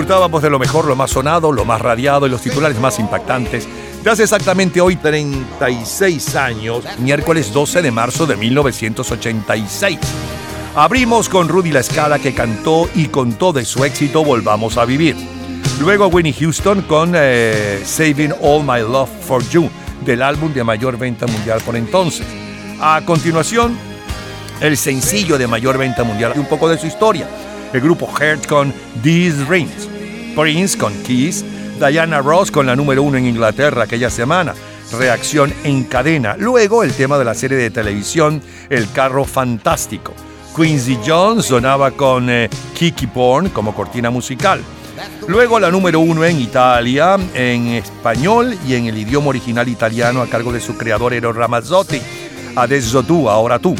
Disfrutábamos 0.01 0.41
de 0.41 0.49
lo 0.49 0.57
mejor, 0.57 0.85
lo 0.85 0.95
más 0.95 1.11
sonado, 1.11 1.51
lo 1.51 1.63
más 1.63 1.79
radiado 1.79 2.25
y 2.25 2.29
los 2.31 2.41
titulares 2.41 2.79
más 2.79 2.97
impactantes 2.97 3.67
de 4.03 4.09
hace 4.09 4.23
exactamente 4.23 4.81
hoy 4.81 4.95
36 4.95 6.35
años, 6.37 6.83
miércoles 6.97 7.53
12 7.53 7.83
de 7.83 7.91
marzo 7.91 8.25
de 8.25 8.35
1986. 8.35 9.99
Abrimos 10.73 11.29
con 11.29 11.47
Rudy 11.47 11.69
La 11.69 11.83
Scala 11.83 12.17
que 12.17 12.33
cantó 12.33 12.89
y 12.95 13.09
contó 13.09 13.53
de 13.53 13.63
su 13.63 13.85
éxito 13.85 14.25
Volvamos 14.25 14.77
a 14.77 14.85
Vivir. 14.85 15.15
Luego 15.79 16.07
Winnie 16.07 16.33
Houston 16.33 16.81
con 16.81 17.13
eh, 17.15 17.83
Saving 17.85 18.33
All 18.41 18.63
My 18.63 18.79
Love 18.79 19.11
for 19.27 19.47
You, 19.49 19.69
del 20.03 20.23
álbum 20.23 20.51
de 20.51 20.63
mayor 20.63 20.97
venta 20.97 21.27
mundial 21.27 21.61
por 21.63 21.75
entonces. 21.75 22.25
A 22.81 23.01
continuación, 23.05 23.77
el 24.61 24.77
sencillo 24.77 25.37
de 25.37 25.45
mayor 25.45 25.77
venta 25.77 26.03
mundial 26.03 26.33
y 26.35 26.39
un 26.39 26.47
poco 26.47 26.67
de 26.67 26.79
su 26.79 26.87
historia. 26.87 27.27
El 27.73 27.81
grupo 27.81 28.07
Heart 28.07 28.47
con 28.47 28.73
These 29.01 29.45
Rings, 29.45 29.87
Prince 30.35 30.77
con 30.77 30.93
Kiss, 31.03 31.45
Diana 31.79 32.19
Ross 32.19 32.51
con 32.51 32.65
la 32.65 32.75
número 32.75 33.01
uno 33.01 33.17
en 33.17 33.25
Inglaterra 33.25 33.83
aquella 33.83 34.09
semana, 34.09 34.53
Reacción 34.91 35.53
en 35.63 35.85
cadena. 35.85 36.35
Luego 36.37 36.83
el 36.83 36.91
tema 36.91 37.17
de 37.17 37.23
la 37.23 37.33
serie 37.33 37.57
de 37.57 37.69
televisión 37.69 38.41
El 38.69 38.91
carro 38.91 39.23
fantástico. 39.23 40.13
Quincy 40.53 40.99
Jones 41.05 41.45
sonaba 41.45 41.91
con 41.91 42.29
eh, 42.29 42.49
Kiki 42.73 43.07
Porn 43.07 43.49
como 43.49 43.73
cortina 43.73 44.09
musical. 44.09 44.61
Luego 45.27 45.59
la 45.59 45.71
número 45.71 46.01
uno 46.01 46.25
en 46.25 46.41
Italia, 46.41 47.17
en 47.33 47.67
español 47.69 48.53
y 48.67 48.75
en 48.75 48.87
el 48.87 48.97
idioma 48.97 49.29
original 49.29 49.69
italiano 49.69 50.21
a 50.21 50.27
cargo 50.27 50.51
de 50.51 50.59
su 50.59 50.75
creador 50.75 51.13
Ero 51.13 51.31
Ramazzotti. 51.31 52.01
Adesso 52.57 53.03
tú, 53.03 53.29
ahora 53.29 53.59
tú. 53.59 53.73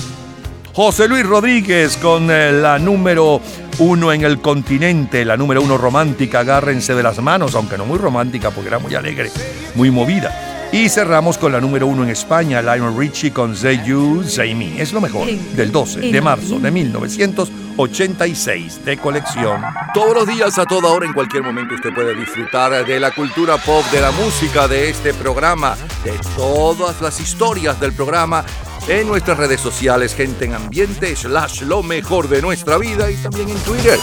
José 0.73 1.09
Luis 1.09 1.25
Rodríguez 1.25 1.97
con 1.97 2.31
eh, 2.31 2.53
la 2.53 2.79
número 2.79 3.41
uno 3.79 4.11
en 4.11 4.23
el 4.23 4.39
continente, 4.39 5.25
la 5.25 5.37
número 5.37 5.61
uno 5.61 5.77
romántica, 5.77 6.39
agárrense 6.39 6.95
de 6.95 7.03
las 7.03 7.19
manos, 7.19 7.55
aunque 7.55 7.77
no 7.77 7.85
muy 7.85 7.97
romántica 7.97 8.51
porque 8.51 8.69
era 8.69 8.79
muy 8.79 8.95
alegre, 8.95 9.31
muy 9.75 9.91
movida. 9.91 10.51
Y 10.73 10.87
cerramos 10.87 11.37
con 11.37 11.51
la 11.51 11.59
número 11.59 11.85
uno 11.85 12.03
en 12.03 12.09
España, 12.09 12.61
Lionel 12.61 12.97
Richie 12.97 13.33
con 13.33 13.57
Say 13.57 13.81
You, 13.85 14.23
Say 14.23 14.55
Me. 14.55 14.81
Es 14.81 14.93
lo 14.93 15.01
mejor 15.01 15.29
del 15.29 15.69
12 15.69 15.99
de 15.99 16.21
marzo 16.21 16.59
de 16.59 16.71
1986 16.71 18.85
de 18.85 18.97
colección. 18.97 19.61
Todos 19.93 20.15
los 20.15 20.27
días, 20.27 20.57
a 20.57 20.65
toda 20.65 20.87
hora, 20.87 21.05
en 21.05 21.11
cualquier 21.11 21.43
momento, 21.43 21.75
usted 21.75 21.93
puede 21.93 22.15
disfrutar 22.15 22.85
de 22.85 22.99
la 23.01 23.11
cultura 23.11 23.57
pop, 23.57 23.83
de 23.91 23.99
la 23.99 24.11
música, 24.11 24.69
de 24.69 24.89
este 24.89 25.13
programa, 25.13 25.75
de 26.05 26.13
todas 26.37 27.01
las 27.01 27.19
historias 27.19 27.77
del 27.77 27.91
programa 27.91 28.45
en 28.87 29.07
nuestras 29.07 29.37
redes 29.37 29.61
sociales, 29.61 30.15
gente 30.15 30.45
en 30.45 30.53
ambiente, 30.53 31.15
slash 31.15 31.61
lo 31.61 31.83
mejor 31.83 32.27
de 32.27 32.41
nuestra 32.41 32.77
vida 32.77 33.11
y 33.11 33.15
también 33.15 33.49
en 33.49 33.57
Twitter. 33.59 33.99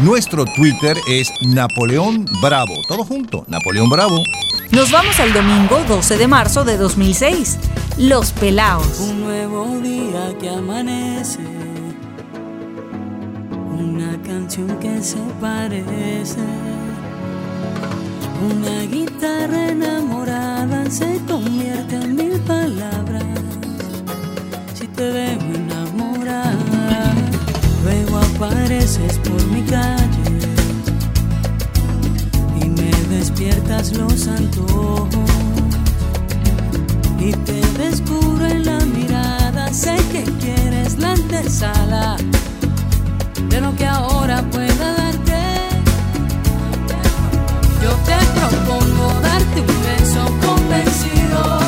Nuestro 0.00 0.44
Twitter 0.44 0.96
es 1.08 1.30
Napoleón 1.40 2.26
Bravo. 2.42 2.74
Todo 2.88 3.04
junto, 3.04 3.44
Napoleón 3.48 3.88
Bravo. 3.88 4.18
Nos 4.70 4.90
vamos 4.90 5.18
al 5.20 5.32
domingo 5.32 5.78
12 5.86 6.16
de 6.18 6.26
marzo 6.26 6.64
de 6.64 6.76
2006. 6.76 7.58
Los 7.98 8.32
Pelaos. 8.32 8.98
Un 8.98 9.22
nuevo 9.22 9.78
día 9.80 10.36
que 10.40 10.48
amanece. 10.48 11.38
Una 13.78 14.20
canción 14.22 14.68
que 14.78 15.02
se 15.02 15.18
parece. 15.40 16.40
Una 18.50 18.82
guitarra 18.82 19.68
enamorada 19.68 20.90
se 20.90 21.20
convierte 21.26 21.94
en 21.94 22.16
mil 22.16 22.40
palabras 22.40 23.03
te 24.96 25.10
veo 25.10 25.40
enamorada. 25.54 27.14
Luego 27.82 28.18
apareces 28.18 29.18
por 29.18 29.44
mi 29.46 29.62
calle 29.62 30.54
y 32.60 32.68
me 32.68 32.90
despiertas 33.16 33.92
los 33.92 34.26
antojos. 34.28 35.08
Y 37.18 37.32
te 37.32 37.60
descubro 37.78 38.46
en 38.46 38.64
la 38.64 38.78
mirada, 38.80 39.72
sé 39.72 39.96
que 40.12 40.24
quieres 40.40 40.98
la 40.98 41.12
antesala 41.12 42.16
de 43.48 43.60
lo 43.60 43.74
que 43.76 43.86
ahora 43.86 44.42
pueda 44.50 44.94
darte. 44.94 45.42
Yo 47.82 47.90
te 48.08 48.16
propongo 48.38 49.20
darte 49.22 49.60
un 49.60 49.82
beso 49.82 50.24
convencido. 50.46 51.63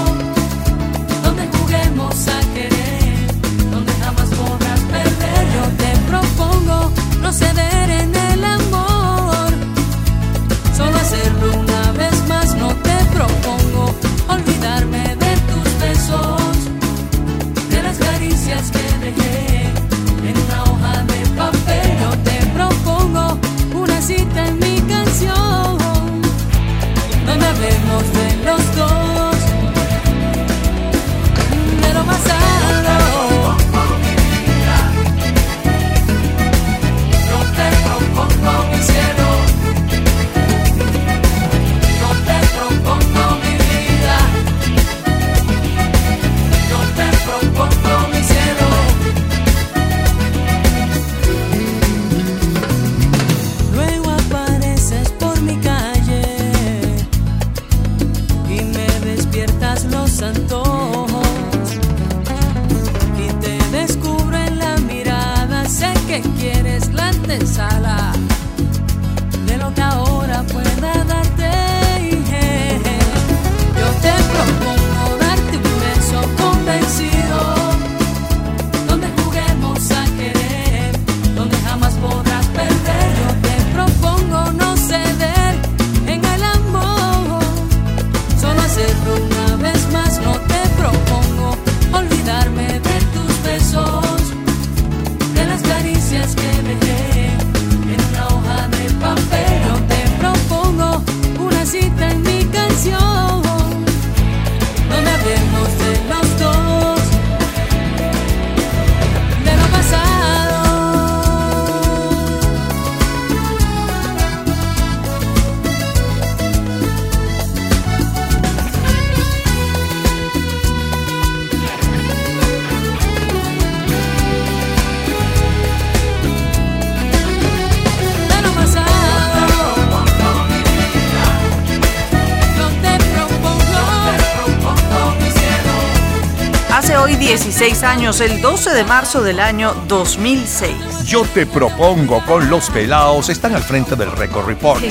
16 137.77 137.99
años 137.99 138.21
el 138.23 138.41
12 138.41 138.71
de 138.71 138.85
marzo 138.85 139.23
del 139.23 139.39
año 139.39 139.75
2006. 139.87 141.05
Yo 141.05 141.27
te 141.35 141.45
propongo 141.45 142.25
con 142.25 142.49
los 142.49 142.71
pelaos, 142.71 143.29
están 143.29 143.55
al 143.55 143.63
frente 143.63 143.97
del 143.97 144.11
Record 144.13 144.47
Report. 144.47 144.83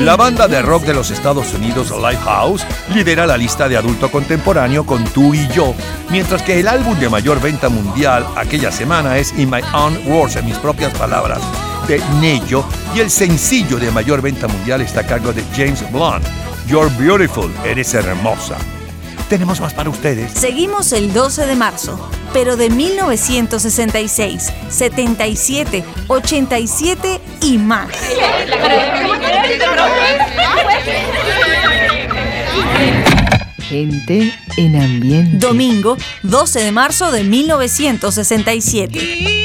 La 0.00 0.16
banda 0.16 0.48
de 0.48 0.60
rock 0.60 0.82
de 0.82 0.94
los 0.94 1.12
Estados 1.12 1.54
Unidos, 1.54 1.92
Lifehouse, 1.92 2.66
lidera 2.92 3.24
la 3.24 3.36
lista 3.36 3.68
de 3.68 3.76
adulto 3.76 4.10
contemporáneo 4.10 4.84
con 4.84 5.04
Tú 5.04 5.32
y 5.32 5.46
Yo, 5.48 5.76
mientras 6.10 6.42
que 6.42 6.58
el 6.58 6.66
álbum 6.66 6.98
de 6.98 7.08
mayor 7.08 7.40
venta 7.40 7.68
mundial 7.68 8.26
aquella 8.34 8.72
semana 8.72 9.16
es 9.16 9.32
In 9.38 9.48
My 9.48 9.60
Own 9.72 9.96
Words, 10.08 10.36
en 10.36 10.46
mis 10.46 10.58
propias 10.58 10.92
palabras, 10.98 11.38
de 11.86 12.02
Nello, 12.20 12.64
y 12.96 12.98
el 12.98 13.10
sencillo 13.10 13.76
de 13.76 13.92
mayor 13.92 14.22
venta 14.22 14.48
mundial 14.48 14.80
está 14.80 15.00
a 15.00 15.06
cargo 15.06 15.32
de 15.32 15.44
James 15.54 15.88
Blunt, 15.92 16.26
You're 16.66 16.90
Beautiful, 16.98 17.48
Eres 17.64 17.94
Hermosa 17.94 18.56
tenemos 19.28 19.60
más 19.60 19.74
para 19.74 19.90
ustedes. 19.90 20.32
Seguimos 20.32 20.92
el 20.92 21.12
12 21.12 21.46
de 21.46 21.54
marzo, 21.54 22.00
pero 22.32 22.56
de 22.56 22.70
1966, 22.70 24.52
77, 24.70 25.84
87 26.08 27.20
y 27.42 27.58
más. 27.58 27.90
Gente 33.68 34.32
en 34.56 34.76
ambiente. 34.76 35.46
Domingo, 35.46 35.98
12 36.22 36.60
de 36.60 36.72
marzo 36.72 37.12
de 37.12 37.24
1967. 37.24 39.37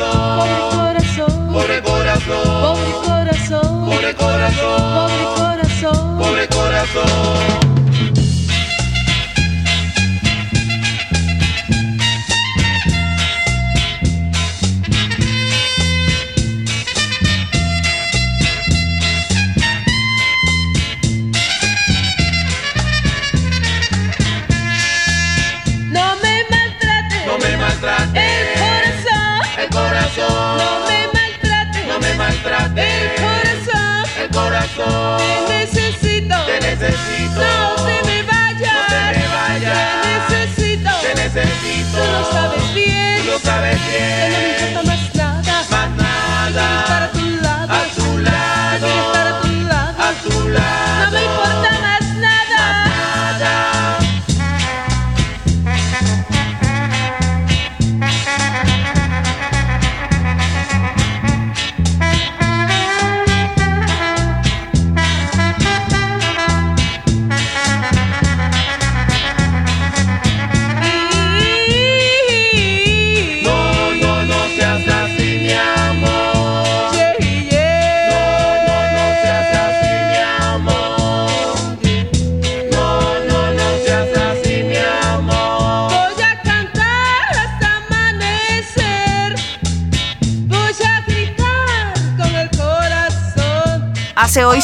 corazón, 0.00 1.52
pobre 1.52 1.82
corazón, 1.82 2.42
pobre 2.62 2.92
corazón, 3.04 3.86
pobre 3.86 4.14
corazón, 4.14 4.94
pobre 4.94 5.24
corazón, 5.36 6.18
pobre 6.18 6.48
corazón. 6.48 7.69
Encontrarte. 32.40 33.04
El 33.04 33.20
corazón, 33.20 34.04
El 34.18 34.28
corazón. 34.30 35.18
te 35.18 35.58
necesito, 35.58 36.36
Te 36.46 36.60
necesito. 36.60 37.40
no 37.40 37.84
te 37.84 38.02
me 38.06 38.22
vayas, 38.22 38.72
No 38.72 38.86
te 38.88 39.18
me 39.18 39.28
vayas. 39.28 40.02
te 40.02 40.36
necesito, 40.36 40.90
Te 41.02 41.14
necesito. 41.14 41.98
tú 41.98 42.12
lo 42.12 42.32
sabes 42.32 42.74
bien, 42.74 43.18
Tú 43.24 43.30
lo 43.30 43.38
sabes 43.38 43.76
que 43.80 43.82
no 43.84 44.28
me 44.28 44.38
bien. 44.38 44.68
importa 44.68 44.82
más 44.82 45.14
nada, 45.14 45.66
Más 45.70 45.90
nada. 45.96 47.09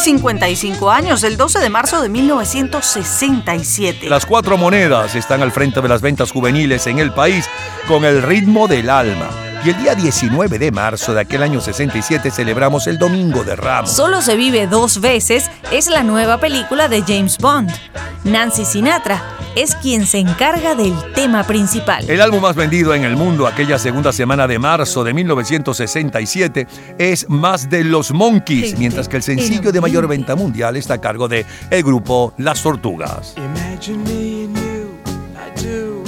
55 0.07 0.89
años, 0.89 1.24
el 1.24 1.37
12 1.37 1.59
de 1.59 1.69
marzo 1.69 2.01
de 2.01 2.09
1967. 2.09 4.09
Las 4.09 4.24
cuatro 4.24 4.57
monedas 4.57 5.16
están 5.16 5.43
al 5.43 5.51
frente 5.51 5.81
de 5.81 5.89
las 5.89 6.01
ventas 6.01 6.31
juveniles 6.31 6.87
en 6.87 7.01
el 7.01 7.12
país 7.12 7.51
con 7.89 8.05
el 8.05 8.23
ritmo 8.23 8.69
del 8.69 8.89
alma. 8.89 9.28
Y 9.65 9.70
el 9.70 9.78
día 9.78 9.97
19 9.97 10.61
de 10.61 10.70
marzo 10.70 11.12
de 11.12 11.23
aquel 11.23 11.43
año 11.43 11.61
67 11.61 12.31
celebramos 12.31 12.87
el 12.87 13.01
Domingo 13.01 13.43
de 13.43 13.57
Ramos. 13.57 13.91
Solo 13.91 14.23
se 14.23 14.37
vive 14.37 14.69
dos 14.69 15.01
veces 15.01 15.51
es 15.73 15.89
la 15.89 16.05
nueva 16.05 16.39
película 16.39 16.87
de 16.87 17.03
James 17.03 17.37
Bond. 17.39 17.73
Nancy 18.23 18.65
Sinatra 18.65 19.36
es 19.57 19.74
quien 19.74 20.07
se 20.07 20.19
encarga 20.19 20.74
del 20.74 20.95
tema 21.15 21.43
principal. 21.43 22.09
El 22.09 22.20
álbum 22.20 22.43
más 22.43 22.55
vendido 22.55 22.95
en 22.95 23.05
el 23.05 23.16
mundo 23.16 23.47
aquella 23.47 23.78
segunda 23.78 24.12
semana 24.12 24.47
de 24.47 24.59
marzo 24.59 25.03
de 25.03 25.15
1967 25.15 26.69
es 26.99 27.28
Más 27.28 27.69
de 27.69 27.83
los 27.83 28.12
Monkeys, 28.12 28.78
mientras 28.78 29.09
que 29.09 29.16
el 29.16 29.23
sencillo 29.23 29.73
de 29.73 29.81
mayor 29.81 30.07
venta 30.07 30.37
mundial 30.37 30.77
está 30.77 30.95
a 30.95 31.01
cargo 31.01 31.27
de 31.27 31.47
el 31.70 31.83
grupo 31.83 32.35
Las 32.37 32.62
Tortugas. 32.62 33.35
Imagine 33.39 34.05
me 34.05 34.45
and 34.45 34.57
you, 34.57 34.91
I 35.35 35.62
do. 35.62 36.03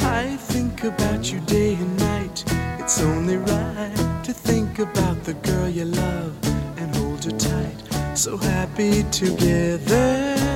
I 0.00 0.36
think 0.52 0.84
about 0.84 1.24
you 1.24 1.40
day 1.46 1.74
and 1.74 1.98
night. 1.98 2.44
It's 2.78 3.00
only 3.02 3.38
right 3.38 4.24
to 4.24 4.32
think 4.34 4.78
about 4.78 5.24
the 5.24 5.32
girl 5.42 5.68
you 5.68 5.86
love 5.86 6.32
and 6.78 6.94
hold 6.96 7.24
her 7.24 7.36
tight. 7.38 8.16
So 8.16 8.36
happy 8.36 9.04
together. 9.04 10.49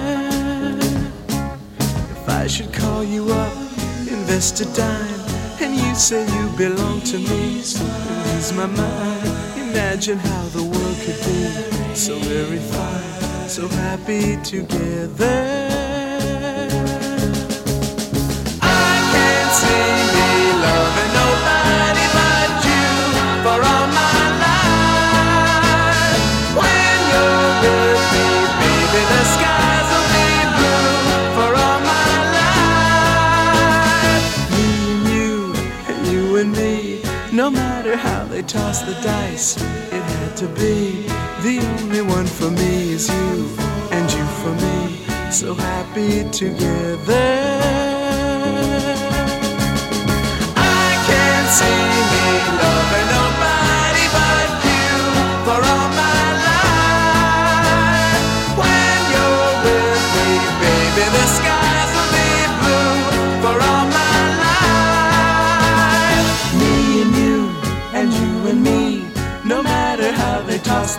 I 2.45 2.47
should 2.47 2.75
call 2.75 3.03
you 3.03 3.27
up, 3.31 3.57
invest 4.07 4.61
a 4.61 4.67
dime, 4.77 5.21
and 5.63 5.75
you 5.75 5.95
say 5.95 6.27
you 6.37 6.49
belong 6.59 7.01
to 7.01 7.17
me, 7.17 7.63
So 7.63 7.83
lose 7.83 8.53
my 8.53 8.67
mind. 8.67 9.29
Imagine 9.57 10.19
how 10.19 10.43
the 10.49 10.63
world 10.63 10.97
could 11.05 11.19
be 11.25 11.95
so 11.95 12.19
very 12.19 12.59
fine, 12.59 13.49
so 13.49 13.67
happy 13.67 14.37
together. 14.43 15.71
I 18.61 18.93
can't 19.15 19.53
see 19.61 20.04
toss 38.55 38.83
the 38.83 38.95
dice, 39.03 39.57
it 39.97 40.05
had 40.15 40.37
to 40.37 40.47
be. 40.47 41.09
The 41.43 41.59
only 41.75 42.03
one 42.03 42.27
for 42.27 42.51
me 42.51 42.93
is 42.93 43.09
you, 43.09 43.49
and 43.91 44.07
you 44.17 44.25
for 44.43 44.55
me. 44.65 44.79
So 45.33 45.55
happy 45.55 46.23
together. 46.31 47.27
I 50.57 50.89
can't 51.09 51.51
see 51.59 51.83
me 52.13 52.64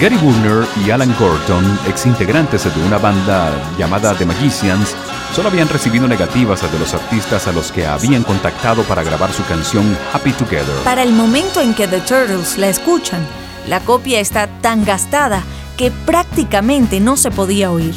Gary 0.00 0.16
Wurner 0.18 0.64
y 0.86 0.92
Alan 0.92 1.12
Gordon, 1.18 1.76
ex 1.88 2.06
integrantes 2.06 2.62
de 2.62 2.86
una 2.86 2.98
banda 2.98 3.50
llamada 3.76 4.14
The 4.16 4.26
Magicians, 4.26 4.94
solo 5.34 5.48
habían 5.48 5.68
recibido 5.68 6.06
negativas 6.06 6.62
de 6.70 6.78
los 6.78 6.94
artistas 6.94 7.48
a 7.48 7.52
los 7.52 7.72
que 7.72 7.84
habían 7.84 8.22
contactado 8.22 8.84
para 8.84 9.02
grabar 9.02 9.32
su 9.32 9.44
canción 9.46 9.98
Happy 10.12 10.30
Together. 10.34 10.84
Para 10.84 11.02
el 11.02 11.12
momento 11.12 11.60
en 11.60 11.74
que 11.74 11.88
The 11.88 11.98
Turtles 12.02 12.58
la 12.58 12.68
escuchan, 12.68 13.26
la 13.66 13.80
copia 13.80 14.20
está 14.20 14.46
tan 14.60 14.84
gastada 14.84 15.42
que 15.76 15.90
prácticamente 15.90 17.00
no 17.00 17.16
se 17.16 17.32
podía 17.32 17.72
oír. 17.72 17.96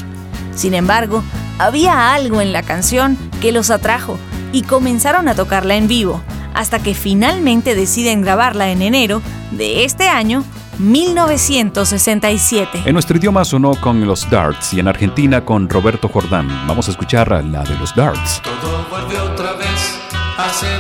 Sin 0.56 0.74
embargo, 0.74 1.24
había 1.60 2.16
algo 2.16 2.42
en 2.42 2.52
la 2.52 2.64
canción 2.64 3.16
que 3.42 3.52
los 3.52 3.70
atrajo 3.70 4.18
y 4.52 4.64
comenzaron 4.64 5.28
a 5.28 5.36
tocarla 5.36 5.76
en 5.76 5.88
vivo, 5.88 6.20
hasta 6.56 6.80
que 6.80 6.96
finalmente 6.96 7.76
deciden 7.76 8.24
grabarla 8.24 8.72
en 8.72 8.82
enero 8.82 9.22
de 9.52 9.86
este 9.86 10.08
año 10.08 10.44
1967. 10.80 12.84
En 12.86 12.94
nuestro 12.94 13.18
idioma 13.18 13.44
sonó 13.46 13.76
con 13.76 14.06
los 14.06 14.30
Darts 14.30 14.74
y 14.74 14.80
en 14.80 14.88
Argentina 14.88 15.44
con 15.44 15.68
Roberto 15.70 16.08
Jordán. 16.08 16.48
Vamos 16.68 16.88
a 16.88 16.92
escuchar 16.92 17.30
la 17.44 17.64
de 17.64 17.78
los 17.78 17.94
Darts. 17.96 18.42
Todo 18.42 18.86
vuelve 18.90 19.20
otra 19.20 19.54
vez 19.54 20.00
a 20.38 20.50
ser 20.50 20.80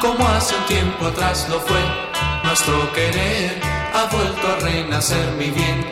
como 0.00 0.26
hace 0.28 0.54
un 0.54 0.64
tiempo 0.66 1.06
atrás 1.06 1.48
lo 1.50 1.58
fue. 1.60 1.80
Nuestro 2.44 2.92
querer 2.92 3.60
ha 3.94 4.06
vuelto 4.14 4.46
a 4.46 4.56
renacer 4.64 5.32
mi 5.38 5.50
bien 5.50 5.84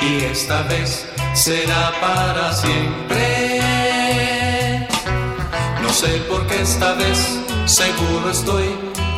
y 0.00 0.24
esta 0.24 0.62
vez 0.62 1.08
será 1.34 1.92
para 2.00 2.52
siempre. 2.52 3.60
No 5.80 5.88
No 5.92 5.98
sé 5.98 6.08
por 6.28 6.46
qué 6.46 6.62
esta 6.62 6.94
vez 6.94 7.38
seguro 7.66 8.30
estoy 8.30 8.64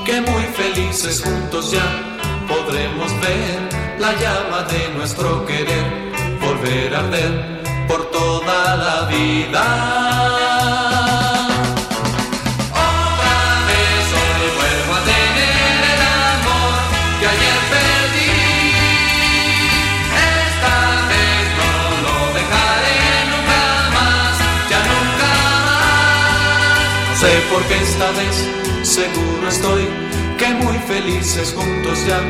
que 0.04 0.20
muy 0.20 0.42
felices 0.56 1.22
juntos 1.22 1.70
ya 1.70 2.13
podremos 2.46 3.12
ver 3.20 3.68
la 3.98 4.12
llama 4.14 4.62
de 4.62 4.88
nuestro 4.96 5.44
querer 5.46 5.86
volver 6.40 6.94
a 6.94 6.98
arder 7.00 7.62
por 7.88 8.10
toda 8.10 8.76
la 8.76 9.06
vida. 9.06 9.64
Otra 12.72 13.36
vez 13.68 14.04
hoy 14.20 14.46
vuelvo 14.58 14.92
a 14.94 15.02
tener 15.12 15.78
el 15.94 16.02
amor 16.32 16.76
que 17.20 17.26
ayer 17.34 17.60
perdí. 17.74 18.34
Esta 20.42 20.76
vez 21.10 21.44
no 21.60 21.72
lo 22.04 22.16
dejaré 22.38 23.00
nunca 23.32 23.62
más, 23.96 24.34
ya 24.70 24.80
nunca 24.92 25.30
más. 27.08 27.18
Sé 27.20 27.32
por 27.50 27.62
qué 27.68 27.76
esta 27.82 28.08
vez 28.18 28.36
seguro 28.82 29.48
estoy 29.48 29.84
que 30.38 30.48
muy 30.54 30.73
felices 30.94 31.52
juntos 31.56 32.06
ya 32.06 32.20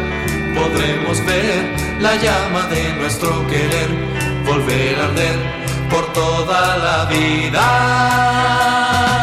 podremos 0.54 1.22
ver 1.26 1.66
la 2.00 2.16
llama 2.16 2.66
de 2.68 2.94
nuestro 2.94 3.46
querer 3.46 3.90
volver 4.46 4.98
a 5.00 5.04
arder 5.04 5.36
por 5.90 6.10
toda 6.14 6.78
la 6.78 7.04
vida. 7.04 9.13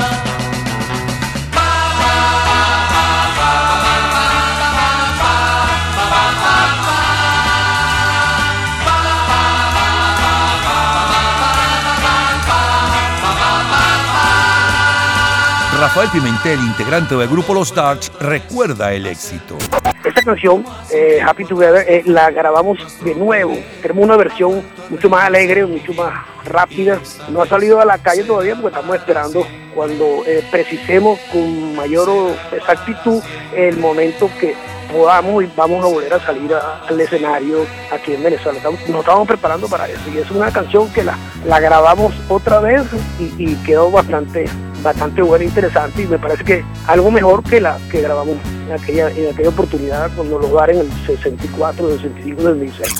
Rafael 15.82 16.10
Pimentel, 16.12 16.60
integrante 16.60 17.16
del 17.16 17.28
grupo 17.28 17.56
Los 17.56 17.74
Darks, 17.74 18.12
recuerda 18.20 18.94
el 18.94 19.08
éxito. 19.08 19.58
Esta 20.06 20.22
canción, 20.22 20.64
eh, 20.91 21.20
Happy 21.26 21.44
Together, 21.44 21.84
eh, 21.90 22.03
la 22.06 22.30
grabamos 22.30 22.78
de 23.03 23.16
nuevo. 23.16 23.58
Tenemos 23.82 24.03
una 24.03 24.16
versión 24.16 24.62
mucho 24.91 25.10
más 25.10 25.26
alegre, 25.26 25.66
mucho 25.66 25.91
más 25.95 26.24
rápida. 26.45 26.99
No 27.32 27.41
ha 27.41 27.48
salido 27.48 27.82
a 27.82 27.86
la 27.86 27.98
calle 27.98 28.24
todavía 28.24 28.53
porque 28.53 28.76
estamos 28.76 28.95
esperando 28.95 29.48
cuando 29.74 30.24
eh, 30.28 30.45
precisemos 30.52 31.20
con 31.32 31.76
mayor 31.76 32.36
exactitud 32.52 33.24
el 33.56 33.78
momento 33.78 34.30
que 34.40 34.53
podamos 34.92 35.44
y 35.44 35.50
vamos 35.56 35.84
a 35.84 35.88
volver 35.88 36.14
a 36.14 36.20
salir 36.20 36.54
al 36.54 37.00
escenario 37.00 37.66
aquí 37.92 38.14
en 38.14 38.24
Venezuela. 38.24 38.58
Estamos- 38.58 38.88
nos 38.90 39.00
estamos 39.00 39.28
preparando 39.28 39.68
para 39.68 39.88
eso 39.88 40.02
y 40.14 40.18
es 40.20 40.30
una 40.32 40.52
canción 40.52 40.92
que 40.92 41.04
la, 41.04 41.18
grabamos 41.60 42.14
otra 42.30 42.60
vez 42.60 42.84
y, 43.20 43.56
quedó 43.66 43.92
bastante 43.92 44.46
bastante 44.82 45.22
buena 45.22 45.46
e 45.46 45.48
interesante 45.48 46.02
y 46.02 46.08
me 46.08 46.18
parece 46.18 46.44
que 46.44 46.66
algo 46.88 47.12
mejor 47.12 47.44
que 47.44 47.62
la 47.62 47.78
que 47.92 48.02
grabamos 48.02 48.38
en 48.66 48.74
aquella, 48.74 49.10
en 49.12 49.32
aquella 49.32 49.50
oportunidad 49.50 50.10
cuando 50.16 50.40
lo 50.40 50.64
en 50.70 50.80
el 50.80 50.92
64, 51.06 51.98
65, 51.98 52.42
66. 52.42 52.94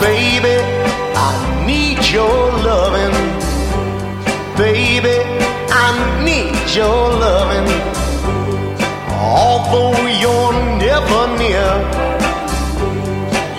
Baby, 0.00 0.56
I 1.14 1.66
need 1.66 2.00
your 2.12 2.52
loving. 2.64 3.12
Baby, 4.56 5.18
I 5.70 6.24
need 6.24 6.54
your 6.74 7.12
loving. 7.18 8.07
Although 9.20 10.06
you're 10.06 10.52
never 10.78 11.22
near, 11.36 11.70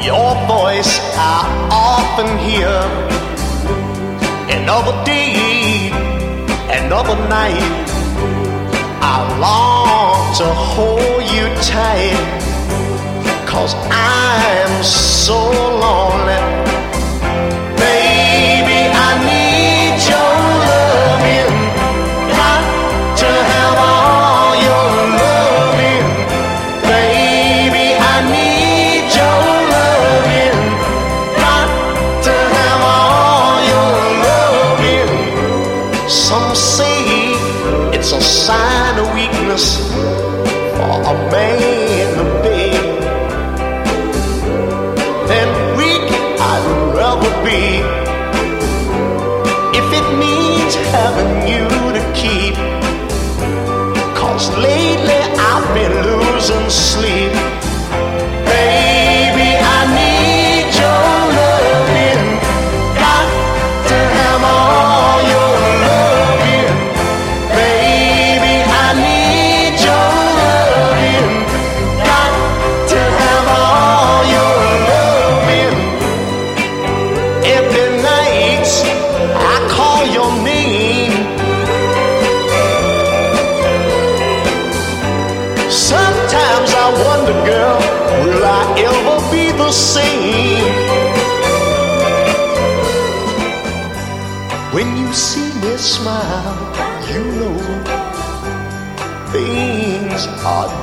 your 0.02 0.34
voice 0.48 1.00
I 1.16 1.44
often 1.70 2.38
hear. 2.40 2.80
Another 4.58 4.96
day, 5.04 5.92
another 6.82 7.16
night. 7.28 7.90
I 9.02 9.38
long 9.40 10.34
to 10.36 10.46
hold 10.46 11.24
you 11.36 11.46
tight. 11.62 12.16
Cause 13.46 13.76
I'm 13.92 14.84
so 14.84 15.40
lonely. 15.84 16.69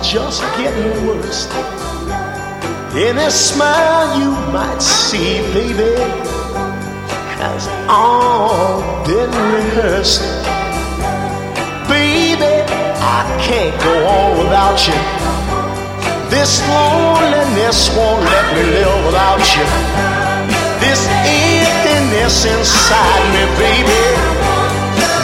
Just 0.07 0.41
getting 0.57 1.07
worse. 1.07 1.47
In 2.95 3.19
a 3.19 3.29
smile 3.29 4.21
you 4.21 4.31
might 4.53 4.81
see, 4.81 5.43
baby, 5.53 5.99
has 7.43 7.67
all 7.89 9.05
been 9.05 9.31
rehearsed. 9.53 10.23
Baby, 11.91 12.55
I 13.03 13.23
can't 13.43 13.75
go 13.83 13.95
on 14.07 14.39
without 14.39 14.79
you. 14.87 14.95
This 16.31 16.63
loneliness 16.71 17.91
won't 17.97 18.23
let 18.23 18.47
me 18.55 18.63
live 18.79 19.07
without 19.07 19.43
you. 19.59 19.67
This 20.79 21.03
emptiness 21.27 22.45
inside 22.47 23.25
me, 23.35 23.45
baby, 23.59 24.03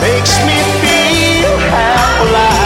makes 0.02 0.34
me 0.42 0.58
feel 0.82 1.56
half 1.70 2.20
alive. 2.26 2.61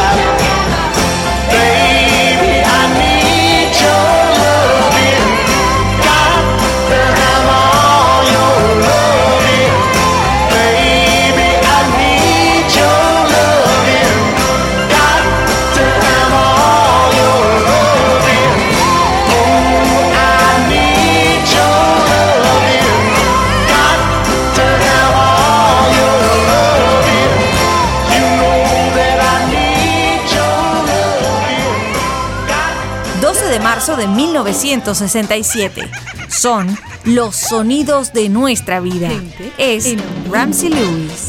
1967. 34.44 35.90
Son 36.28 36.76
los 37.04 37.36
sonidos 37.36 38.12
de 38.12 38.28
nuestra 38.28 38.80
vida. 38.80 39.08
Es 39.56 39.94
Ramsey 40.30 40.68
Lewis. 40.70 41.25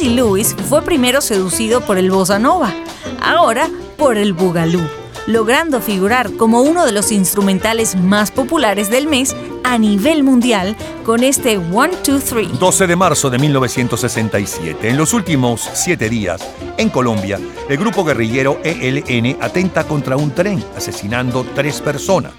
Ramsey 0.00 0.16
Lewis 0.16 0.56
fue 0.70 0.80
primero 0.80 1.20
seducido 1.20 1.82
por 1.82 1.98
el 1.98 2.10
bossa 2.10 2.38
nova, 2.38 2.72
ahora 3.22 3.68
por 3.98 4.16
el 4.16 4.32
boogaloo, 4.32 4.88
logrando 5.26 5.82
figurar 5.82 6.32
como 6.38 6.62
uno 6.62 6.86
de 6.86 6.92
los 6.92 7.12
instrumentales 7.12 7.96
más 7.96 8.30
populares 8.30 8.88
del 8.88 9.06
mes 9.06 9.36
a 9.62 9.76
nivel 9.76 10.22
mundial 10.22 10.74
con 11.04 11.22
este 11.22 11.58
One, 11.58 11.92
Two, 12.02 12.18
Three. 12.18 12.46
12 12.46 12.86
de 12.86 12.96
marzo 12.96 13.28
de 13.28 13.40
1967. 13.40 14.88
En 14.88 14.96
los 14.96 15.12
últimos 15.12 15.68
siete 15.74 16.08
días, 16.08 16.40
en 16.78 16.88
Colombia, 16.88 17.38
el 17.68 17.76
grupo 17.76 18.02
guerrillero 18.02 18.58
ELN 18.64 19.36
atenta 19.42 19.84
contra 19.84 20.16
un 20.16 20.30
tren, 20.30 20.64
asesinando 20.74 21.44
tres 21.54 21.82
personas. 21.82 22.32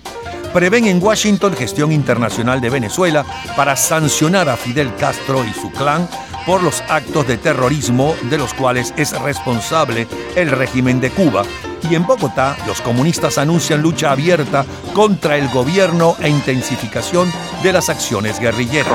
Prevén 0.52 0.86
en 0.86 1.02
Washington 1.02 1.54
gestión 1.54 1.92
internacional 1.92 2.60
de 2.60 2.72
Venezuela 2.72 3.24
para 3.56 3.76
sancionar 3.76 4.50
a 4.50 4.58
Fidel 4.58 4.94
Castro 4.96 5.46
y 5.46 5.54
su 5.54 5.72
clan 5.72 6.10
por 6.46 6.64
los 6.64 6.82
actos 6.90 7.28
de 7.28 7.38
terrorismo 7.38 8.16
de 8.24 8.38
los 8.38 8.54
cuales 8.54 8.94
es 8.98 9.20
responsable 9.20 10.08
el 10.36 10.50
régimen 10.50 11.00
de 11.00 11.12
Cuba. 11.12 11.44
Y 11.90 11.96
en 11.96 12.06
Bogotá, 12.06 12.56
los 12.68 12.80
comunistas 12.82 13.38
anuncian 13.38 13.82
lucha 13.82 14.12
abierta 14.12 14.66
contra 14.94 15.38
el 15.38 15.50
gobierno 15.50 16.16
e 16.20 16.30
intensificación 16.30 17.32
de 17.64 17.74
las 17.74 17.90
acciones 17.90 18.40
guerrilleras. 18.40 18.94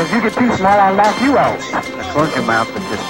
If 0.00 0.12
you 0.12 0.20
get 0.20 0.32
too 0.34 0.50
small, 0.56 0.78
I'll 0.78 0.94
knock 0.94 1.20
you 1.20 1.36
out. 1.38 1.58
Close 2.12 2.34
your 2.34 2.44
mouth 2.44 2.68
and 2.74 2.84
just 2.90 3.02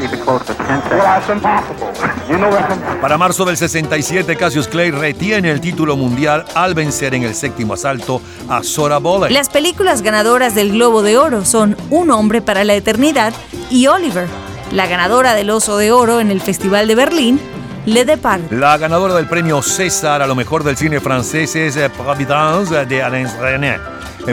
keep 0.00 0.12
it 0.12 0.20
closed 0.24 0.44
for 0.44 0.54
10 0.54 0.66
seconds. 0.66 0.90
Well, 0.90 1.02
that's 1.02 1.28
impossible. 1.28 1.86
You 2.28 2.38
know 2.38 2.50
that's 2.50 2.72
impossible. 2.72 3.00
Para 3.00 3.18
marzo 3.18 3.44
del 3.44 3.56
67, 3.56 4.36
Cassius 4.36 4.68
Clay 4.68 4.90
retiene 4.90 5.50
el 5.50 5.60
título 5.60 5.96
mundial 5.96 6.44
al 6.54 6.74
vencer 6.74 7.14
en 7.14 7.22
el 7.24 7.34
séptimo 7.34 7.74
asalto 7.74 8.20
a 8.48 8.62
Sora 8.62 8.98
Bowley. 8.98 9.32
Las 9.32 9.48
películas 9.48 10.02
ganadoras 10.02 10.54
del 10.54 10.72
Globo 10.72 11.02
de 11.02 11.18
Oro 11.18 11.44
son 11.44 11.76
Un 11.90 12.10
hombre 12.10 12.42
para 12.42 12.64
la 12.64 12.74
eternidad 12.74 13.32
y 13.70 13.86
Oliver. 13.86 14.26
La 14.72 14.86
ganadora 14.86 15.34
del 15.34 15.50
Oso 15.50 15.76
de 15.76 15.92
Oro 15.92 16.20
en 16.20 16.30
el 16.30 16.40
Festival 16.40 16.88
de 16.88 16.94
Berlín, 16.94 17.40
Le 17.84 18.04
Depart. 18.04 18.50
La 18.52 18.78
ganadora 18.78 19.14
del 19.14 19.28
premio 19.28 19.60
César 19.60 20.22
a 20.22 20.26
lo 20.26 20.34
mejor 20.34 20.64
del 20.64 20.76
cine 20.76 21.00
francés 21.00 21.54
es 21.56 21.76
eh, 21.76 21.90
Providence 21.90 22.86
de 22.86 23.02
Alain 23.02 23.28
René, 23.38 23.74
eh, 23.74 23.78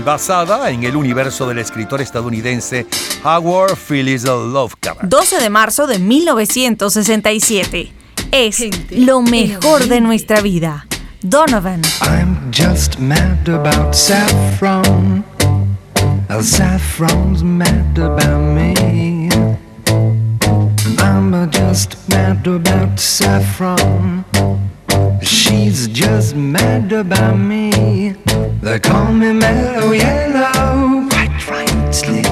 basada 0.03 0.69
en 0.69 0.83
el 0.83 0.95
universo 0.95 1.47
del 1.47 1.59
escritor 1.59 2.01
estadounidense 2.01 2.85
Howard 3.23 3.75
Phillips 3.75 4.23
Lovecraft. 4.23 5.01
12 5.03 5.39
de 5.39 5.49
marzo 5.49 5.87
de 5.87 5.99
1967. 5.99 7.91
Es 8.31 8.63
lo 8.91 9.21
mejor 9.21 9.87
de 9.87 10.01
nuestra 10.01 10.41
vida. 10.41 10.85
Donovan. 11.21 11.81
I'm 12.01 12.51
just 12.51 12.99
mad 12.99 13.49
about 13.49 13.93
saffron. 13.93 15.23
Saffron's 16.41 17.43
mad 17.43 17.97
about 17.97 18.39
me. 18.39 19.29
I'm 20.99 21.49
just 21.51 21.97
mad 22.09 22.47
about 22.47 22.99
saffron. 22.99 24.23
She's 25.21 25.87
just 25.87 26.35
mad 26.35 26.91
about 26.91 27.37
me. 27.37 28.15
They 28.61 28.79
call 28.79 29.11
me 29.13 29.33
mellow 29.33 29.91
yellow, 29.91 31.07
quite 31.09 31.47
rightly. 31.49 32.23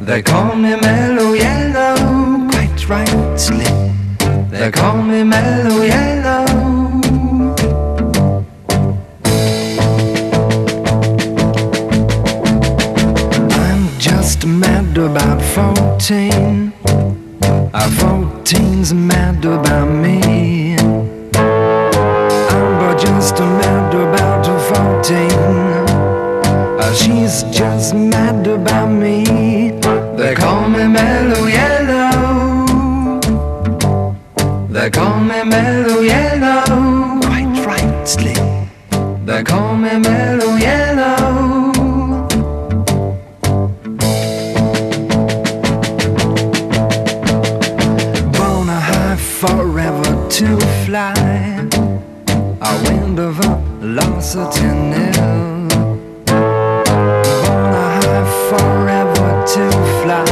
They 0.00 0.22
call 0.22 0.54
me 0.56 0.76
mellow 0.76 1.32
yellow, 1.34 2.48
quite 2.50 2.88
rightly. 2.88 3.64
They 4.50 4.70
call 4.70 5.02
me 5.02 5.24
mellow 5.24 5.82
yellow. 5.82 6.46
I'm 13.52 13.98
just 13.98 14.46
mad 14.46 14.96
about 14.98 15.40
14. 15.42 16.72
Uh, 17.72 17.88
14's 18.00 18.92
mad 18.92 19.44
about 19.44 19.88
me. 19.88 20.59
Mad 23.40 23.94
about 23.94 24.44
14. 24.44 25.30
Uh, 26.78 26.92
she's 26.92 27.42
just 27.44 27.94
mad 27.94 28.46
about 28.46 28.88
me. 28.88 29.24
They 30.16 30.34
call 30.34 30.68
me 30.68 30.86
mellow 30.86 31.46
yellow. 31.46 33.20
They 34.68 34.90
call 34.90 35.20
me 35.20 35.42
mellow 35.44 36.00
yellow. 36.00 37.20
Quite 37.22 37.64
rightly. 37.64 38.34
They 39.24 39.42
call 39.42 39.74
me 39.74 39.98
mellow 39.98 40.56
yellow. 40.56 41.70
Forever 49.40 50.28
to 50.28 50.58
velocity 54.20 54.66
nil. 54.66 55.68
Born 56.26 57.72
a 57.72 57.86
high 57.96 58.26
forever 58.48 59.30
to 59.52 59.64
fly. 60.02 60.24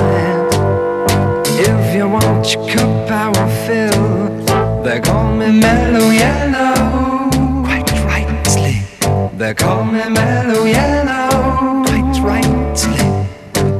If 1.58 1.96
you 1.96 2.08
want 2.08 2.52
your 2.52 2.68
cup, 2.68 3.10
I 3.10 3.28
will 3.28 3.50
fill. 3.66 4.82
They 4.82 5.00
call 5.00 5.34
me 5.34 5.50
mellow 5.50 6.10
yellow. 6.10 7.30
Quite 7.64 7.90
rightly. 8.04 8.82
They 9.38 9.54
call 9.54 9.84
me 9.84 10.08
mellow 10.08 10.64
yellow. 10.64 11.84
Quite 11.84 12.18
rightly. 12.22 13.26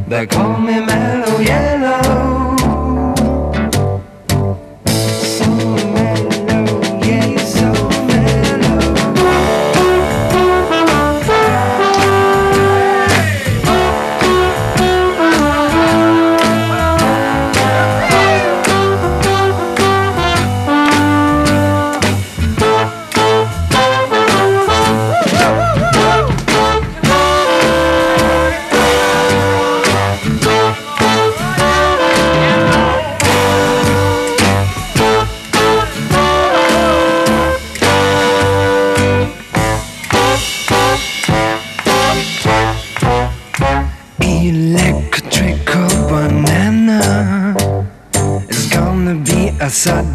They 0.09 0.26
call 0.26 0.59
me 0.59 0.80
mellow 0.80 1.39
yellow. 1.39 2.47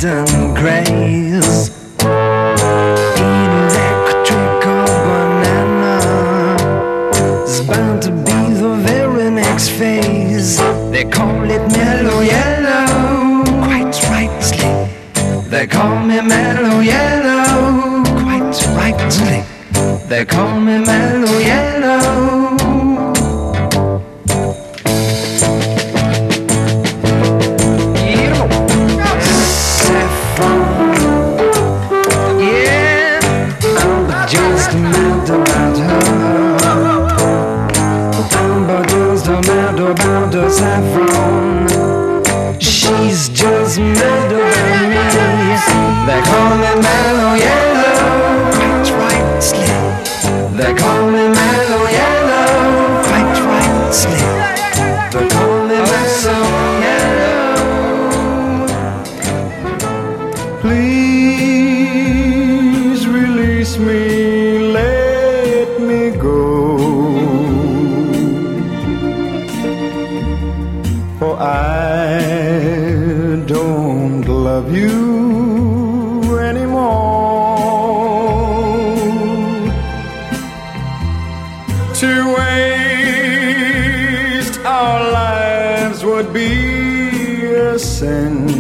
Sudden 0.03 0.53
grace. 0.53 1.71
Electrical 3.63 4.85
banana 5.05 5.97
is 7.45 7.61
bound 7.61 8.01
to 8.01 8.11
be 8.11 8.39
the 8.53 8.73
very 8.85 9.30
next 9.31 9.69
phase. 9.69 10.57
They 10.91 11.05
call 11.05 11.49
it 11.49 11.63
mellow 11.71 12.19
yellow, 12.19 13.45
quite 13.63 13.95
rightly. 14.11 14.73
They 15.49 15.67
call 15.67 15.95
me 15.99 16.19
mellow 16.19 16.81
yellow, 16.81 18.03
quite 18.23 18.59
rightly. 18.75 19.45
They 20.09 20.25
call 20.25 20.59
me 20.59 20.80
mellow 20.80 21.23
Please 60.64 60.80
release 63.06 63.77
me, 63.77 64.72
let 64.72 65.81
me 65.81 66.11
go. 66.11 66.77
For 71.19 71.35
I 71.38 73.44
don't 73.45 74.26
love 74.26 74.72
you 74.72 76.40
anymore. 76.40 77.57
To 82.02 82.35
waste 82.38 84.60
our 84.64 85.11
lives 85.11 86.06
would 86.06 86.31
be 86.31 87.53
a 87.53 87.77
sin. 87.77 88.52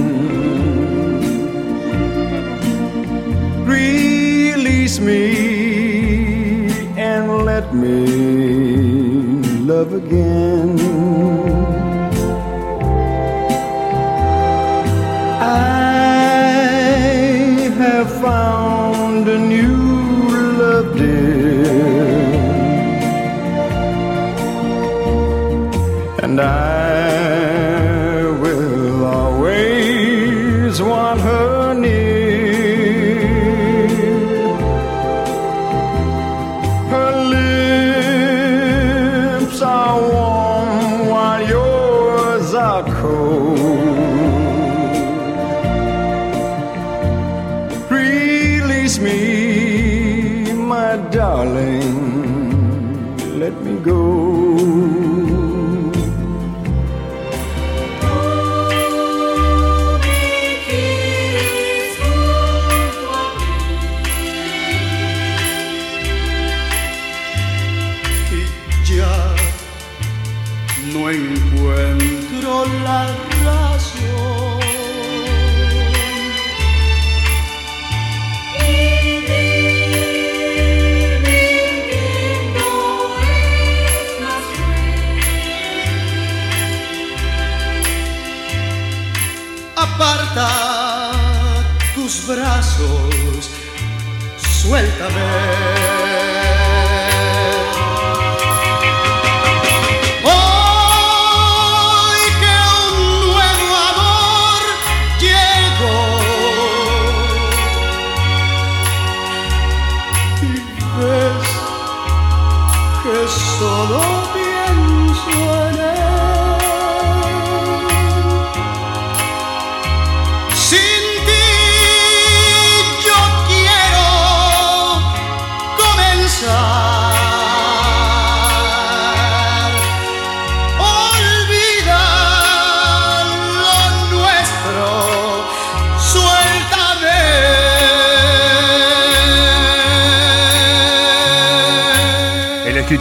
Me 7.73 9.41
love 9.65 9.93
again. 9.93 10.72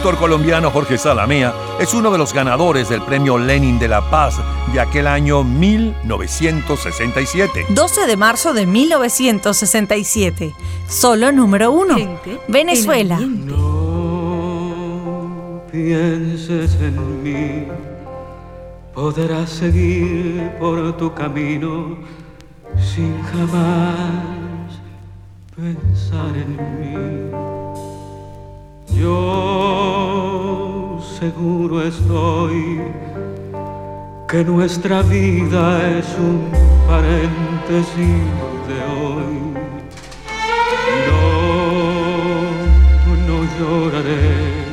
Escritor 0.03 0.19
colombiano 0.19 0.69
Jorge 0.69 0.97
Salamea 0.97 1.53
es 1.79 1.93
uno 1.93 2.11
de 2.11 2.17
los 2.17 2.33
ganadores 2.33 2.89
del 2.89 3.01
premio 3.03 3.37
Lenin 3.37 3.79
de 3.79 3.87
la 3.87 4.09
Paz 4.09 4.35
de 4.73 4.81
aquel 4.81 5.07
año 5.07 5.45
1967. 5.45 7.67
12 7.69 8.05
de 8.05 8.17
marzo 8.17 8.51
de 8.51 8.65
1967. 8.65 10.53
Solo 10.89 11.31
número 11.31 11.71
uno. 11.71 11.95
Venezuela. 12.49 13.17
pienses 15.71 16.75
en 16.81 17.23
mí, 17.23 17.67
podrás 18.93 19.51
seguir 19.51 20.51
por 20.59 20.97
tu 20.97 21.13
camino 21.13 21.95
sin 22.77 23.23
jamás 23.23 24.81
pensar 25.55 26.35
en 26.35 26.57
mí. 26.81 27.52
Yo 28.95 30.33
seguro 31.19 31.81
estoy 31.81 32.81
que 34.27 34.43
nuestra 34.43 35.01
vida 35.03 35.97
es 35.97 36.05
un 36.19 36.51
paréntesis 36.87 38.23
de 38.67 38.77
hoy. 38.93 39.35
No, 41.09 41.23
no 43.27 43.37
lloraré 43.57 44.63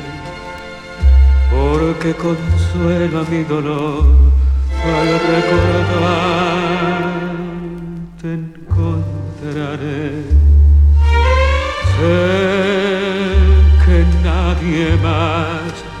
porque 1.51 2.13
consuelo 2.13 3.19
a 3.19 3.23
mi 3.23 3.43
dolor 3.43 4.05
al 4.83 5.09
recordar 5.33 6.31
te 8.21 8.29
encontraré. 8.33 10.01
Nadie 14.61 15.91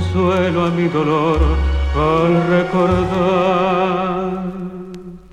consuelo 0.08 0.66
a 0.66 0.70
mi 0.70 0.88
dolor 0.88 1.40
al 1.96 2.48
recordar 2.50 4.32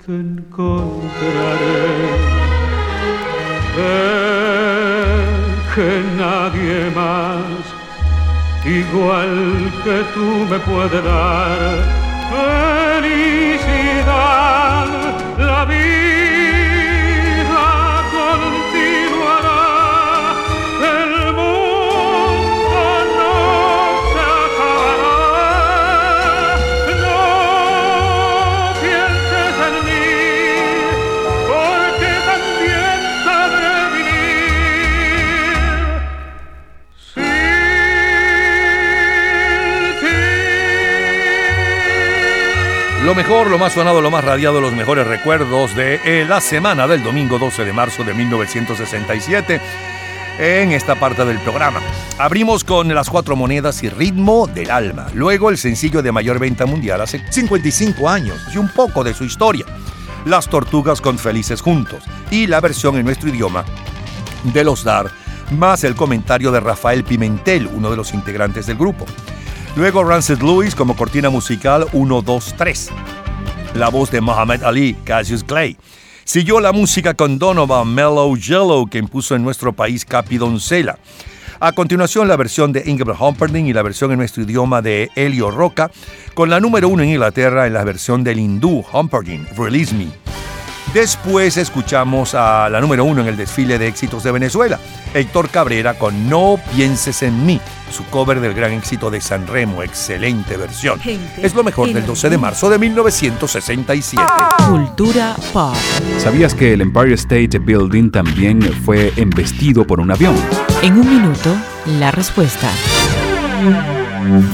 te 0.05 0.11
encontraré. 0.11 1.79
Sé 3.75 3.97
que 5.73 6.03
nadie 6.17 6.89
más, 6.95 7.63
igual 8.65 9.71
que 9.83 9.97
tú, 10.13 10.27
me 10.49 10.59
puede 10.59 11.01
dar 11.01 11.94
Lo 43.15 43.21
mejor, 43.23 43.49
lo 43.49 43.57
más 43.57 43.71
sonado, 43.71 44.01
lo 44.01 44.11
más 44.11 44.25
radiado, 44.25 44.59
los 44.59 44.73
mejores 44.73 45.07
recuerdos 45.07 45.73
de 45.73 46.01
eh, 46.03 46.25
la 46.27 46.41
semana 46.41 46.85
del 46.85 47.01
domingo 47.01 47.39
12 47.39 47.63
de 47.63 47.71
marzo 47.71 48.03
de 48.03 48.13
1967 48.13 49.61
en 50.37 50.73
esta 50.73 50.95
parte 50.95 51.23
del 51.23 51.39
programa. 51.39 51.79
Abrimos 52.17 52.65
con 52.65 52.93
las 52.93 53.09
cuatro 53.09 53.37
monedas 53.37 53.81
y 53.83 53.89
ritmo 53.89 54.47
del 54.47 54.69
alma. 54.69 55.07
Luego 55.13 55.49
el 55.49 55.57
sencillo 55.57 56.01
de 56.01 56.11
mayor 56.11 56.39
venta 56.39 56.65
mundial 56.65 56.99
hace 56.99 57.23
55 57.31 58.09
años 58.09 58.37
y 58.53 58.57
un 58.57 58.67
poco 58.67 59.01
de 59.01 59.13
su 59.13 59.23
historia. 59.23 59.65
Las 60.25 60.49
tortugas 60.49 60.99
con 60.99 61.17
felices 61.17 61.61
juntos 61.61 62.03
y 62.31 62.47
la 62.47 62.59
versión 62.59 62.97
en 62.97 63.05
nuestro 63.05 63.29
idioma 63.29 63.63
de 64.43 64.65
los 64.65 64.83
Dar, 64.83 65.09
más 65.51 65.85
el 65.85 65.95
comentario 65.95 66.51
de 66.51 66.59
Rafael 66.59 67.05
Pimentel, 67.05 67.67
uno 67.67 67.89
de 67.89 67.95
los 67.95 68.13
integrantes 68.13 68.65
del 68.65 68.75
grupo. 68.75 69.05
Luego 69.75 70.05
Rancid 70.05 70.41
Lewis 70.41 70.73
como 70.73 70.95
cortina 70.95 71.29
musical 71.29 71.85
1, 71.91 72.21
2, 72.21 72.55
3. 72.57 72.89
La 73.75 73.89
voz 73.89 74.09
de 74.09 74.21
Muhammad 74.21 74.63
Ali, 74.63 74.95
Cassius 75.03 75.43
Clay. 75.43 75.75
Siguió 76.23 76.61
la 76.61 76.71
música 76.71 77.13
con 77.13 77.37
Donovan 77.37 77.93
Mellow 77.93 78.37
Yellow 78.37 78.87
que 78.87 78.99
impuso 78.99 79.35
en 79.35 79.43
nuestro 79.43 79.73
país 79.73 80.05
Capi 80.05 80.37
Doncella. 80.37 80.97
A 81.59 81.73
continuación 81.73 82.29
la 82.29 82.37
versión 82.37 82.71
de 82.71 82.83
Ingrid 82.85 83.19
Humperdinck 83.19 83.67
y 83.67 83.73
la 83.73 83.81
versión 83.81 84.11
en 84.11 84.19
nuestro 84.19 84.43
idioma 84.43 84.81
de 84.81 85.09
Elio 85.15 85.51
Roca, 85.51 85.91
con 86.35 86.49
la 86.49 86.61
número 86.61 86.87
uno 86.87 87.03
en 87.03 87.09
Inglaterra 87.09 87.67
en 87.67 87.73
la 87.73 87.83
versión 87.83 88.23
del 88.23 88.39
hindú 88.39 88.81
Humperdinck, 88.93 89.57
Release 89.57 89.93
Me. 89.93 90.24
Después 90.95 91.57
escuchamos 91.57 92.35
a 92.35 92.69
la 92.69 92.79
número 92.79 93.03
uno 93.03 93.19
en 93.19 93.27
el 93.27 93.35
desfile 93.35 93.77
de 93.77 93.85
éxitos 93.85 94.23
de 94.23 94.31
Venezuela, 94.31 94.79
Héctor 95.13 95.49
Cabrera 95.49 95.95
con 95.95 96.29
No 96.29 96.57
pienses 96.73 97.21
en 97.21 97.45
mí, 97.45 97.59
su 97.91 98.05
cover 98.05 98.39
del 98.39 98.53
gran 98.53 98.71
éxito 98.71 99.11
de 99.11 99.19
San 99.19 99.45
Remo, 99.45 99.83
excelente 99.83 100.55
versión. 100.55 100.97
Gente 101.01 101.45
Es 101.45 101.53
lo 101.53 101.65
mejor 101.65 101.91
del 101.91 102.05
12 102.05 102.29
de 102.29 102.37
marzo 102.37 102.69
de 102.69 102.79
1967. 102.79 104.23
Cultura 104.69 105.35
pop. 105.51 105.75
¿Sabías 106.17 106.53
que 106.53 106.71
el 106.71 106.79
Empire 106.79 107.15
State 107.15 107.59
Building 107.59 108.09
también 108.09 108.61
fue 108.61 109.11
embestido 109.17 109.85
por 109.85 109.99
un 109.99 110.11
avión? 110.11 110.33
En 110.81 110.93
un 110.93 111.09
minuto, 111.09 111.57
la 111.99 112.11
respuesta. 112.11 112.71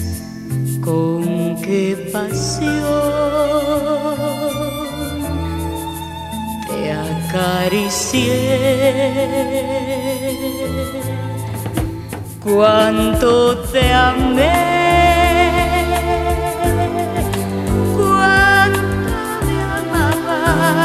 con 0.81 1.61
qué 1.61 2.09
pasión 2.13 4.04
acaricié, 7.35 8.31
cuánto 12.41 13.57
te 13.71 13.91
amé, 13.91 14.51
cuánto 17.97 19.15
me 19.45 19.57
amabas, 19.79 20.75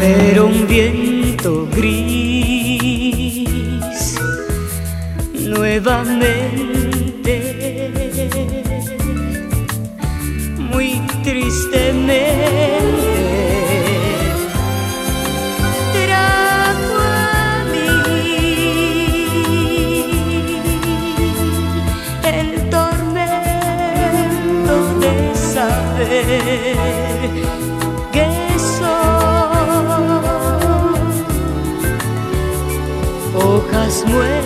pero 0.01 0.41
un 0.47 0.59
viento 0.67 1.14
gris. 1.53 3.05
Nuevamente, 5.35 6.74
hojas 34.13 34.44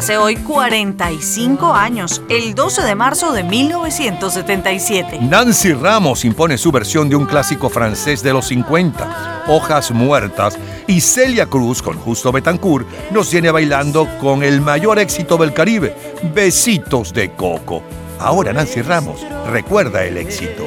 Hace 0.00 0.16
hoy 0.16 0.36
45 0.36 1.74
años, 1.74 2.22
el 2.30 2.54
12 2.54 2.84
de 2.84 2.94
marzo 2.94 3.32
de 3.32 3.44
1977. 3.44 5.18
Nancy 5.20 5.74
Ramos 5.74 6.24
impone 6.24 6.56
su 6.56 6.72
versión 6.72 7.10
de 7.10 7.16
un 7.16 7.26
clásico 7.26 7.68
francés 7.68 8.22
de 8.22 8.32
los 8.32 8.46
50, 8.46 9.44
Hojas 9.46 9.90
Muertas, 9.90 10.58
y 10.86 11.02
Celia 11.02 11.44
Cruz 11.44 11.82
con 11.82 11.98
Justo 11.98 12.32
Betancourt 12.32 12.88
nos 13.10 13.30
viene 13.30 13.50
bailando 13.50 14.08
con 14.22 14.42
el 14.42 14.62
mayor 14.62 14.98
éxito 14.98 15.36
del 15.36 15.52
Caribe, 15.52 15.94
Besitos 16.34 17.12
de 17.12 17.32
Coco. 17.32 17.82
Ahora 18.18 18.54
Nancy 18.54 18.80
Ramos 18.80 19.26
recuerda 19.52 20.02
el 20.06 20.16
éxito. 20.16 20.64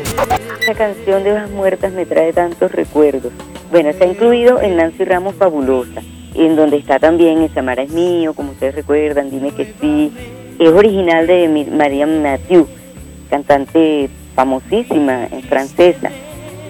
Esta 0.60 0.76
canción 0.76 1.24
de 1.24 1.32
Hojas 1.32 1.50
Muertas 1.50 1.92
me 1.94 2.06
trae 2.06 2.34
tantos 2.34 2.72
recuerdos. 2.72 3.34
Bueno, 3.72 3.90
está 3.90 4.06
incluido 4.06 4.62
en 4.62 4.76
Nancy 4.76 5.04
Ramos 5.06 5.34
Fabulosa. 5.34 6.04
En 6.36 6.56
donde 6.56 6.78
está 6.78 7.00
también 7.00 7.50
Samara 7.54 7.84
es 7.84 7.92
mío, 7.92 8.34
como 8.34 8.52
ustedes 8.52 8.76
recuerdan, 8.76 9.30
dime 9.30 9.52
que 9.52 9.74
sí. 9.80 10.12
Es 10.60 10.70
original 10.70 11.28
de 11.28 11.68
Mariam 11.72 12.22
Mathieu, 12.22 12.68
cantante 13.30 14.10
famosísima 14.36 15.28
en 15.32 15.42
francesa. 15.44 16.12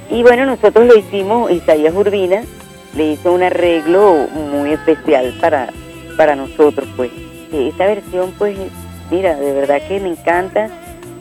Y 0.09 0.22
bueno, 0.22 0.45
nosotros 0.45 0.85
lo 0.85 0.95
hicimos, 0.98 1.51
Isaías 1.51 1.93
Urbina 1.93 2.43
le 2.95 3.14
hizo 3.14 3.33
un 3.33 3.43
arreglo 3.43 4.27
muy 4.33 4.72
especial 4.72 5.33
para, 5.42 5.69
para 6.17 6.35
nosotros, 6.35 6.88
pues. 6.95 7.11
Eh, 7.51 7.69
Esta 7.69 7.85
versión, 7.85 8.33
pues, 8.38 8.58
mira, 9.11 9.35
de 9.35 9.53
verdad 9.53 9.82
que 9.88 10.00
me 10.00 10.09
encanta, 10.09 10.69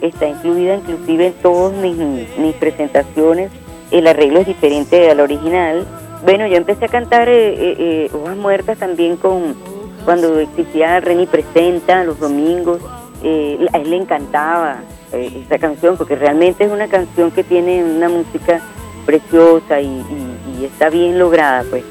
está 0.00 0.28
incluida 0.28 0.76
inclusive 0.76 1.28
en 1.28 1.32
todas 1.34 1.72
mis, 1.78 1.96
mis 1.96 2.54
presentaciones, 2.56 3.50
el 3.90 4.06
arreglo 4.06 4.40
es 4.40 4.46
diferente 4.46 5.10
al 5.10 5.20
original. 5.20 5.86
Bueno, 6.22 6.46
yo 6.46 6.56
empecé 6.56 6.84
a 6.84 6.88
cantar 6.88 7.28
eh, 7.28 7.54
eh, 7.54 7.76
eh, 7.78 8.10
Hojas 8.14 8.36
Muertas 8.36 8.78
también 8.78 9.16
con 9.16 9.56
cuando 10.04 10.38
existía 10.40 10.98
Reni 11.00 11.26
Presenta 11.26 12.02
los 12.04 12.18
domingos, 12.18 12.80
a 12.82 13.24
él 13.24 13.90
le 13.90 13.96
encantaba 13.96 14.78
esa 15.12 15.58
canción 15.58 15.96
porque 15.96 16.16
realmente 16.16 16.64
es 16.64 16.72
una 16.72 16.88
canción 16.88 17.30
que 17.30 17.44
tiene 17.44 17.84
una 17.84 18.08
música 18.08 18.60
preciosa 19.06 19.80
y, 19.80 19.86
y- 19.86 20.60
y 20.60 20.64
está 20.64 20.90
bien 20.90 21.18
lograda, 21.18 21.64
pues. 21.70 21.84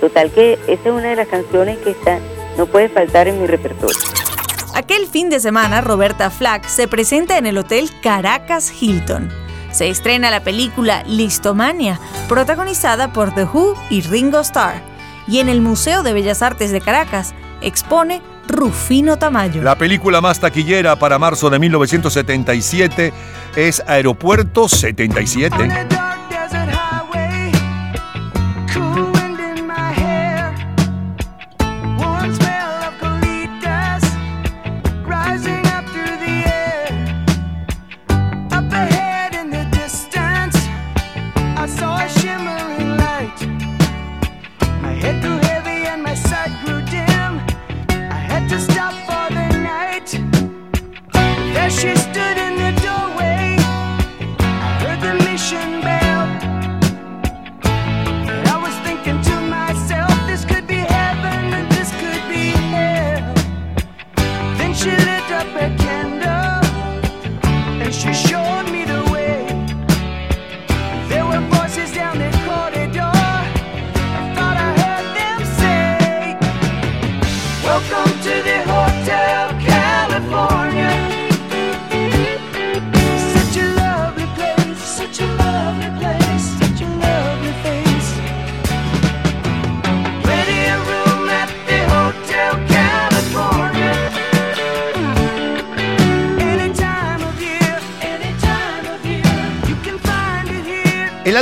Total 0.00 0.30
que 0.30 0.54
esa 0.66 0.88
es 0.88 0.94
una 0.94 1.10
de 1.10 1.16
las 1.16 1.28
canciones 1.28 1.76
que 1.78 1.90
está 1.90 2.18
no 2.56 2.64
puede 2.66 2.88
faltar 2.88 3.28
en 3.28 3.40
mi 3.40 3.46
repertorio. 3.46 3.98
Aquel 4.74 5.06
fin 5.06 5.28
de 5.28 5.40
semana, 5.40 5.80
Roberta 5.82 6.30
Flack 6.30 6.66
se 6.66 6.88
presenta 6.88 7.36
en 7.36 7.44
el 7.46 7.58
Hotel 7.58 7.90
Caracas 8.02 8.72
Hilton. 8.82 9.28
Se 9.70 9.88
estrena 9.88 10.30
la 10.30 10.40
película 10.40 11.02
Listomania, 11.06 12.00
protagonizada 12.28 13.12
por 13.12 13.34
The 13.34 13.44
Who 13.44 13.74
y 13.90 14.02
Ringo 14.02 14.40
Starr. 14.40 14.82
Y 15.26 15.38
en 15.38 15.48
el 15.48 15.60
Museo 15.60 16.02
de 16.02 16.12
Bellas 16.12 16.42
Artes 16.42 16.72
de 16.72 16.80
Caracas 16.80 17.34
expone 17.60 18.22
Rufino 18.48 19.16
Tamayo. 19.16 19.62
La 19.62 19.76
película 19.76 20.20
más 20.20 20.40
taquillera 20.40 20.96
para 20.96 21.18
marzo 21.18 21.50
de 21.50 21.58
1977 21.58 23.12
es 23.54 23.82
Aeropuerto 23.86 24.68
77. 24.68 26.09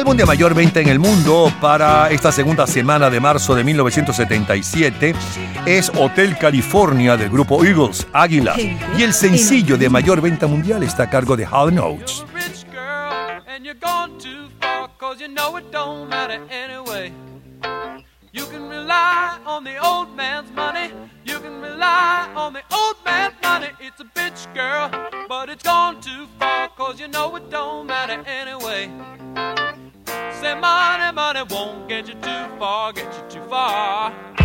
Álbum 0.09 0.17
de 0.17 0.25
mayor 0.25 0.55
venta 0.55 0.81
en 0.81 0.89
el 0.89 0.99
mundo 0.99 1.53
para 1.61 2.09
esta 2.09 2.33
segunda 2.33 2.67
semana 2.67 3.11
de 3.11 3.21
marzo 3.21 3.55
de 3.55 3.63
1977 3.63 5.15
es 5.67 5.93
Hotel 5.95 6.39
California 6.39 7.15
del 7.15 7.29
grupo 7.29 7.63
Eagles, 7.63 8.07
Águila. 8.15 8.55
Y 8.97 9.03
el 9.03 9.13
sencillo 9.13 9.77
de 9.77 9.91
mayor 9.91 10.23
venta 10.23 10.47
mundial 10.47 10.83
está 10.83 11.03
a 11.03 11.11
cargo 11.11 11.37
de 11.37 11.45
Hall 11.45 11.75
anyway. 16.51 17.13
You 18.33 18.47
can 18.47 18.69
rely 18.69 19.39
on 19.45 19.65
the 19.65 19.77
old 19.79 20.17
man's 20.17 20.51
money, 20.53 20.91
you 21.25 21.39
can 21.39 21.61
rely 21.61 22.31
on 22.35 22.55
the 22.55 22.63
old 22.73 22.97
man's 23.05 23.35
money. 23.43 23.69
It's 23.81 24.01
a 24.01 24.05
bitch, 24.05 24.47
girl, 24.55 24.91
but 25.29 25.51
it's 25.51 25.65
gone 25.65 26.01
too 26.01 26.27
far, 26.39 26.69
cause 26.69 26.99
you 26.99 27.09
know 27.09 27.37
it 27.37 27.51
don't 27.51 27.87
matter 27.87 28.23
anyway. 28.27 28.91
Money, 30.55 31.13
money 31.13 31.43
won't 31.51 31.89
get 31.89 32.09
you 32.09 32.15
too 32.15 32.59
far, 32.59 32.93
get 32.93 33.05
you 33.05 33.41
too 33.41 33.49
far. 33.49 34.38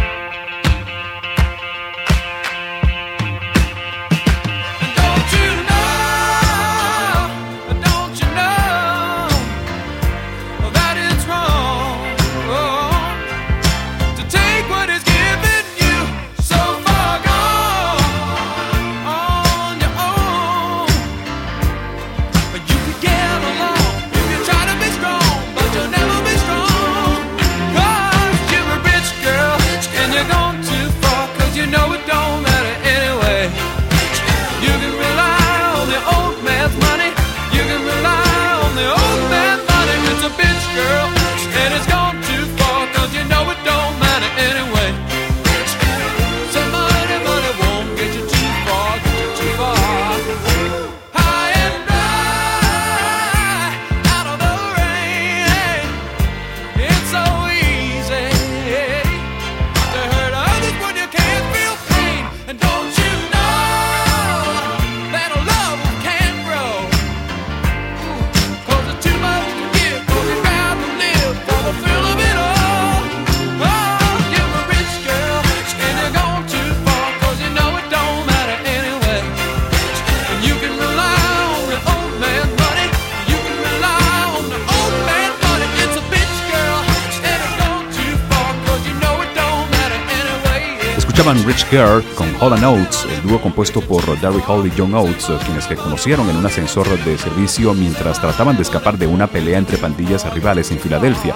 Escuchaban 91.13 91.45
Rich 91.45 91.67
Girl 91.69 92.03
con 92.15 92.27
Hall 92.41 92.53
Oates, 92.63 93.05
el 93.05 93.29
dúo 93.29 93.39
compuesto 93.39 93.81
por 93.81 94.03
Darry 94.19 94.41
Hall 94.47 94.65
y 94.65 94.71
John 94.75 94.95
Oates, 94.95 95.29
eh, 95.29 95.37
quienes 95.45 95.65
se 95.65 95.75
conocieron 95.75 96.27
en 96.27 96.37
un 96.37 96.45
ascensor 96.47 96.87
de 97.05 97.19
servicio 97.19 97.75
mientras 97.75 98.19
trataban 98.19 98.55
de 98.55 98.63
escapar 98.63 98.97
de 98.97 99.05
una 99.05 99.27
pelea 99.27 99.59
entre 99.59 99.77
pandillas 99.77 100.25
rivales 100.33 100.71
en 100.71 100.79
Filadelfia. 100.79 101.35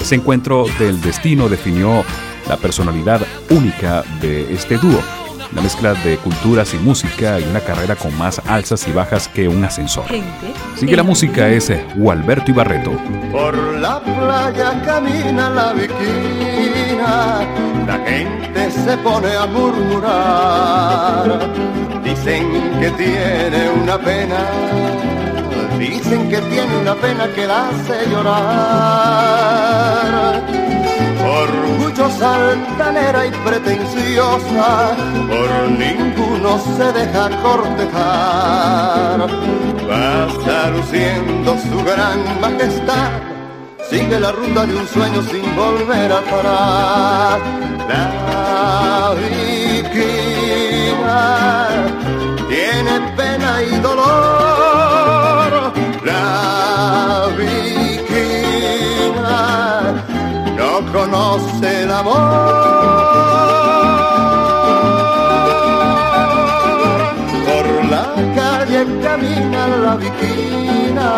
Ese 0.00 0.14
encuentro 0.14 0.66
del 0.78 1.00
destino 1.00 1.48
definió 1.48 2.04
la 2.48 2.56
personalidad 2.56 3.20
única 3.50 4.04
de 4.20 4.54
este 4.54 4.78
dúo, 4.78 5.02
una 5.50 5.60
mezcla 5.60 5.94
de 5.94 6.18
culturas 6.18 6.72
y 6.74 6.78
música 6.78 7.40
y 7.40 7.42
una 7.48 7.58
carrera 7.58 7.96
con 7.96 8.16
más 8.16 8.40
alzas 8.46 8.86
y 8.86 8.92
bajas 8.92 9.26
que 9.26 9.48
un 9.48 9.64
ascensor. 9.64 10.04
Sigue 10.76 10.94
la 10.94 11.02
música 11.02 11.48
es 11.48 11.72
Gualberto 11.96 12.52
Ibarreto. 12.52 12.92
Por 13.32 13.56
la 13.56 14.00
playa 14.00 14.80
camina 14.84 15.50
la 15.50 15.72
viquina, 15.72 17.40
la 17.42 17.45
gente 18.06 18.70
se 18.70 18.96
pone 18.98 19.34
a 19.34 19.46
murmurar. 19.46 21.26
Dicen 22.04 22.44
que 22.80 22.90
tiene 22.92 23.70
una 23.82 23.98
pena, 23.98 24.40
dicen 25.78 26.28
que 26.28 26.38
tiene 26.52 26.76
una 26.78 26.94
pena 26.94 27.26
que 27.34 27.46
la 27.46 27.68
hace 27.68 28.06
llorar. 28.10 28.36
Orgullosa, 31.26 32.28
altanera 32.52 33.26
y 33.26 33.30
pretenciosa, 33.30 34.96
por 35.28 35.50
ninguno 35.70 36.50
se 36.76 36.92
deja 36.92 37.24
cortejar. 37.42 39.18
Pasa 39.88 40.70
luciendo 40.70 41.50
su 41.58 41.78
gran 41.84 42.18
majestad, 42.40 43.10
sigue 43.90 44.18
la 44.20 44.32
ruta 44.32 44.66
de 44.66 44.74
un 44.76 44.86
sueño 44.88 45.22
sin 45.22 45.56
volver 45.56 46.12
atrás. 46.12 47.40
La 47.88 49.14
viquina 49.20 50.46
tiene 52.48 53.00
pena 53.16 53.62
y 53.62 53.78
dolor. 53.78 55.50
La 56.04 57.28
viquina 57.38 58.54
no 60.56 60.70
conoce 60.92 61.68
el 61.82 61.90
amor. 61.90 62.16
Por 67.46 67.66
la 67.94 68.06
calle 68.34 68.80
camina 69.02 69.60
la 69.84 69.94
viquina, 69.96 71.08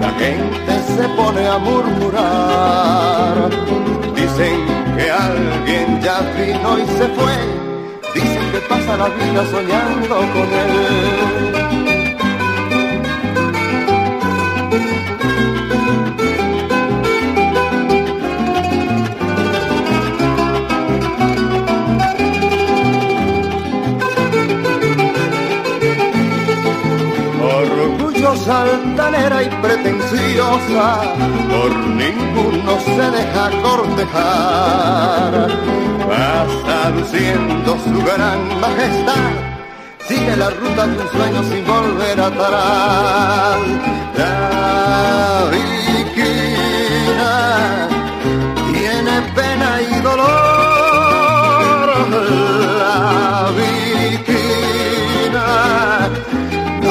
la 0.00 0.10
gente 0.18 0.67
se 0.98 1.08
pone 1.10 1.46
a 1.46 1.58
murmurar. 1.58 3.36
Dicen 4.16 4.58
que 4.96 5.10
alguien 5.10 6.00
ya 6.02 6.18
vino 6.36 6.78
y 6.78 6.86
se 6.98 7.06
fue, 7.16 7.36
dicen 8.14 8.44
que 8.52 8.60
pasa 8.68 8.96
la 8.96 9.08
vida 9.08 9.42
soñando 9.52 10.16
con 10.34 10.48
él. 10.64 11.87
Altanera 29.08 29.42
y 29.42 29.48
pretenciosa, 29.62 31.02
por 31.50 31.70
ninguno 31.76 32.78
se 32.80 33.10
deja 33.10 33.50
cortejar. 33.62 35.48
Pasa 36.08 36.90
luciendo 36.90 37.78
su 37.84 38.04
gran 38.04 38.60
majestad, 38.60 39.32
sigue 40.06 40.36
la 40.36 40.50
ruta 40.50 40.86
de 40.86 40.98
un 40.98 41.08
sueño 41.10 41.42
sin 41.44 41.66
volver 41.66 42.20
atrás. 42.20 43.58
La 44.16 45.50
viquina 45.52 47.34
tiene 48.72 49.22
pena 49.34 49.80
y 49.82 50.00
dolor. 50.00 50.28
La 52.78 53.48
viquina 53.56 53.87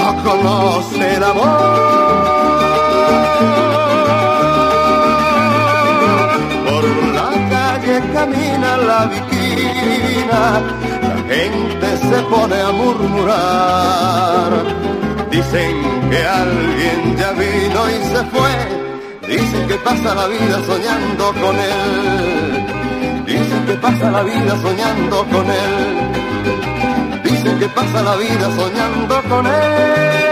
no 0.08 0.24
conoce 0.24 1.16
el 1.16 1.24
amor. 1.24 1.48
Por 6.68 6.86
la 7.18 7.30
calle 7.50 7.96
camina 8.14 8.78
la 8.78 9.06
viquina, 9.14 10.42
la 11.08 11.18
gente 11.34 11.88
se 12.10 12.22
pone 12.24 12.62
a 12.62 12.72
murmurar. 12.72 14.52
Dicen 15.32 15.76
que 16.10 16.20
alguien 16.26 17.18
ya 17.18 17.32
vino 17.32 17.80
y 17.90 17.98
se 18.12 18.22
fue, 18.34 18.54
dicen 19.28 19.68
que 19.68 19.76
pasa 19.76 20.16
la 20.16 20.28
vida 20.28 20.58
soñando 20.66 21.26
con 21.42 21.56
él. 21.56 23.26
Dicen 23.26 23.66
que 23.68 23.74
pasa 23.74 24.10
la 24.10 24.24
vida 24.24 24.54
soñando 24.62 25.18
con 25.26 25.46
él. 25.46 26.07
Dicen 27.38 27.60
que 27.60 27.70
pasa 27.70 28.02
la 28.02 28.16
vida 28.16 28.50
soñando 28.56 29.22
con 29.30 29.46
Chanson 29.46 30.27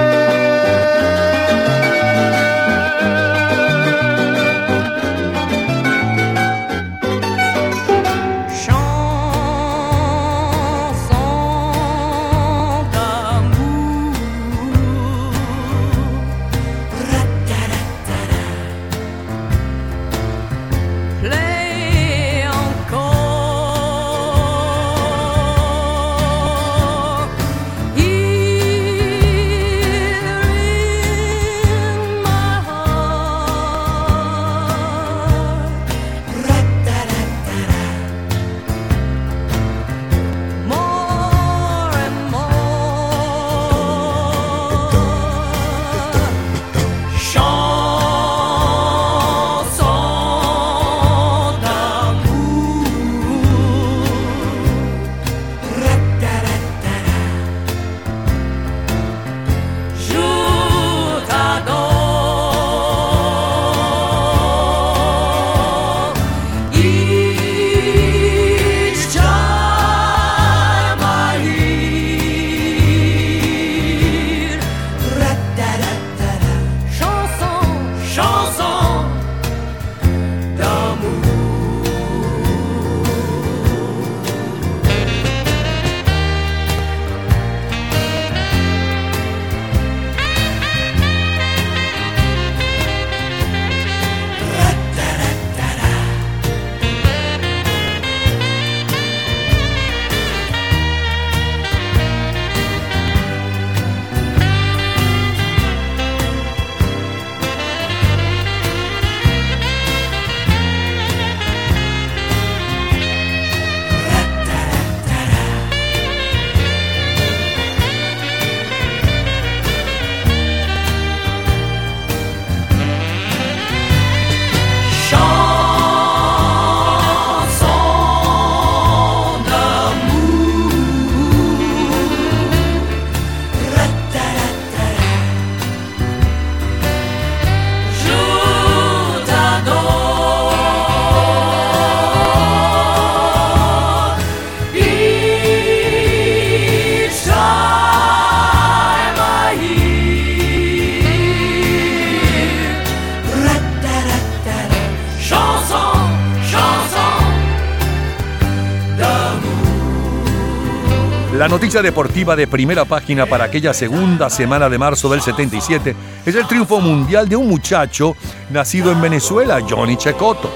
noticia 161.65 161.81
deportiva 161.81 162.35
de 162.35 162.45
primera 162.45 162.85
página 162.85 163.25
para 163.25 163.45
aquella 163.45 163.73
segunda 163.73 164.29
semana 164.29 164.69
de 164.69 164.77
marzo 164.77 165.09
del 165.09 165.19
77 165.19 165.95
es 166.23 166.35
el 166.35 166.45
triunfo 166.45 166.79
mundial 166.79 167.27
de 167.27 167.35
un 167.35 167.47
muchacho 167.47 168.15
nacido 168.51 168.91
en 168.91 169.01
Venezuela, 169.01 169.59
Johnny 169.67 169.97
Checoto. 169.97 170.51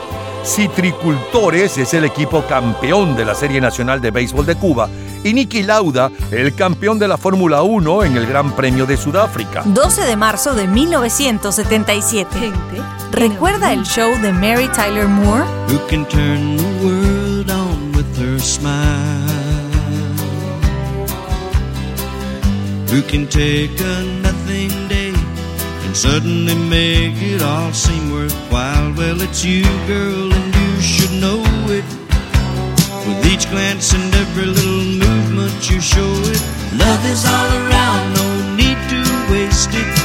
Citricultores 0.45 1.79
es 1.79 1.95
el 1.95 2.05
equipo 2.05 2.43
campeón 2.45 3.15
de 3.15 3.25
la 3.25 3.33
Serie 3.33 3.59
Nacional 3.59 3.99
de 4.01 4.11
Béisbol 4.11 4.45
de 4.45 4.53
Cuba 4.53 4.87
y 5.23 5.33
Niki 5.33 5.63
Lauda, 5.63 6.11
el 6.29 6.53
campeón 6.53 6.99
de 6.99 7.07
la 7.07 7.17
Fórmula 7.17 7.63
1 7.63 8.03
en 8.03 8.15
el 8.15 8.27
Gran 8.27 8.55
Premio 8.55 8.85
de 8.85 8.95
Sudáfrica. 8.95 9.63
12 9.65 10.03
de 10.03 10.15
marzo 10.15 10.53
de 10.53 10.67
1977. 10.67 12.29
¿Recuerda 13.13 13.73
el 13.73 13.81
show 13.81 14.11
de 14.21 14.31
Mary 14.31 14.67
Tyler 14.75 15.07
Moore? 15.07 15.43
Who 15.69 15.79
can 15.89 16.07
turn 16.07 16.55
the 16.55 16.85
world 16.85 17.49
on 17.49 17.95
with 17.95 18.05
her 18.19 18.39
smile? 18.39 18.98
Who 22.89 23.03
can 23.03 23.27
take 23.27 23.79
a 23.79 24.03
nothing 24.23 24.69
day 24.87 25.13
and 25.13 25.95
suddenly 25.95 26.55
make 26.55 27.21
it 27.21 27.39
all 27.43 27.71
seem 27.71 28.11
worthwhile? 28.11 28.93
Well, 28.93 29.21
it's 29.21 29.45
you, 29.45 29.63
girl, 29.85 30.33
and 30.33 30.55
you 30.55 30.81
should 30.81 31.21
know 31.21 31.43
it. 31.69 31.85
With 33.07 33.25
each 33.31 33.47
glance 33.51 33.93
and 33.93 34.11
every 34.15 34.45
little 34.45 34.85
movement, 35.05 35.69
you 35.69 35.79
show 35.79 36.11
it. 36.33 36.41
Love 36.79 37.05
is 37.05 37.25
all 37.25 37.49
around, 37.61 38.13
no 38.15 38.55
need 38.55 38.79
to 38.89 39.01
waste 39.31 39.69
it. 39.73 39.98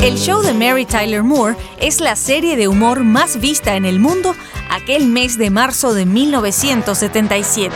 El 0.00 0.16
show 0.16 0.42
de 0.42 0.54
Mary 0.54 0.86
Tyler 0.86 1.24
Moore 1.24 1.56
es 1.80 2.00
la 2.00 2.14
serie 2.14 2.56
de 2.56 2.68
humor 2.68 3.02
más 3.02 3.40
vista 3.40 3.74
en 3.74 3.84
el 3.84 3.98
mundo 3.98 4.36
aquel 4.70 5.06
mes 5.08 5.38
de 5.38 5.50
marzo 5.50 5.92
de 5.92 6.06
1977. 6.06 7.74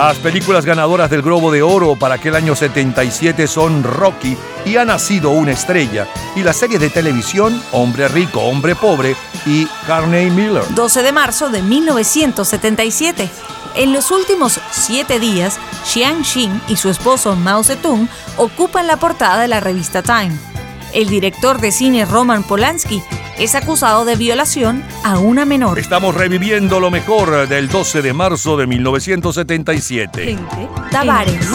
Las 0.00 0.16
películas 0.16 0.64
ganadoras 0.64 1.10
del 1.10 1.20
Globo 1.20 1.52
de 1.52 1.60
Oro 1.60 1.94
para 1.94 2.14
aquel 2.14 2.34
año 2.34 2.56
77 2.56 3.46
son 3.46 3.84
Rocky 3.84 4.34
y 4.64 4.76
Ha 4.76 4.86
nacido 4.86 5.28
una 5.28 5.52
estrella, 5.52 6.08
y 6.34 6.42
la 6.42 6.54
serie 6.54 6.78
de 6.78 6.88
televisión 6.88 7.62
Hombre 7.70 8.08
Rico, 8.08 8.40
Hombre 8.40 8.74
Pobre 8.74 9.14
y 9.44 9.66
Carney 9.86 10.30
Miller. 10.30 10.64
12 10.70 11.02
de 11.02 11.12
marzo 11.12 11.50
de 11.50 11.60
1977. 11.60 13.28
En 13.74 13.92
los 13.92 14.10
últimos 14.10 14.58
siete 14.70 15.20
días, 15.20 15.60
Xiang 15.84 16.24
Xin 16.24 16.62
y 16.68 16.76
su 16.76 16.88
esposo 16.88 17.36
Mao 17.36 17.62
Zedong 17.62 18.08
ocupan 18.38 18.86
la 18.86 18.96
portada 18.96 19.42
de 19.42 19.48
la 19.48 19.60
revista 19.60 20.02
Time. 20.02 20.49
El 20.92 21.08
director 21.08 21.60
de 21.60 21.72
cine 21.72 22.04
Roman 22.04 22.42
Polanski 22.42 23.02
es 23.38 23.54
acusado 23.54 24.04
de 24.04 24.16
violación 24.16 24.82
a 25.04 25.18
una 25.18 25.44
menor. 25.44 25.78
Estamos 25.78 26.14
reviviendo 26.14 26.80
lo 26.80 26.90
mejor 26.90 27.48
del 27.48 27.68
12 27.68 28.02
de 28.02 28.12
marzo 28.12 28.56
de 28.56 28.66
1977. 28.66 30.38
Tavares. 30.90 31.48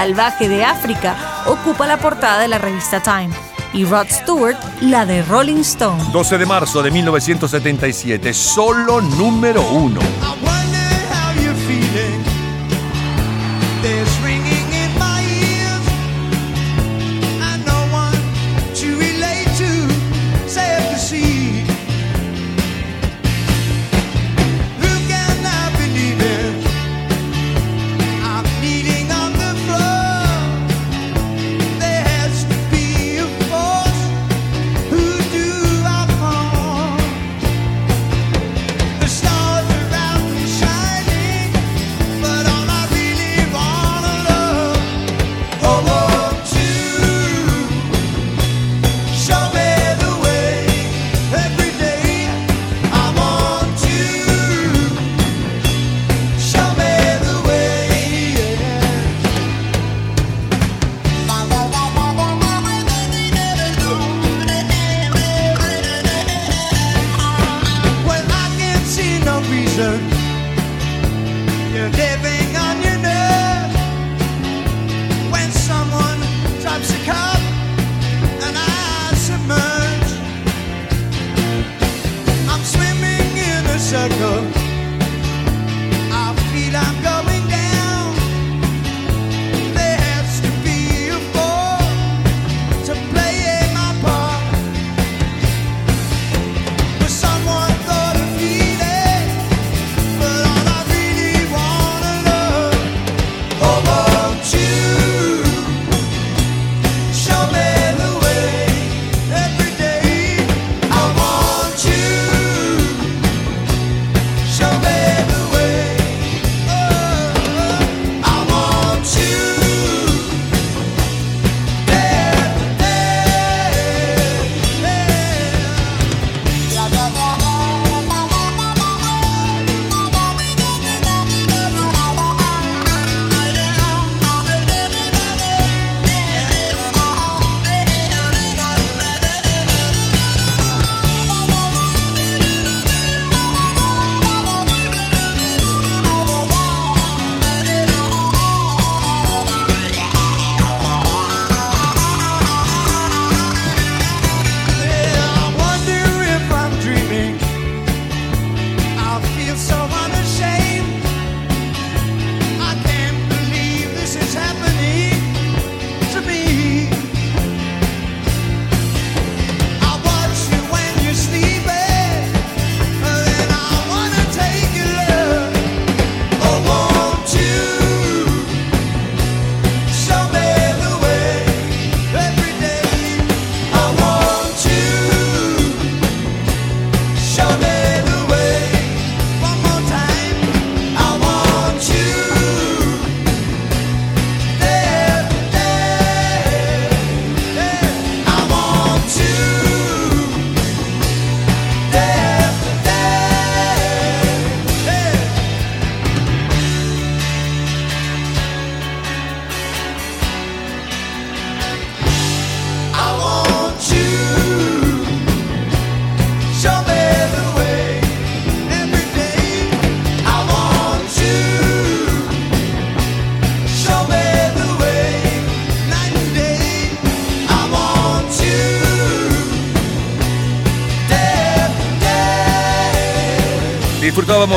Salvaje 0.00 0.48
de 0.48 0.64
África, 0.64 1.14
ocupa 1.44 1.86
la 1.86 1.98
portada 1.98 2.40
de 2.40 2.48
la 2.48 2.56
revista 2.56 3.02
Time. 3.02 3.28
Y 3.74 3.84
Rod 3.84 4.06
Stewart, 4.08 4.56
la 4.80 5.04
de 5.04 5.22
Rolling 5.22 5.60
Stone. 5.60 6.02
12 6.10 6.38
de 6.38 6.46
marzo 6.46 6.82
de 6.82 6.90
1977, 6.90 8.32
solo 8.32 9.02
número 9.02 9.60
uno. 9.60 10.00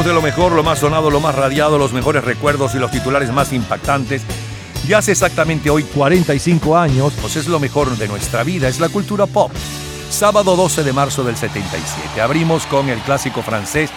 De 0.01 0.11
lo 0.11 0.23
mejor, 0.23 0.53
lo 0.53 0.63
más 0.63 0.80
sonado, 0.80 1.11
lo 1.11 1.19
más 1.19 1.35
radiado, 1.35 1.77
los 1.77 1.93
mejores 1.93 2.23
recuerdos 2.23 2.73
y 2.73 2.80
los 2.80 2.89
titulares 2.89 3.31
más 3.31 3.53
impactantes. 3.53 4.23
Y 4.88 4.93
hace 4.93 5.11
exactamente 5.11 5.69
hoy 5.69 5.83
45 5.83 6.75
años, 6.75 7.13
pues 7.22 7.35
es 7.35 7.47
lo 7.47 7.59
mejor 7.59 7.95
de 7.95 8.07
nuestra 8.07 8.43
vida, 8.43 8.67
es 8.67 8.80
la 8.80 8.89
cultura 8.89 9.27
pop. 9.27 9.51
Sábado 10.09 10.55
12 10.55 10.83
de 10.83 10.93
marzo 10.93 11.23
del 11.23 11.38
77. 11.38 12.22
Abrimos 12.22 12.65
con 12.65 12.89
el 12.89 12.99
clásico 13.01 13.43
francés 13.43 13.91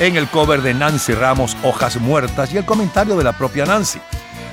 en 0.00 0.16
el 0.16 0.26
cover 0.28 0.62
de 0.62 0.74
Nancy 0.74 1.14
Ramos, 1.14 1.56
Hojas 1.62 2.00
Muertas, 2.00 2.52
y 2.52 2.56
el 2.56 2.64
comentario 2.64 3.16
de 3.16 3.24
la 3.24 3.32
propia 3.32 3.64
Nancy. 3.64 4.00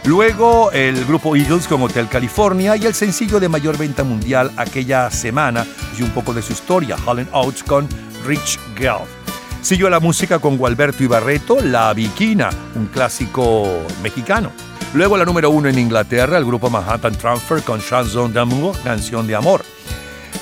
Luego 0.05 0.72
el 0.72 1.05
grupo 1.05 1.35
Eagles 1.35 1.67
con 1.67 1.81
Hotel 1.81 2.07
California 2.07 2.77
y 2.77 2.85
el 2.85 2.93
sencillo 2.93 3.39
de 3.39 3.49
mayor 3.49 3.80
venta 3.80 4.03
mundial 4.03 4.51
aquella 4.57 5.09
semana 5.09 5.65
y 5.97 6.03
un 6.03 6.11
poco 6.11 6.35
de 6.35 6.43
su 6.43 6.53
historia, 6.53 6.97
Holland 7.03 7.30
Oates 7.33 7.63
con 7.63 7.89
Rich 8.25 8.59
Girl. 8.77 9.23
Siguió 9.64 9.90
la 9.90 10.01
música 10.01 10.40
con 10.40 10.58
Gualberto 10.58 11.06
Ibarreto, 11.06 11.61
La 11.61 11.93
Viquina, 11.93 12.50
un 12.75 12.88
clásico 12.88 13.66
mexicano. 14.03 14.51
Luego 14.93 15.16
la 15.16 15.24
número 15.24 15.50
uno 15.51 15.69
en 15.69 15.80
Inglaterra, 15.80 16.38
el 16.38 16.43
grupo 16.43 16.69
Manhattan 16.69 17.16
Transfer 17.16 17.64
con 17.64 17.80
Chanson 17.80 18.33
d'amour, 18.33 18.75
Canción 18.83 19.25
de 19.25 19.35
Amor. 19.35 19.64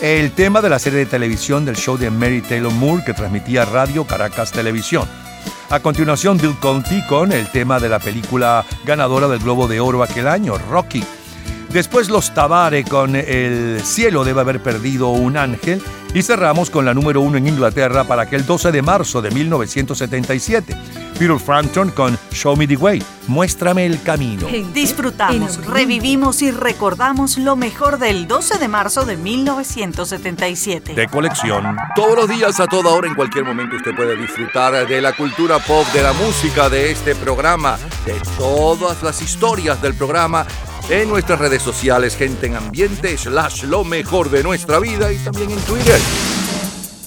El 0.02 0.32
tema 0.32 0.60
de 0.60 0.70
la 0.70 0.80
serie 0.80 0.98
de 0.98 1.06
televisión 1.06 1.66
del 1.66 1.76
show 1.76 1.98
de 1.98 2.10
Mary 2.10 2.42
Taylor 2.42 2.74
Moore 2.74 3.04
que 3.06 3.14
transmitía 3.14 3.64
Radio 3.64 4.06
Caracas 4.06 4.52
Televisión. 4.52 5.08
A 5.70 5.80
continuación, 5.82 6.40
Bill 6.40 6.58
Conti 6.60 7.06
con 7.06 7.32
el 7.32 7.48
tema 7.48 7.80
de 7.80 7.90
la 7.90 8.00
película 8.00 8.66
ganadora 8.86 9.28
del 9.28 9.40
Globo 9.40 9.68
de 9.68 9.80
Oro 9.80 10.02
aquel 10.02 10.28
año, 10.28 10.58
Rocky. 10.58 11.04
Después 11.74 12.10
los 12.10 12.34
Tabare 12.34 12.84
con 12.84 13.16
El 13.16 13.80
cielo 13.82 14.26
debe 14.26 14.42
haber 14.42 14.62
perdido 14.62 15.10
un 15.10 15.38
ángel. 15.38 15.82
Y 16.14 16.22
cerramos 16.22 16.70
con 16.70 16.84
la 16.84 16.94
número 16.94 17.22
uno 17.22 17.38
en 17.38 17.48
Inglaterra 17.48 18.04
para 18.04 18.24
aquel 18.24 18.46
12 18.46 18.74
de 18.74 18.82
marzo 18.82 19.22
de 19.22 19.32
1977. 19.32 20.76
Peter 21.18 21.40
Frampton 21.40 21.92
con 21.92 22.18
Show 22.34 22.58
Me 22.58 22.68
the 22.68 22.76
Way. 22.76 23.02
Muéstrame 23.28 23.86
el 23.86 24.02
camino. 24.04 24.48
Disfrutamos, 24.74 25.66
revivimos 25.66 26.42
y 26.42 26.52
recordamos 26.52 27.38
lo 27.38 27.56
mejor 27.56 28.00
del 28.00 28.28
12 28.28 28.58
de 28.58 28.68
marzo 28.68 29.06
de 29.06 29.16
1977. 29.16 30.94
De 30.94 31.08
colección. 31.08 31.78
Todos 31.96 32.18
los 32.18 32.28
días, 32.28 32.60
a 32.60 32.68
toda 32.68 32.90
hora, 32.90 33.08
en 33.08 33.16
cualquier 33.16 33.46
momento, 33.46 33.78
usted 33.78 33.96
puede 33.96 34.18
disfrutar 34.18 34.86
de 34.86 35.00
la 35.00 35.14
cultura 35.14 35.60
pop, 35.60 35.86
de 35.94 36.04
la 36.04 36.12
música, 36.12 36.68
de 36.68 36.92
este 36.92 37.16
programa, 37.16 37.78
de 38.06 38.20
todas 38.38 39.02
las 39.04 39.22
historias 39.22 39.82
del 39.82 39.94
programa 39.94 40.46
en 40.92 41.08
nuestras 41.08 41.40
redes 41.40 41.64
sociales, 41.64 42.18
gente 42.18 42.48
en 42.48 42.56
ambiente, 42.58 43.18
slash 43.18 43.64
lo 43.64 43.86
mejor 43.86 44.30
de 44.30 44.44
nuestra 44.44 44.78
vida 44.78 45.14
y 45.14 45.18
también 45.20 45.50
en 45.50 45.60
Twitter. 45.60 45.98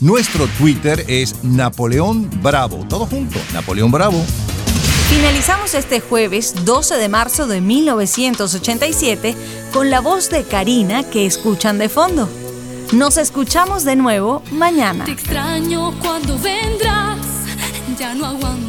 Nuestro 0.00 0.46
Twitter 0.58 1.04
es 1.06 1.44
Napoleón 1.44 2.30
Bravo. 2.42 2.86
Todo 2.88 3.04
junto, 3.04 3.38
Napoleón 3.52 3.90
Bravo. 3.90 4.24
Finalizamos 5.10 5.74
este 5.74 6.00
jueves 6.00 6.64
12 6.64 6.96
de 6.96 7.08
marzo 7.10 7.46
de 7.46 7.60
1987 7.60 9.36
con 9.70 9.90
la 9.90 10.00
voz 10.00 10.30
de 10.30 10.44
Karina 10.44 11.02
que 11.02 11.26
escuchan 11.26 11.76
de 11.76 11.90
fondo. 11.90 12.26
Nos 12.92 13.18
escuchamos 13.18 13.84
de 13.84 13.96
nuevo 13.96 14.42
mañana. 14.50 15.04
Te 15.04 15.12
extraño 15.12 15.92
cuando 16.00 16.38
vendrás, 16.38 17.18
ya 17.98 18.14
no 18.14 18.26
aguanto 18.26 18.63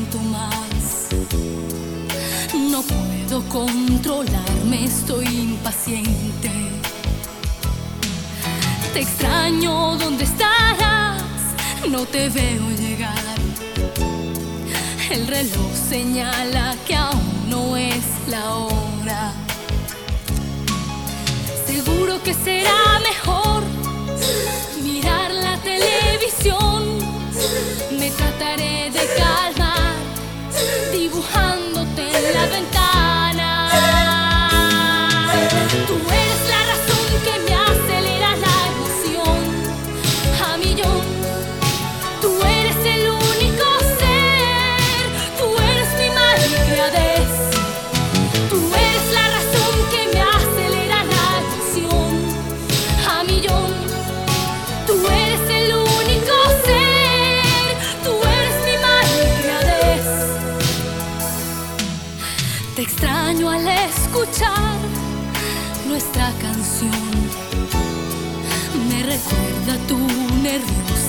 puedo 3.36 3.50
controlarme, 3.50 4.86
estoy 4.86 5.26
impaciente. 5.26 6.52
Te 8.94 9.00
extraño, 9.02 9.98
¿dónde 9.98 10.24
estarás? 10.24 11.22
No 11.90 12.06
te 12.06 12.30
veo 12.30 12.70
llegar. 12.80 13.36
El 15.10 15.28
reloj 15.28 15.72
señala 15.90 16.76
que 16.88 16.96
aún 16.96 17.50
no 17.50 17.76
es 17.76 18.06
la 18.28 18.56
hora. 18.56 19.34
Seguro 21.66 22.22
que 22.24 22.34
será 22.34 23.00
mejor 23.00 23.64
mirar 24.84 25.32
la 25.32 25.58
televisión. 25.58 27.00
Me 28.00 28.10
trataré 28.12 28.92
de 28.92 29.06
calmar, 29.18 29.94
dibujándote 30.94 31.75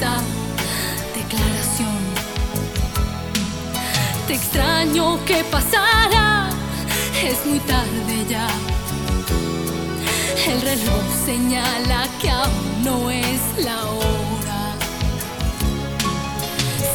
declaración. 0.01 1.97
Te 4.27 4.35
extraño, 4.35 5.19
¿qué 5.25 5.43
pasará? 5.45 6.51
Es 7.23 7.47
muy 7.47 7.61
tarde 7.61 8.27
ya. 8.29 8.47
El 10.47 10.61
reloj 10.61 11.05
señala 11.25 12.07
que 12.21 12.29
aún 12.29 12.85
no 12.85 13.11
es 13.11 13.41
la 13.65 13.85
hora. 13.85 14.75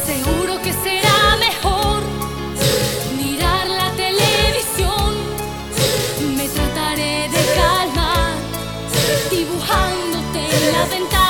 Seguro 0.06 0.62
que 0.62 0.72
será 0.72 1.36
mejor 1.38 2.02
mirar 3.16 3.66
la 3.66 3.90
televisión. 3.96 5.12
Me 6.36 6.46
trataré 6.48 7.28
de 7.28 7.42
calmar, 7.56 8.32
dibujándote 9.30 10.40
en 10.56 10.72
la 10.72 10.84
ventana. 10.86 11.21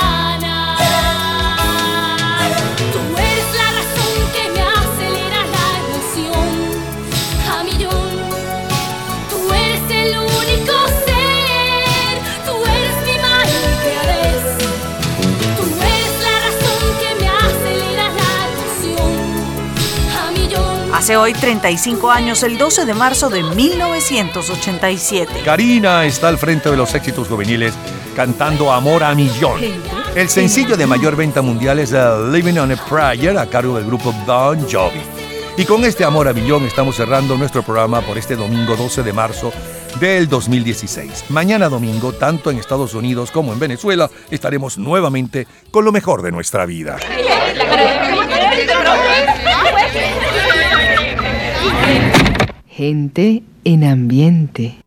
Hace 21.03 21.17
hoy 21.17 21.33
35 21.33 22.13
años, 22.13 22.45
el 22.45 22.57
12 22.57 22.85
de 22.85 22.95
marzo 22.95 23.29
de 23.29 23.43
1987. 23.43 25.43
Karina 25.45 26.05
está 26.05 26.29
al 26.29 26.39
frente 26.39 26.71
de 26.71 26.77
los 26.77 26.95
éxitos 26.95 27.27
juveniles 27.27 27.75
cantando 28.15 28.71
Amor 28.71 29.03
a 29.03 29.13
Millón. 29.13 29.61
El 30.15 30.29
sencillo 30.29 30.77
de 30.77 30.87
mayor 30.87 31.17
venta 31.17 31.43
mundial 31.43 31.81
es 31.81 31.91
uh, 31.91 32.31
Living 32.31 32.57
on 32.57 32.71
a 32.71 32.77
Prayer 32.77 33.37
a 33.37 33.47
cargo 33.47 33.75
del 33.75 33.87
grupo 33.87 34.13
Bon 34.25 34.57
Jovi. 34.71 35.01
Y 35.57 35.65
con 35.65 35.85
este 35.85 36.05
Amor 36.05 36.29
a 36.29 36.33
Millón 36.33 36.67
estamos 36.67 36.95
cerrando 36.95 37.37
nuestro 37.37 37.65
programa 37.65 38.01
por 38.03 38.17
este 38.17 38.37
domingo 38.37 38.77
12 38.77 39.03
de 39.03 39.13
marzo 39.13 39.53
del 39.99 40.29
2016. 40.29 41.25
Mañana 41.31 41.69
domingo, 41.69 42.13
tanto 42.13 42.53
en 42.53 42.59
Estados 42.59 42.95
Unidos 42.95 43.33
como 43.33 43.53
en 43.53 43.59
Venezuela, 43.59 44.09
estaremos 44.31 44.79
nuevamente 44.79 45.49
con 45.73 45.85
lo 45.85 45.91
mejor 45.91 46.23
de 46.23 46.31
nuestra 46.31 46.65
vida. 46.65 46.99
Gente 52.69 53.43
en 53.65 53.85
ambiente. 53.85 54.75